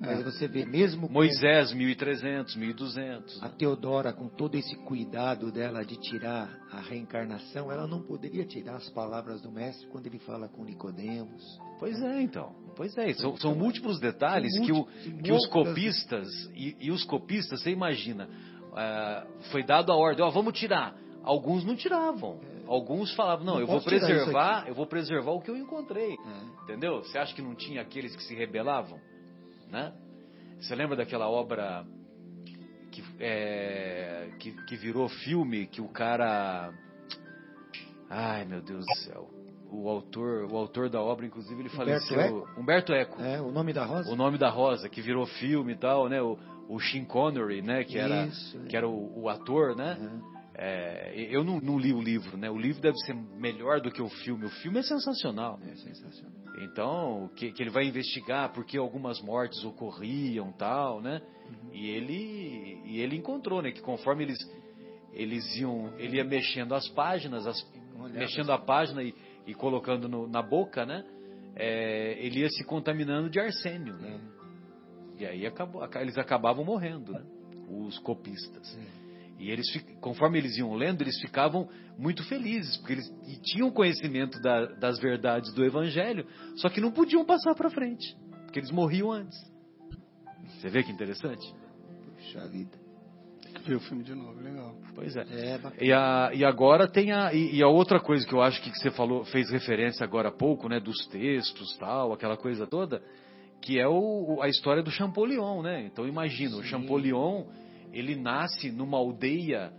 [0.00, 1.08] Mas você vê mesmo.
[1.08, 3.42] Moisés, 1300, 1200.
[3.42, 8.76] A Teodora, com todo esse cuidado dela de tirar a reencarnação, ela não poderia tirar
[8.76, 11.42] as palavras do Mestre quando ele fala com Nicodemos.
[11.78, 12.54] Pois é, então.
[12.74, 16.90] Pois é, são, são múltiplos detalhes são múltiplos, que, o, que os copistas, e, e,
[16.90, 18.28] os copistas, você imagina,
[18.72, 20.94] uh, foi dado a ordem, ó, vamos tirar.
[21.22, 22.38] Alguns não tiravam.
[22.42, 22.64] É.
[22.66, 26.12] Alguns falavam, não, não eu vou preservar, eu vou preservar o que eu encontrei.
[26.12, 26.62] É.
[26.64, 27.02] Entendeu?
[27.02, 29.00] Você acha que não tinha aqueles que se rebelavam?
[29.70, 29.92] Né?
[30.60, 31.84] Você lembra daquela obra
[32.90, 36.72] que, é, que, que virou filme, que o cara.
[38.08, 39.30] Ai meu Deus do céu.
[39.70, 42.20] O autor, o autor da obra, inclusive, ele Humberto faleceu.
[42.20, 42.60] Eco?
[42.60, 43.20] Humberto Eco.
[43.20, 44.10] É, o nome da Rosa?
[44.10, 46.22] O nome da Rosa, que virou filme e tal, né?
[46.22, 46.38] O,
[46.68, 47.82] o Sean Connery, né?
[47.82, 49.98] Que era, Isso, que era o, o ator, né?
[50.00, 50.35] Uhum.
[50.58, 52.50] É, eu não, não, li o livro, né?
[52.50, 54.46] O livro deve ser melhor do que o filme.
[54.46, 55.60] O filme é sensacional.
[55.62, 56.32] É sensacional.
[56.62, 61.20] Então, que, que ele vai investigar porque algumas mortes ocorriam, tal, né?
[61.46, 61.74] Uhum.
[61.74, 63.70] E ele e ele encontrou, né?
[63.70, 64.38] Que conforme eles
[65.12, 67.72] eles iam, ele ia mexendo as páginas, as,
[68.12, 69.14] mexendo a página e,
[69.46, 71.04] e colocando no, na boca, né?
[71.54, 74.18] É, ele ia se contaminando de arsênio, né?
[75.18, 77.22] E aí acabou, eles acabavam morrendo, né?
[77.68, 78.78] Os copistas.
[79.38, 79.66] E eles,
[80.00, 81.68] conforme eles iam lendo, eles ficavam
[81.98, 86.26] muito felizes, porque eles tinham conhecimento da, das verdades do Evangelho,
[86.56, 89.38] só que não podiam passar para frente, porque eles morriam antes.
[90.58, 91.54] Você vê que interessante?
[92.16, 92.86] Puxa vida.
[93.66, 94.76] Ver o filme de novo, legal.
[94.94, 95.22] Pois é.
[95.22, 97.34] é e, a, e agora tem a.
[97.34, 100.32] E, e, a outra coisa que eu acho que você falou, fez referência agora há
[100.32, 100.78] pouco, né?
[100.78, 103.02] Dos textos tal, aquela coisa toda,
[103.60, 105.82] que é o, a história do Champollion, né?
[105.84, 106.60] Então imagina, Sim.
[106.60, 107.44] o Champollion
[107.92, 109.72] ele nasce numa aldeia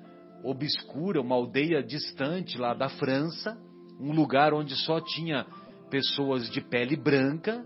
[0.43, 3.57] obscura, uma aldeia distante lá da França,
[3.99, 5.45] um lugar onde só tinha
[5.89, 7.65] pessoas de pele branca,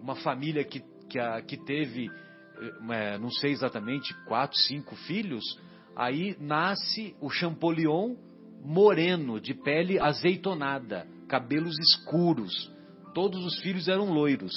[0.00, 2.10] uma família que, que, que teve,
[2.90, 5.44] é, não sei exatamente, quatro, cinco filhos.
[5.96, 8.16] Aí nasce o Champollion
[8.64, 12.72] moreno, de pele azeitonada, cabelos escuros.
[13.14, 14.52] Todos os filhos eram loiros.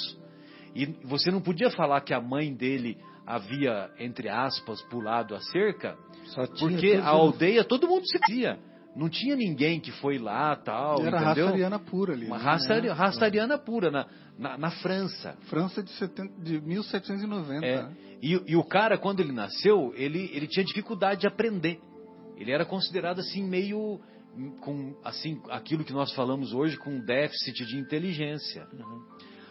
[0.74, 2.98] E você não podia falar que a mãe dele
[3.28, 5.98] havia, entre aspas, pulado a cerca,
[6.58, 8.58] porque a aldeia todo mundo se via.
[8.96, 11.02] Não tinha ninguém que foi lá tal.
[11.04, 11.44] Era entendeu?
[11.44, 12.26] raça ariana pura ali.
[12.26, 12.42] Uma né?
[12.42, 14.06] raça, é, raça ariana pura na,
[14.38, 15.36] na, na, França.
[15.42, 17.66] França de, 70, de 1790.
[17.66, 17.88] É.
[18.22, 21.78] E, e, o cara, quando ele nasceu, ele, ele tinha dificuldade de aprender.
[22.38, 24.00] Ele era considerado assim meio
[24.60, 28.66] com assim aquilo que nós falamos hoje com déficit de inteligência.
[28.72, 29.02] Uhum.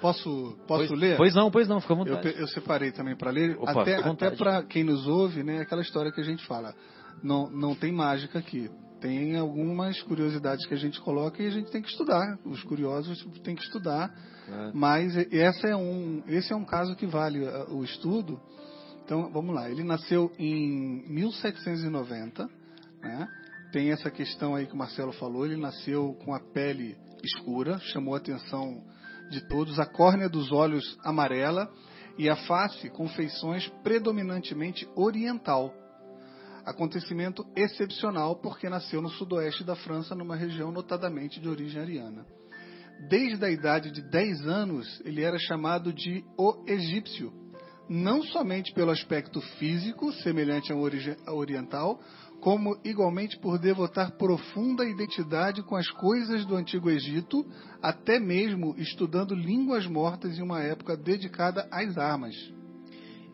[0.02, 1.18] Posso, posso pois, ler?
[1.18, 2.28] Pois não, pois não, fica à vontade.
[2.28, 5.82] Eu, eu separei também para ler, Opa, até, até para quem nos ouve, né, aquela
[5.82, 6.74] história que a gente fala.
[7.24, 8.70] Não, não tem mágica aqui.
[9.00, 12.38] Tem algumas curiosidades que a gente coloca e a gente tem que estudar.
[12.46, 14.12] Os curiosos têm que estudar.
[14.48, 14.72] É.
[14.74, 18.40] Mas essa é um, esse é um caso que vale o estudo.
[19.04, 19.70] Então, vamos lá.
[19.70, 22.50] Ele nasceu em 1790.
[23.02, 23.28] Né?
[23.72, 25.46] Tem essa questão aí que o Marcelo falou.
[25.46, 28.84] Ele nasceu com a pele escura, chamou a atenção
[29.30, 31.72] de todos, a córnea dos olhos amarela
[32.18, 35.74] e a face com feições predominantemente oriental.
[36.66, 42.26] Acontecimento excepcional porque nasceu no sudoeste da França, numa região notadamente de origem ariana.
[43.08, 47.32] Desde a idade de 10 anos, ele era chamado de o egípcio,
[47.88, 50.80] não somente pelo aspecto físico, semelhante ao
[51.38, 52.02] oriental,
[52.42, 57.46] como igualmente por devotar profunda identidade com as coisas do Antigo Egito,
[57.82, 62.36] até mesmo estudando línguas mortas em uma época dedicada às armas.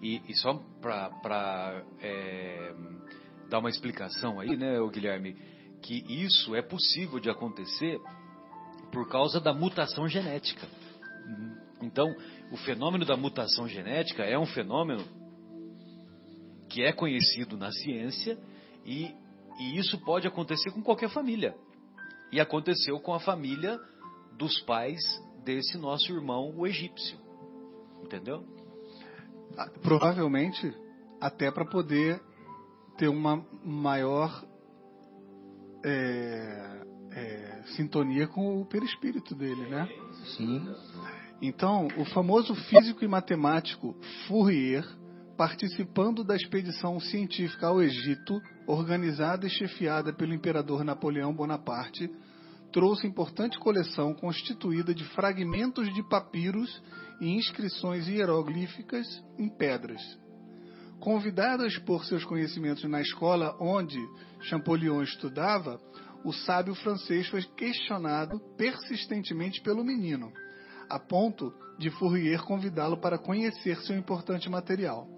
[0.01, 2.73] E, e só para é,
[3.49, 5.35] dar uma explicação aí, né, Guilherme,
[5.81, 7.99] que isso é possível de acontecer
[8.91, 10.67] por causa da mutação genética.
[11.81, 12.07] Então,
[12.51, 15.03] o fenômeno da mutação genética é um fenômeno
[16.69, 18.38] que é conhecido na ciência
[18.85, 19.14] e,
[19.60, 21.55] e isso pode acontecer com qualquer família.
[22.31, 23.80] E aconteceu com a família
[24.38, 24.99] dos pais
[25.43, 27.18] desse nosso irmão, o egípcio.
[28.03, 28.43] Entendeu?
[29.57, 30.73] Ah, provavelmente,
[31.22, 32.22] até para poder
[32.97, 34.43] ter uma maior
[35.85, 36.81] é,
[37.11, 39.88] é, sintonia com o perispírito dele, né?
[40.35, 40.68] Sim.
[41.41, 43.95] Então, o famoso físico e matemático
[44.27, 44.85] Fourier
[45.43, 52.09] participando da expedição científica ao Egito, organizada e chefiada pelo imperador Napoleão Bonaparte,
[52.71, 56.81] trouxe importante coleção constituída de fragmentos de papiros
[57.19, 59.05] e inscrições hieroglíficas
[59.37, 60.01] em pedras.
[61.01, 63.99] Convidado a expor seus conhecimentos na escola onde
[64.43, 65.77] Champollion estudava,
[66.23, 70.31] o sábio francês foi questionado persistentemente pelo menino,
[70.89, 75.12] a ponto de Fourier convidá-lo para conhecer seu importante material.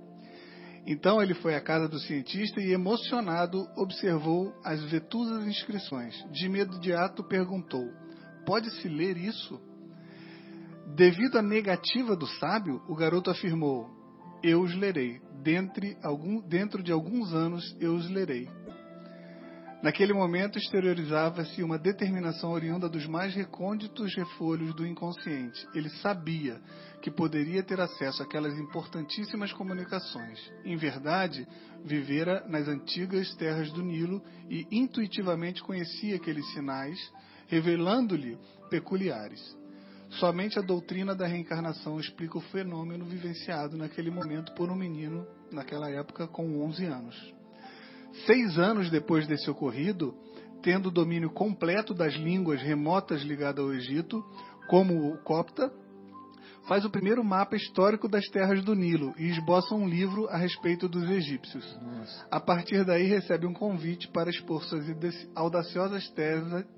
[0.88, 6.16] Então ele foi à casa do cientista e, emocionado, observou as vetuzas inscrições.
[6.32, 7.90] De imediato perguntou:
[8.45, 9.60] Pode-se ler isso?
[10.95, 13.90] Devido à negativa do sábio, o garoto afirmou:
[14.44, 15.20] Eu os lerei.
[16.03, 18.48] Algum, dentro de alguns anos eu os lerei.
[19.81, 25.68] Naquele momento exteriorizava-se uma determinação oriunda dos mais recônditos refolhos do inconsciente.
[25.76, 26.60] Ele sabia
[27.02, 30.39] que poderia ter acesso àquelas importantíssimas comunicações.
[30.64, 31.47] Em verdade,
[31.84, 36.97] vivera nas antigas terras do Nilo e intuitivamente conhecia aqueles sinais,
[37.47, 38.39] revelando-lhe
[38.69, 39.56] peculiares.
[40.11, 45.89] Somente a doutrina da reencarnação explica o fenômeno vivenciado naquele momento por um menino, naquela
[45.89, 47.35] época, com 11 anos.
[48.26, 50.16] Seis anos depois desse ocorrido,
[50.62, 54.24] tendo domínio completo das línguas remotas ligadas ao Egito,
[54.68, 55.72] como o copta,
[56.68, 60.90] faz o primeiro mapa histórico das terras do Nilo e esboça um livro a respeito
[60.90, 61.64] dos egípcios.
[61.82, 62.26] Nossa.
[62.32, 64.86] A partir daí recebe um convite para expor suas
[65.36, 66.12] audaciosas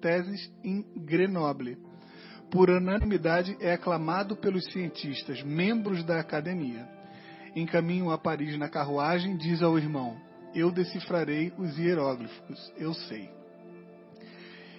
[0.01, 1.77] teses em Grenoble.
[2.51, 6.87] Por unanimidade é aclamado pelos cientistas, membros da academia.
[7.55, 10.26] Em caminho a Paris na carruagem, diz ao irmão:
[10.57, 13.29] eu decifrarei os hieróglifos, eu sei.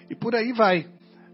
[0.09, 0.87] E por aí vai.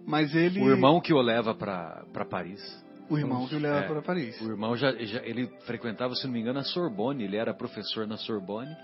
[0.05, 0.61] Mas ele.
[0.61, 2.61] O irmão que o leva para Paris.
[3.09, 4.39] O irmão que o leva é, para Paris.
[4.41, 7.23] O irmão já, já, ele frequentava, se não me engano, a Sorbonne.
[7.23, 8.76] Ele era professor na Sorbonne.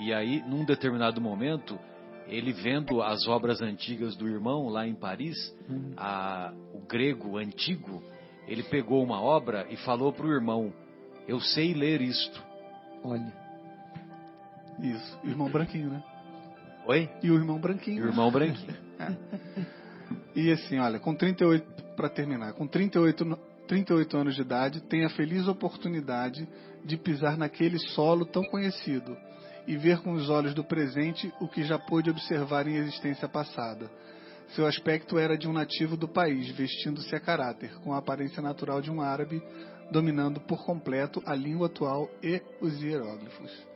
[0.00, 1.78] E aí, num determinado momento,
[2.26, 5.36] ele vendo as obras antigas do irmão lá em Paris,
[5.68, 5.92] hum.
[5.96, 8.02] a, o grego antigo,
[8.46, 10.72] ele pegou uma obra e falou para o irmão:
[11.26, 12.42] Eu sei ler isto.
[13.04, 13.41] Olha.
[14.80, 15.18] Isso.
[15.22, 16.02] O irmão branquinho, né?
[16.86, 17.08] Oi?
[17.22, 18.04] E o irmão branquinho.
[18.04, 18.76] o irmão branquinho.
[20.34, 23.38] E assim, olha, com 38, para terminar, com 38,
[23.68, 26.48] 38 anos de idade, tem a feliz oportunidade
[26.84, 29.16] de pisar naquele solo tão conhecido
[29.66, 33.90] e ver com os olhos do presente o que já pôde observar em existência passada.
[34.54, 38.80] Seu aspecto era de um nativo do país, vestindo-se a caráter, com a aparência natural
[38.80, 39.42] de um árabe,
[39.90, 43.71] dominando por completo a língua atual e os hieróglifos.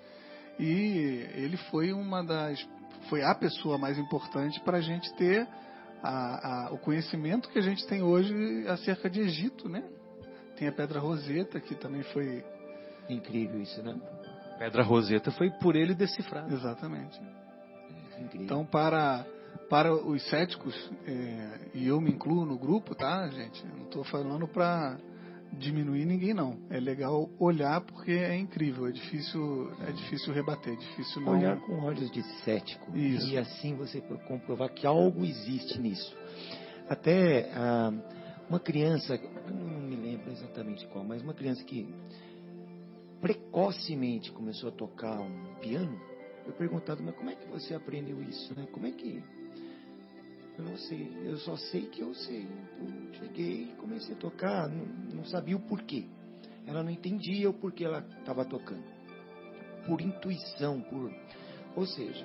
[0.58, 2.64] E ele foi uma das
[3.08, 5.46] foi a pessoa mais importante para a gente ter
[6.02, 8.34] a, a, o conhecimento que a gente tem hoje
[8.68, 9.84] acerca de Egito, né?
[10.56, 12.44] Tem a Pedra Roseta, que também foi
[13.08, 13.94] incrível isso, né?
[14.58, 16.52] Pedra Roseta foi por ele decifrado.
[16.52, 17.20] Exatamente.
[18.16, 19.24] É, então, para
[19.68, 20.74] para os céticos,
[21.06, 23.66] é, e eu me incluo no grupo, tá, gente?
[23.66, 24.96] Não estou falando para
[25.52, 26.59] diminuir ninguém não.
[26.70, 31.32] É legal olhar porque é incrível, é difícil, é difícil rebater, é difícil não...
[31.32, 33.28] olhar com olhos de cético Isso.
[33.28, 36.14] e assim você comprovar que algo existe nisso.
[36.89, 37.93] Até ah,
[38.48, 39.18] uma criança,
[39.48, 41.93] não me lembro exatamente qual, mas uma criança que
[43.20, 45.98] precocemente começou a tocar um piano,
[46.47, 48.68] eu perguntado, mas como é que você aprendeu isso, né?
[48.70, 49.23] Como é que
[50.58, 52.46] Eu não sei, eu só sei que eu sei.
[52.80, 56.06] Eu cheguei e comecei a tocar, não, não sabia o porquê.
[56.66, 58.84] Ela não entendia o porquê ela estava tocando.
[59.86, 61.12] Por intuição, por.
[61.76, 62.24] Ou seja,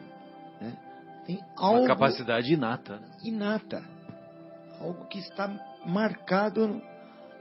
[0.62, 0.78] né,
[1.26, 1.80] tem algo.
[1.80, 2.98] Uma capacidade inata.
[2.98, 3.18] Né?
[3.26, 3.84] Inata.
[4.80, 5.48] Algo que está
[5.86, 6.82] marcado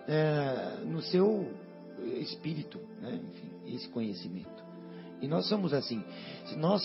[0.07, 1.55] é, no seu
[2.19, 3.15] espírito, né?
[3.15, 4.65] enfim, esse conhecimento.
[5.23, 6.03] E nós somos assim.
[6.47, 6.83] Se nós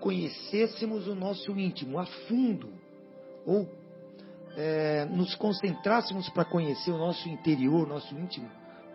[0.00, 2.81] conhecêssemos o nosso íntimo a fundo,
[3.46, 3.68] ou
[4.56, 8.48] é, nos concentrássemos para conhecer o nosso interior, nosso íntimo,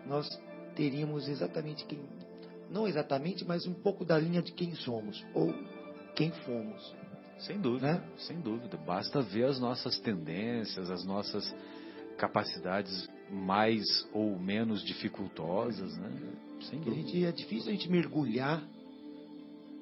[0.06, 0.28] nós
[0.74, 1.98] teríamos exatamente quem,
[2.70, 5.52] não exatamente, mas um pouco da linha de quem somos ou
[6.14, 6.94] quem fomos.
[7.38, 8.04] Sem dúvida, né?
[8.18, 8.76] sem dúvida.
[8.76, 11.54] Basta ver as nossas tendências, as nossas
[12.16, 16.10] capacidades mais ou menos dificultosas, né?
[16.68, 16.96] Sem dúvida.
[16.96, 18.60] Gente, é difícil a gente mergulhar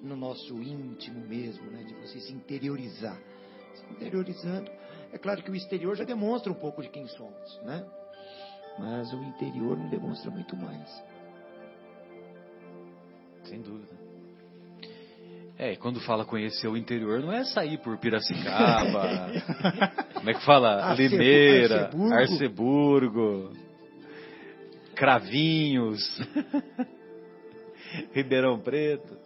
[0.03, 1.83] no nosso íntimo mesmo, né?
[1.85, 3.19] De você se interiorizar.
[3.77, 4.71] Se interiorizando.
[5.13, 7.85] É claro que o exterior já demonstra um pouco de quem somos, né?
[8.79, 11.05] Mas o interior não demonstra muito mais.
[13.45, 13.97] Sem dúvida.
[15.59, 19.33] É, e quando fala conhecer o interior, não é sair por Piracicaba,
[20.13, 20.95] como é que fala?
[20.95, 23.53] Limeira, Arceburgo, Arceburgo
[24.95, 26.03] Cravinhos,
[28.13, 29.26] Ribeirão Preto.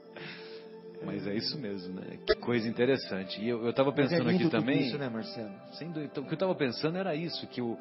[1.04, 2.18] Mas é isso mesmo, né?
[2.26, 3.40] Que coisa interessante.
[3.40, 4.86] E eu estava é pensando é aqui também.
[4.86, 5.52] Isso, né, Marcelo?
[5.72, 6.10] Sem dúvida.
[6.12, 7.78] Então, o que eu estava pensando era isso, que eu,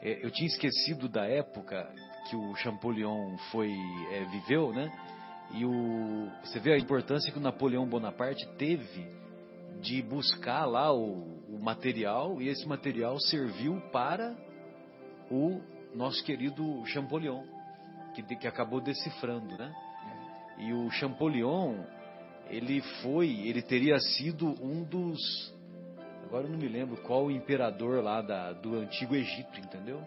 [0.00, 1.88] é, eu tinha esquecido da época
[2.28, 3.70] que o Champollion foi
[4.10, 4.90] é, viveu, né?
[5.52, 9.06] E o, você vê a importância que o Napoleão Bonaparte teve
[9.80, 14.34] de buscar lá o, o material e esse material serviu para
[15.30, 15.60] o
[15.94, 17.42] nosso querido Champollion,
[18.14, 19.74] que, que acabou decifrando, né?
[20.58, 21.84] E o Champollion,
[22.52, 25.18] ele foi, ele teria sido um dos,
[26.24, 30.06] agora eu não me lembro qual imperador lá da, do antigo Egito, entendeu?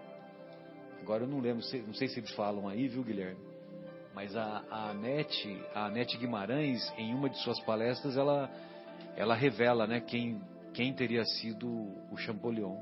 [1.01, 3.39] Agora eu não lembro, não sei se eles falam aí, viu, Guilherme?
[4.13, 8.49] Mas a, a Anete, a Anete Guimarães, em uma de suas palestras, ela,
[9.17, 10.39] ela revela né, quem,
[10.71, 11.67] quem teria sido
[12.11, 12.77] o Champollion.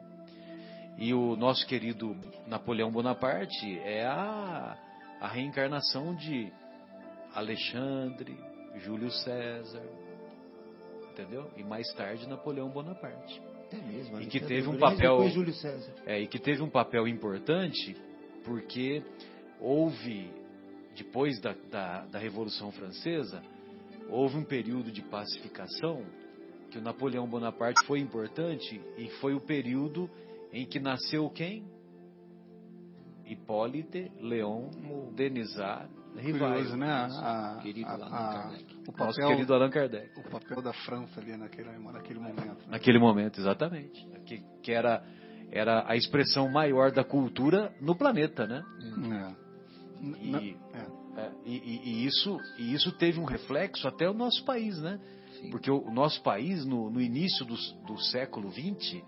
[0.97, 2.15] E o nosso querido
[2.45, 4.77] Napoleão Bonaparte é a,
[5.19, 6.51] a reencarnação de
[7.33, 8.37] Alexandre,
[8.79, 9.83] Júlio César,
[11.11, 11.49] entendeu?
[11.55, 13.41] E mais tarde Napoleão Bonaparte.
[13.71, 14.21] É mesmo.
[14.21, 15.19] E que teve um papel,
[16.05, 17.95] é, e que teve um papel importante
[18.43, 19.03] porque
[19.59, 20.29] houve
[20.95, 23.41] depois da, da, da Revolução Francesa,
[24.09, 26.05] houve um período de pacificação
[26.69, 30.09] que o Napoleão Bonaparte foi importante e foi o período
[30.51, 31.63] em que nasceu quem?
[33.25, 34.69] Hipólite Leon
[35.15, 36.87] Denisard Rivais, né?
[36.89, 38.75] A, a, Kardec.
[38.87, 40.19] O papel, Nosso querido Allan Kardec.
[40.19, 42.45] O papel da França ali naquele, naquele momento.
[42.45, 42.65] Né?
[42.67, 44.05] Naquele momento, exatamente.
[44.25, 45.03] Que, que era,
[45.51, 48.63] era a expressão maior da cultura no planeta, né?
[49.11, 49.43] É.
[50.21, 51.03] E, é.
[51.15, 54.99] É, e, e, e, isso, e isso teve um reflexo até o nosso país, né?
[55.39, 55.49] Sim.
[55.51, 59.03] Porque o, o, nosso país, no, no início do, do, século XX,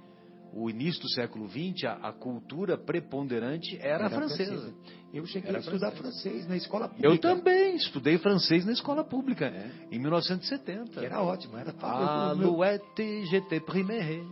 [0.55, 4.53] o início do século XX, a, a cultura preponderante era, era francesa.
[4.53, 4.73] francesa.
[5.13, 6.21] Eu cheguei era a estudar francês.
[6.21, 7.07] francês na escola pública.
[7.07, 9.69] Eu também estudei francês na escola pública, é.
[9.91, 10.99] em 1970.
[10.99, 14.23] Que era ótimo, era Alouette, j'étais primaire.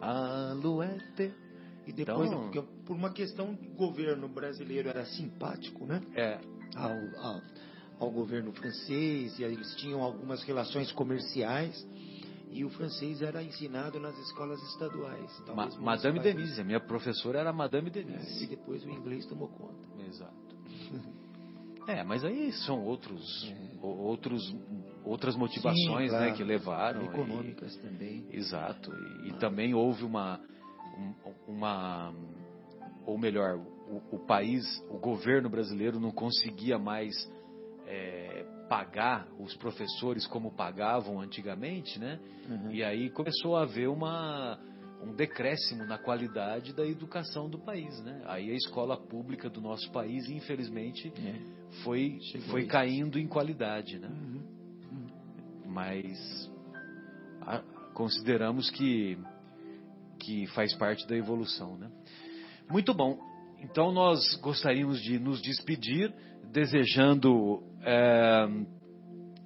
[0.00, 1.34] Alouette.
[1.86, 6.00] E depois, então, porque por uma questão de governo brasileiro era simpático, né?
[6.14, 6.38] É.
[6.76, 7.42] Ao, ao,
[8.00, 11.86] ao governo francês, e eles tinham algumas relações comerciais
[12.50, 15.42] e o francês era ensinado nas escolas estaduais.
[15.54, 18.42] Ma Madame Denise, a minha professora era Madame Denise.
[18.42, 19.88] É, e depois o inglês tomou conta.
[20.06, 20.56] Exato.
[21.86, 23.78] é, mas aí são outros, é.
[23.84, 24.54] outros,
[25.04, 26.30] outras motivações Sim, claro.
[26.30, 27.04] né, que levaram.
[27.04, 28.26] Econômicas e, também.
[28.30, 28.90] Exato.
[29.24, 30.40] E, e também houve uma
[31.46, 32.12] uma
[33.08, 37.14] ou melhor, o, o, país, o governo brasileiro não conseguia mais
[37.86, 42.20] é, pagar os professores como pagavam antigamente, né?
[42.48, 42.70] Uhum.
[42.70, 44.58] E aí começou a haver uma
[45.00, 48.20] um decréscimo na qualidade da educação do país, né?
[48.26, 51.82] Aí a escola pública do nosso país, infelizmente, é.
[51.84, 52.18] foi
[52.50, 54.08] foi caindo em qualidade, né?
[54.08, 54.42] Uhum.
[54.90, 55.72] Uhum.
[55.72, 56.50] Mas
[57.42, 57.62] a,
[57.94, 59.18] consideramos que
[60.18, 61.76] que faz parte da evolução.
[61.76, 61.90] Né?
[62.68, 63.18] Muito bom.
[63.60, 66.12] Então nós gostaríamos de nos despedir,
[66.52, 68.48] desejando, é,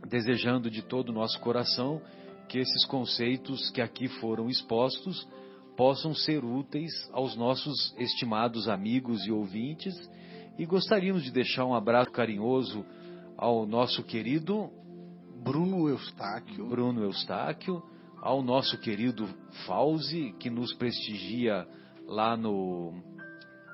[0.08, 2.00] desejando de todo o nosso coração
[2.48, 5.26] que esses conceitos que aqui foram expostos
[5.76, 9.94] possam ser úteis aos nossos estimados amigos e ouvintes.
[10.58, 12.84] E gostaríamos de deixar um abraço carinhoso
[13.38, 14.70] ao nosso querido
[15.42, 16.68] Bruno Eustáquio.
[16.68, 17.82] Bruno Eustáquio
[18.20, 19.26] ao nosso querido
[19.66, 21.66] Fauzi, que nos prestigia
[22.06, 22.92] lá no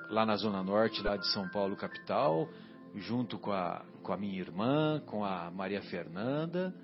[0.09, 2.49] lá na zona norte, lá de São Paulo capital,
[2.95, 6.75] junto com a, com a minha irmã, com a Maria Fernanda,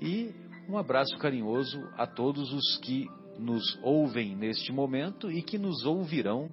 [0.00, 0.34] e
[0.66, 3.06] um abraço carinhoso a todos os que
[3.38, 6.48] nos ouvem neste momento e que nos ouvirão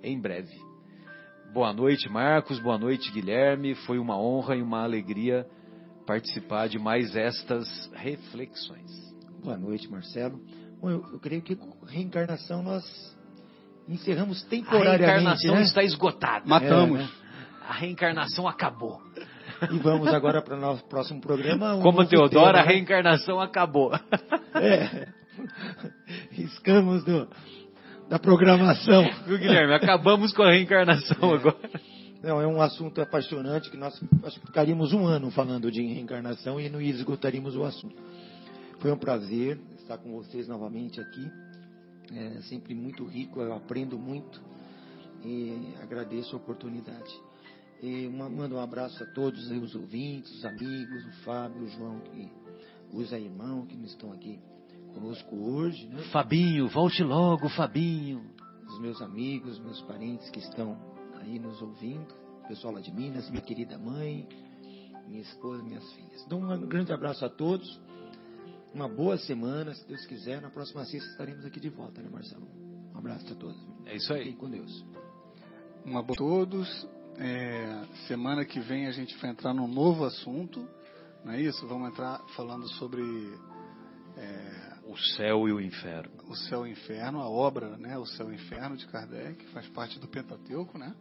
[0.00, 0.54] em breve.
[1.52, 2.60] Boa noite, Marcos.
[2.60, 3.74] Boa noite, Guilherme.
[3.74, 5.44] Foi uma honra e uma alegria
[6.06, 8.92] participar de mais estas reflexões.
[9.42, 10.40] Boa noite, Marcelo.
[10.80, 12.84] Bom, eu, eu creio que reencarnação nós
[13.88, 15.02] encerramos temporariamente.
[15.02, 15.62] A reencarnação né?
[15.62, 16.46] está esgotada.
[16.46, 17.00] Matamos.
[17.00, 17.10] É, né?
[17.68, 19.02] A reencarnação acabou.
[19.70, 21.74] E vamos agora para o nosso próximo programa.
[21.74, 22.72] um Como novo Teodora, tema, a né?
[22.72, 23.92] reencarnação acabou.
[24.54, 25.08] É.
[26.30, 27.28] Riscamos do,
[28.08, 29.02] da programação.
[29.26, 29.74] Viu, Guilherme?
[29.74, 31.70] Acabamos com a reencarnação agora.
[32.22, 36.58] Não, é um assunto apaixonante que nós acho que ficaríamos um ano falando de reencarnação
[36.58, 38.02] e não esgotaríamos o assunto.
[38.80, 41.30] Foi um prazer estar com vocês novamente aqui.
[42.12, 44.40] É sempre muito rico, eu aprendo muito
[45.22, 47.14] e agradeço a oportunidade.
[47.84, 51.68] E uma- mando um abraço a todos aí, os ouvintes, os amigos, o Fábio, o
[51.68, 52.32] João, que
[52.90, 54.40] usa irmão, que não estão aqui
[54.94, 56.02] conosco hoje, né?
[56.04, 58.24] Fabinho, volte logo, Fabinho.
[58.66, 60.78] os meus amigos, meus parentes que estão
[61.16, 62.06] aí nos ouvindo,
[62.42, 64.26] o pessoal lá de Minas, minha querida mãe,
[65.06, 66.24] minha esposa, minhas filhas.
[66.24, 67.78] Então, um grande abraço a todos,
[68.72, 70.40] uma boa semana, se Deus quiser.
[70.40, 72.48] Na próxima sexta estaremos aqui de volta, né, Marcelo?
[72.94, 73.60] Um abraço a todos.
[73.84, 74.20] É isso aí.
[74.24, 74.84] Fiquem com Deus.
[75.84, 76.88] Uma boa a todos.
[77.16, 80.68] É, semana que vem a gente vai entrar num novo assunto,
[81.24, 81.66] não é isso?
[81.66, 83.02] Vamos entrar falando sobre
[84.16, 86.12] é, O céu e o inferno.
[86.28, 87.96] o céu e o inferno, a obra, né?
[87.98, 90.94] O céu e o inferno de Kardec, que faz parte do Pentateuco, né?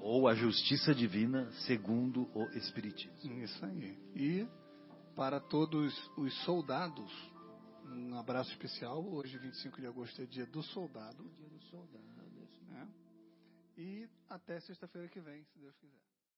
[0.00, 3.42] Ou a justiça divina segundo o Espiritismo.
[3.42, 3.96] Isso aí.
[4.14, 4.46] E
[5.14, 7.10] para todos os soldados,
[7.86, 9.02] um abraço especial.
[9.06, 11.24] Hoje, 25 de agosto, é dia do soldado.
[11.38, 12.13] Dia do soldado.
[13.76, 16.03] E até sexta-feira que vem, se Deus quiser.